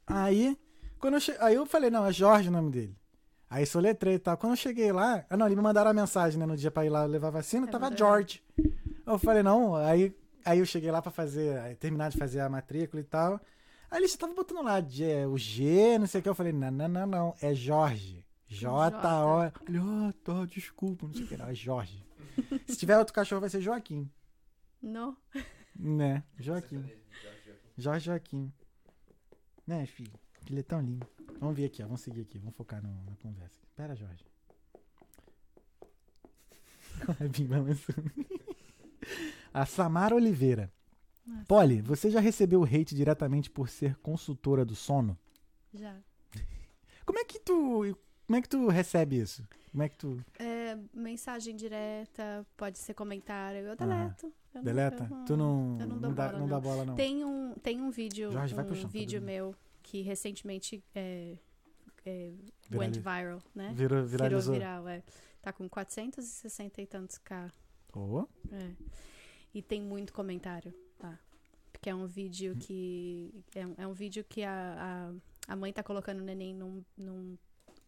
[0.06, 0.56] Aí,
[0.98, 1.35] quando eu che...
[1.40, 2.97] aí eu falei, não, é Jorge o nome dele.
[3.51, 4.36] Aí soletrei e tal.
[4.36, 5.24] Quando eu cheguei lá.
[5.28, 7.66] Ah, não, eles me mandaram a mensagem, né, no dia pra ir lá levar vacina,
[7.66, 7.98] É tava verdade.
[7.98, 8.43] George.
[9.06, 13.01] Eu falei, não, aí, aí eu cheguei lá pra fazer, terminar de fazer a matrícula
[13.01, 13.40] e tal.
[13.90, 14.82] Aí eles estavam botando lá
[15.31, 16.28] o G, não sei o que.
[16.28, 18.24] Eu falei, não, não, não, não, é Jorge.
[18.48, 19.43] J-O.
[19.68, 21.36] Ele, ah, tá, desculpa, não sei o que.
[21.36, 22.03] Não, é Jorge.
[22.66, 24.11] Se tiver outro cachorro, vai ser Joaquim.
[24.82, 25.16] Não.
[25.77, 26.23] Né?
[26.39, 26.85] Joaquim.
[27.77, 28.52] Jorge Joaquim.
[29.66, 30.12] Né, filho?
[30.48, 31.06] Ele é tão lindo.
[31.40, 31.86] Vamos ver aqui, ó.
[31.86, 32.39] Vamos seguir aqui.
[32.39, 33.59] Vamos focar no- na conversa.
[33.74, 34.24] Pera, Jorge.
[39.52, 40.73] A Samara Oliveira.
[41.27, 41.44] Nossa.
[41.47, 45.19] Polly, você já recebeu hate diretamente por ser consultora do sono?
[45.73, 45.97] Já.
[47.06, 47.97] Como é que tu.
[48.27, 49.47] Como é que tu recebe isso?
[49.70, 50.23] Como é que tu.
[50.39, 53.60] É, mensagem direta, pode ser comentário.
[53.60, 54.26] Eu deleto.
[54.26, 55.09] Eu não- Deleta?
[55.10, 55.78] eu tu não.
[55.80, 56.94] eu não dou dá, bola, não dá bola, não.
[56.94, 59.36] Tem um, tem um vídeo, Jorge, um chão, tá vídeo dormindo.
[59.46, 61.36] meu que recentemente é,
[62.06, 62.32] é,
[62.72, 63.72] went viral, né?
[63.74, 64.55] Virou, Virou viralizou.
[64.55, 65.02] viral, é.
[65.42, 67.52] Tá com 460 e tantos K.
[67.92, 68.70] Ô, É.
[69.52, 71.18] E tem muito comentário lá.
[71.72, 73.34] Porque é um vídeo que.
[73.55, 75.12] É, um- é um vídeo que a,
[75.48, 77.36] a, a mãe tá colocando o neném num, num,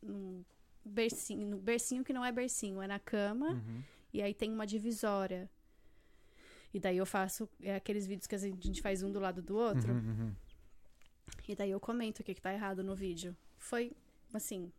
[0.03, 0.45] num
[0.87, 3.51] bercinho, bercinho que não é bercinho, é na cama.
[3.51, 3.83] uhum.
[4.13, 5.51] E aí tem uma divisória.
[6.73, 9.57] E daí eu faço é aqueles vídeos que a gente faz um do lado do
[9.57, 9.93] outro.
[9.93, 10.35] Uhum, uhum.
[11.49, 13.37] E daí eu comento o que, que tá errado no vídeo.
[13.59, 13.93] Foi,
[14.33, 14.71] assim,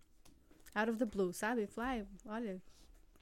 [0.75, 1.67] out of the blue, sabe?
[1.67, 2.61] Falei, "Ai, olha,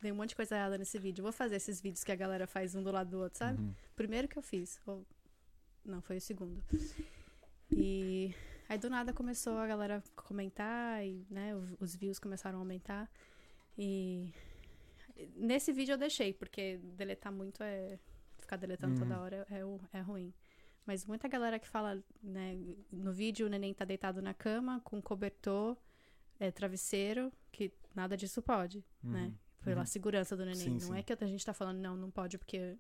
[0.02, 1.24] tem um monte de coisa errada nesse vídeo.
[1.24, 3.62] Vou fazer esses vídeos que a galera faz um do lado do outro, sabe?
[3.62, 3.74] Uhum.
[3.96, 4.80] Primeiro que eu fiz.
[4.86, 5.06] ou-
[5.84, 6.62] Não, foi o segundo.
[7.72, 8.34] E
[8.70, 13.10] aí do nada começou a galera comentar e, né, os views começaram a aumentar.
[13.78, 14.32] E
[15.36, 18.00] nesse vídeo eu deixei, porque deletar muito é.
[18.40, 19.00] Ficar deletando Uhum.
[19.00, 20.32] toda hora é, o- é ruim.
[20.86, 22.56] Mas muita galera que fala, né,
[22.92, 25.76] no vídeo o neném tá deitado na cama, com cobertor,
[26.40, 29.24] é, travesseiro, que nada disso pode, né?
[29.26, 29.34] Uhum.
[29.64, 29.86] Pela Uhum.
[29.88, 30.60] segurança do neném.
[30.64, 30.98] Sim, não sim.
[31.00, 32.78] é que a gente tá falando, não, não pode, porque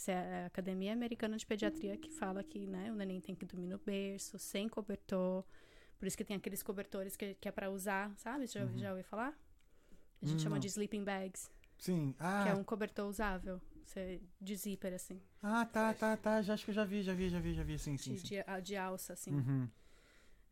[0.00, 3.44] essa é a Academia Americana de Pediatria que fala que, né, o neném tem que
[3.44, 5.44] dormir no berço, sem cobertor.
[5.98, 8.46] Por isso que tem aqueles cobertores que, que é pra usar, sabe?
[8.46, 8.78] Já, Uhum.
[8.78, 9.38] já ouviu falar?
[10.22, 10.60] A gente Hum, chama não.
[10.60, 12.14] de sleeping bags, Sim.
[12.18, 13.60] Ah, que é um cobertor usável.
[13.84, 15.20] Você, de zíper, assim.
[15.42, 16.40] ah, tá, tá, tá.
[16.42, 17.78] Já acho que eu já vi, já vi, já vi, já vi.
[17.78, 18.14] Sim, De, sim.
[18.14, 19.32] de, a- de alça, assim.
[19.32, 19.68] Uhum.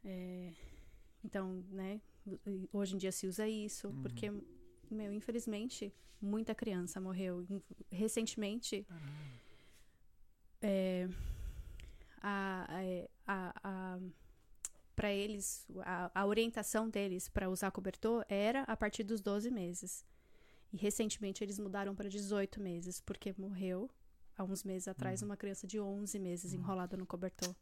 [0.04, 0.52] É,
[1.24, 2.00] então, né,
[2.72, 4.02] hoje em dia se usa isso, Uhum.
[4.02, 4.30] porque,
[4.94, 7.47] meu, infelizmente, muita criança morreu.
[7.90, 8.86] Recentemente,
[10.60, 11.09] é,
[12.20, 12.66] a,
[13.27, 13.98] a, a,
[14.97, 20.05] para eles, a, a orientação deles para usar cobertor era a partir dos 12 meses.
[20.73, 23.89] E recentemente eles mudaram para 18 meses, porque morreu
[24.36, 25.28] há uns meses atrás Uhum.
[25.28, 27.55] uma criança de 11 meses enrolada no cobertor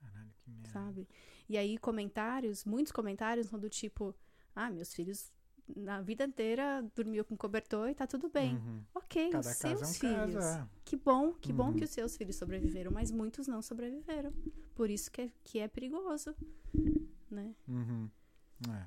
[0.00, 0.70] Caralho, que merda.
[0.70, 1.08] sabe?
[1.48, 4.14] E aí comentários, muitos comentários do tipo,
[4.56, 5.30] ah, meus filhos
[5.76, 8.56] na vida inteira dormiu com cobertor e tá tudo bem.
[8.56, 8.84] Uhum.
[8.94, 10.34] Ok, Cada os caso é um seus filhos.
[10.34, 10.68] caso, é.
[10.84, 11.74] Que bom, que bom Uhum.
[11.74, 14.32] que os seus filhos sobreviveram, mas muitos não sobreviveram.
[14.74, 16.34] Por isso que é, que é perigoso,
[17.30, 17.54] né?
[17.68, 18.10] Uhum.
[18.70, 18.86] É.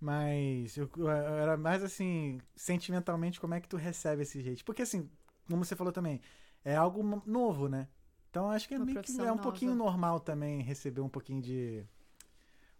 [0.00, 4.64] Mas eu, eu era mais assim, sentimentalmente, como é que tu recebe esse jeito?
[4.64, 5.10] Porque assim,
[5.48, 6.20] como você falou também,
[6.64, 7.88] é algo novo, né?
[8.30, 9.42] Então acho que é, meio que é um nova.
[9.42, 11.86] pouquinho normal também receber um pouquinho de.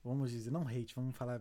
[0.04, 1.40] Vamos dizer, não hate, vamos falar.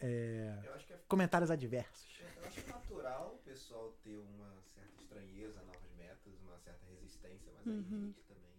[0.00, 2.06] É, Eu acho que é, comentários adversos.
[2.36, 7.52] eu acho natural o pessoal ter uma certa estranheza a novas metas, uma certa resistência,
[7.56, 8.08] mas aí Uhum.
[8.10, 8.52] hate também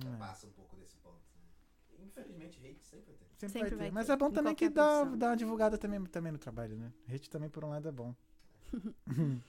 [0.00, 0.18] já, já É.
[0.18, 1.16] passa um pouco desse ponto.
[1.34, 2.04] né?
[2.04, 3.36] Infelizmente, hate sempre vai ter.
[3.36, 3.76] Sempre, Sempre vai ter.
[3.76, 6.38] vai Mas ter, é bom em também que dá, dá uma divulgada também, também no
[6.38, 6.92] trabalho, né?
[7.12, 8.14] Hate também, por um lado, é bom.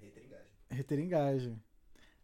[0.00, 0.50] Hater engaja.
[0.70, 1.58] Reter engaja.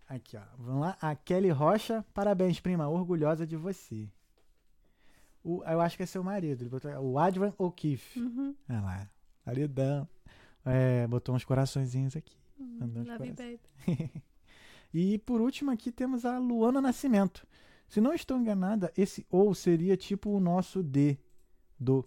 [0.09, 0.43] Aqui, ó.
[0.59, 0.97] Vamos lá.
[1.01, 2.05] A Kelly Rocha.
[2.15, 2.89] Parabéns, prima.
[2.89, 4.09] Orgulhosa de você.
[5.49, 6.63] O, eu acho que é seu marido.
[6.63, 8.19] Ele botou, o Advan O'Keefe.
[8.19, 8.55] Uhum.
[8.69, 9.11] Olha lá.
[9.47, 10.09] Maridão.
[10.65, 12.37] É, botou uns coraçõezinhos aqui.
[12.59, 13.61] Hum, Mandou uns love corações.
[13.87, 14.13] babe.
[14.95, 17.47] E por último aqui temos a Luana Nascimento.
[17.87, 21.19] Se não estou enganada, esse ou seria tipo o nosso D,
[21.79, 22.05] do.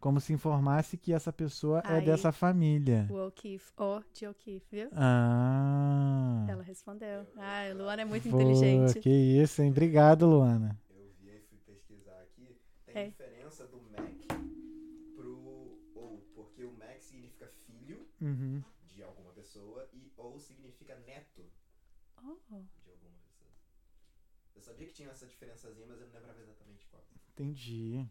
[0.00, 2.04] Como se informasse que essa pessoa é Aí.
[2.04, 3.06] dessa família.
[3.08, 3.72] O O'Keefe.
[3.78, 4.88] O de O'Keefe, viu?
[4.92, 6.44] Ah.
[6.48, 7.24] Ela respondeu.
[7.36, 8.98] Ah, Luana é muito Pô, inteligente.
[8.98, 9.70] Que isso, hein?
[9.70, 10.76] Obrigado, Luana.
[10.90, 12.56] Eu vi e fui pesquisar aqui.
[12.92, 13.08] Tem É.
[13.08, 14.02] diferença do Mac
[15.14, 18.62] pro ou, porque o Mac significa filho Uhum.
[18.86, 21.50] de alguma pessoa e ou significa neto
[22.24, 22.36] Oh,
[22.84, 23.50] de alguma pessoa.
[24.54, 27.04] Eu sabia que tinha essa diferençazinha, mas eu não lembrava exatamente qual.
[27.30, 28.06] Entendi.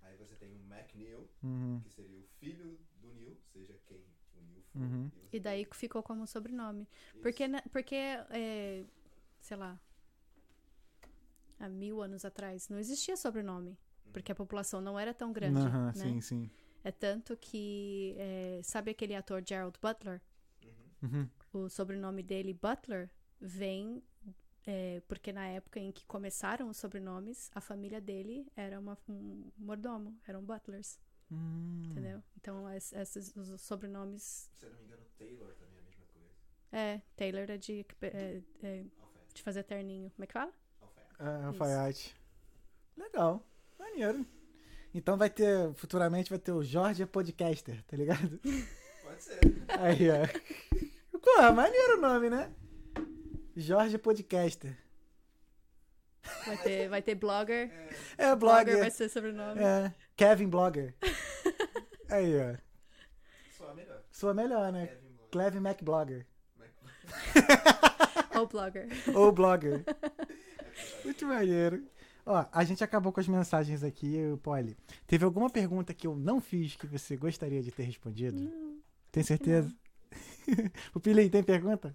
[0.00, 1.80] Aí você tem o MacNeil, Uhum.
[1.82, 4.06] que seria o filho do Neil, seja quem
[4.36, 4.80] o Neil for.
[4.80, 5.10] Uhum.
[5.32, 6.86] E daí ficou como sobrenome.
[7.12, 7.20] Isso.
[7.20, 8.84] Porque, porque é,
[9.40, 9.78] sei lá,
[11.58, 13.76] há mil anos atrás, não existia sobrenome.
[14.12, 15.92] Porque a população não era tão grande, Aham, né?
[15.92, 16.50] Sim, sim.
[16.84, 20.20] É tanto que, é, sabe aquele ator Gerald Butler?
[20.62, 21.08] Uhum.
[21.10, 21.28] Uhum.
[21.52, 23.10] O sobrenome dele, Butler,
[23.40, 24.02] vem
[24.66, 29.50] é, porque na época em que começaram os sobrenomes, a família dele era uma, um
[29.58, 30.98] mordomo, eram butlers,
[31.30, 31.88] Hum.
[31.90, 32.22] entendeu?
[32.36, 34.48] Então, es- esses, os sobrenomes...
[34.54, 36.28] Se eu não me engano, Taylor também é a mesma coisa.
[36.70, 38.84] É, Taylor é de, é, é
[39.34, 40.10] de fazer terninho.
[40.10, 40.52] Como é que fala?
[41.18, 41.42] Alfaiate.
[41.42, 42.16] É, alfaiate.
[42.96, 43.46] Legal.
[43.78, 44.26] Maneiro.
[44.94, 48.38] Então vai ter, futuramente vai ter o Jorge Podcaster, tá ligado?
[49.02, 49.40] Pode ser.
[49.68, 51.18] Aí, ó.
[51.18, 52.52] Porra, maneiro o nome, né?
[53.56, 54.76] Jorge Podcaster.
[56.46, 57.70] Vai ter, vai ter blogger.
[58.16, 58.78] É, Blogger blogger.
[58.78, 59.60] vai ser sobrenome.
[59.60, 60.94] É, Kevin Blogger.
[62.08, 62.56] Aí, ó.
[63.56, 64.02] Só melhor.
[64.10, 64.86] Sua melhor, né?
[64.86, 65.30] Kevin Blogger.
[65.30, 66.26] Cleve Mac Blogger.
[68.34, 68.88] Ou blogger.
[69.14, 69.84] Ou Blogger.
[71.04, 71.84] Muito maneiro.
[72.26, 74.76] Ó, a gente acabou com as mensagens aqui, Polly.
[75.06, 78.40] Teve alguma pergunta que eu não fiz que você gostaria de ter respondido?
[78.40, 78.78] Não,
[79.12, 79.70] Tem certeza?
[80.94, 81.94] o Pilim, tem pergunta?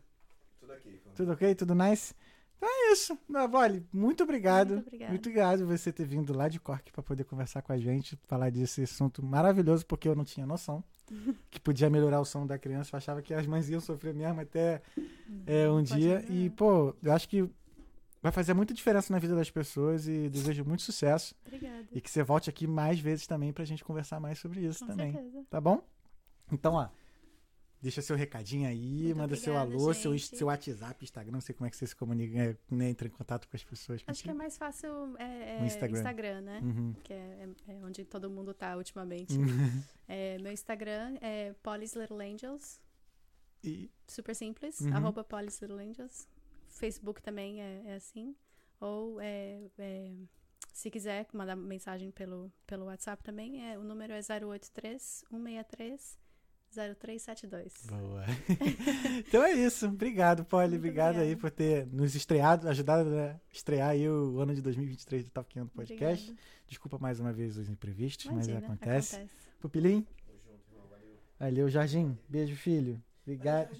[0.59, 1.01] Tudo aqui.
[1.15, 1.55] Tudo ok?
[1.55, 2.13] Tudo nice?
[2.57, 3.17] Então é isso.
[3.27, 4.73] Não, Polly, muito obrigado.
[4.73, 5.11] Muito obrigada.
[5.11, 8.19] Muito obrigado por você ter vindo lá de Cork para poder conversar com a gente,
[8.27, 10.83] falar desse assunto maravilhoso, porque eu não tinha noção
[11.49, 12.93] que podia melhorar o som da criança.
[12.93, 14.81] Eu achava que as mães iam sofrer mesmo até
[15.47, 16.15] é, um pode dia.
[16.19, 16.31] melhorar.
[16.33, 17.49] E, pô, eu acho que
[18.21, 21.35] vai fazer muita diferença na vida das pessoas e desejo muito sucesso.
[21.45, 21.87] Obrigada.
[21.91, 24.87] E que você volte aqui mais vezes também pra gente conversar mais sobre isso Com
[24.91, 25.11] também.
[25.13, 25.45] certeza.
[25.49, 25.81] Tá bom?
[26.51, 26.89] Então, ó.
[27.81, 30.35] Deixa seu recadinho aí, Muito manda seu obrigada, alô, seu, gente.
[30.35, 33.11] seu WhatsApp, Instagram, não sei como é que você se comunica, é, né, entra em
[33.11, 34.03] contato com as pessoas.
[34.05, 35.97] Acho que é mais fácil é, é Instagram.
[35.97, 36.41] Instagram.
[36.41, 36.59] né?
[36.61, 36.93] Uhum.
[37.01, 39.33] Que é, é- é onde todo mundo tá ultimamente.
[39.37, 39.81] Uhum.
[40.09, 42.81] É, meu Instagram é Polly's Little Angels.
[43.63, 44.81] E, Super simples.
[44.81, 44.95] Uhum.
[44.97, 46.27] Arroba Polly's Little Angels.
[46.69, 48.35] Facebook também é, é assim.
[48.79, 50.11] Ou é, é,
[50.73, 56.17] se quiser mandar mensagem pelo, pelo WhatsApp também, é, o número é 083 163
[56.71, 57.73] 0372.
[57.87, 58.23] Boa.
[59.27, 59.87] então é isso.
[59.87, 60.77] Obrigado, Polly.
[60.77, 65.31] Obrigado aí por ter nos estreado, ajudado a estrear aí o ano de 2023 do
[65.31, 66.25] Top Quinto Podcast.
[66.25, 66.49] Obrigada.
[66.67, 69.15] Desculpa mais uma vez os imprevistos, Imagina, mas acontece.
[69.15, 69.35] acontece.
[69.59, 70.87] Pupilim, Tamo junto, irmão.
[70.87, 71.17] Valeu.
[71.39, 72.17] valeu, Jorginho.
[72.29, 73.01] Beijo, filho.
[73.23, 73.75] Obrigado.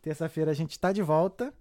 [0.00, 1.52] Terça-feira a gente tá de volta.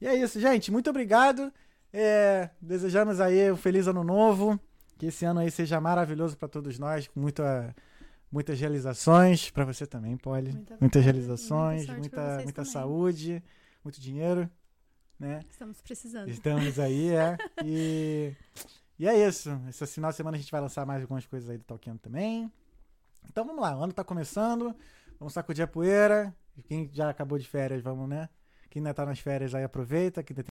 [0.00, 0.70] E é isso, gente.
[0.70, 1.52] Muito obrigado.
[1.92, 4.58] É, desejamos aí um feliz ano novo.
[4.98, 7.74] Que esse ano aí seja maravilhoso para todos nós, com muita,
[8.32, 9.50] muitas realizações.
[9.50, 10.52] Para você também, Polly.
[10.52, 13.42] Muita Muitas realizações, muita muita, muita saúde,
[13.84, 14.50] muito dinheiro,
[15.18, 15.40] né?
[15.50, 16.28] Estamos precisando.
[16.30, 17.36] Estamos aí, é.
[17.62, 18.32] E,
[18.98, 19.50] e é isso.
[19.68, 22.50] Esse final de semana a gente vai lançar mais algumas coisas aí do Talkando também.
[23.28, 24.74] Então vamos lá, o ano tá começando.
[25.18, 26.34] Vamos sacudir a poeira.
[26.68, 28.30] Quem já acabou de férias, vamos, né?
[28.70, 30.22] Quem ainda tá nas férias aí, aproveita.
[30.22, 30.42] Quem ainda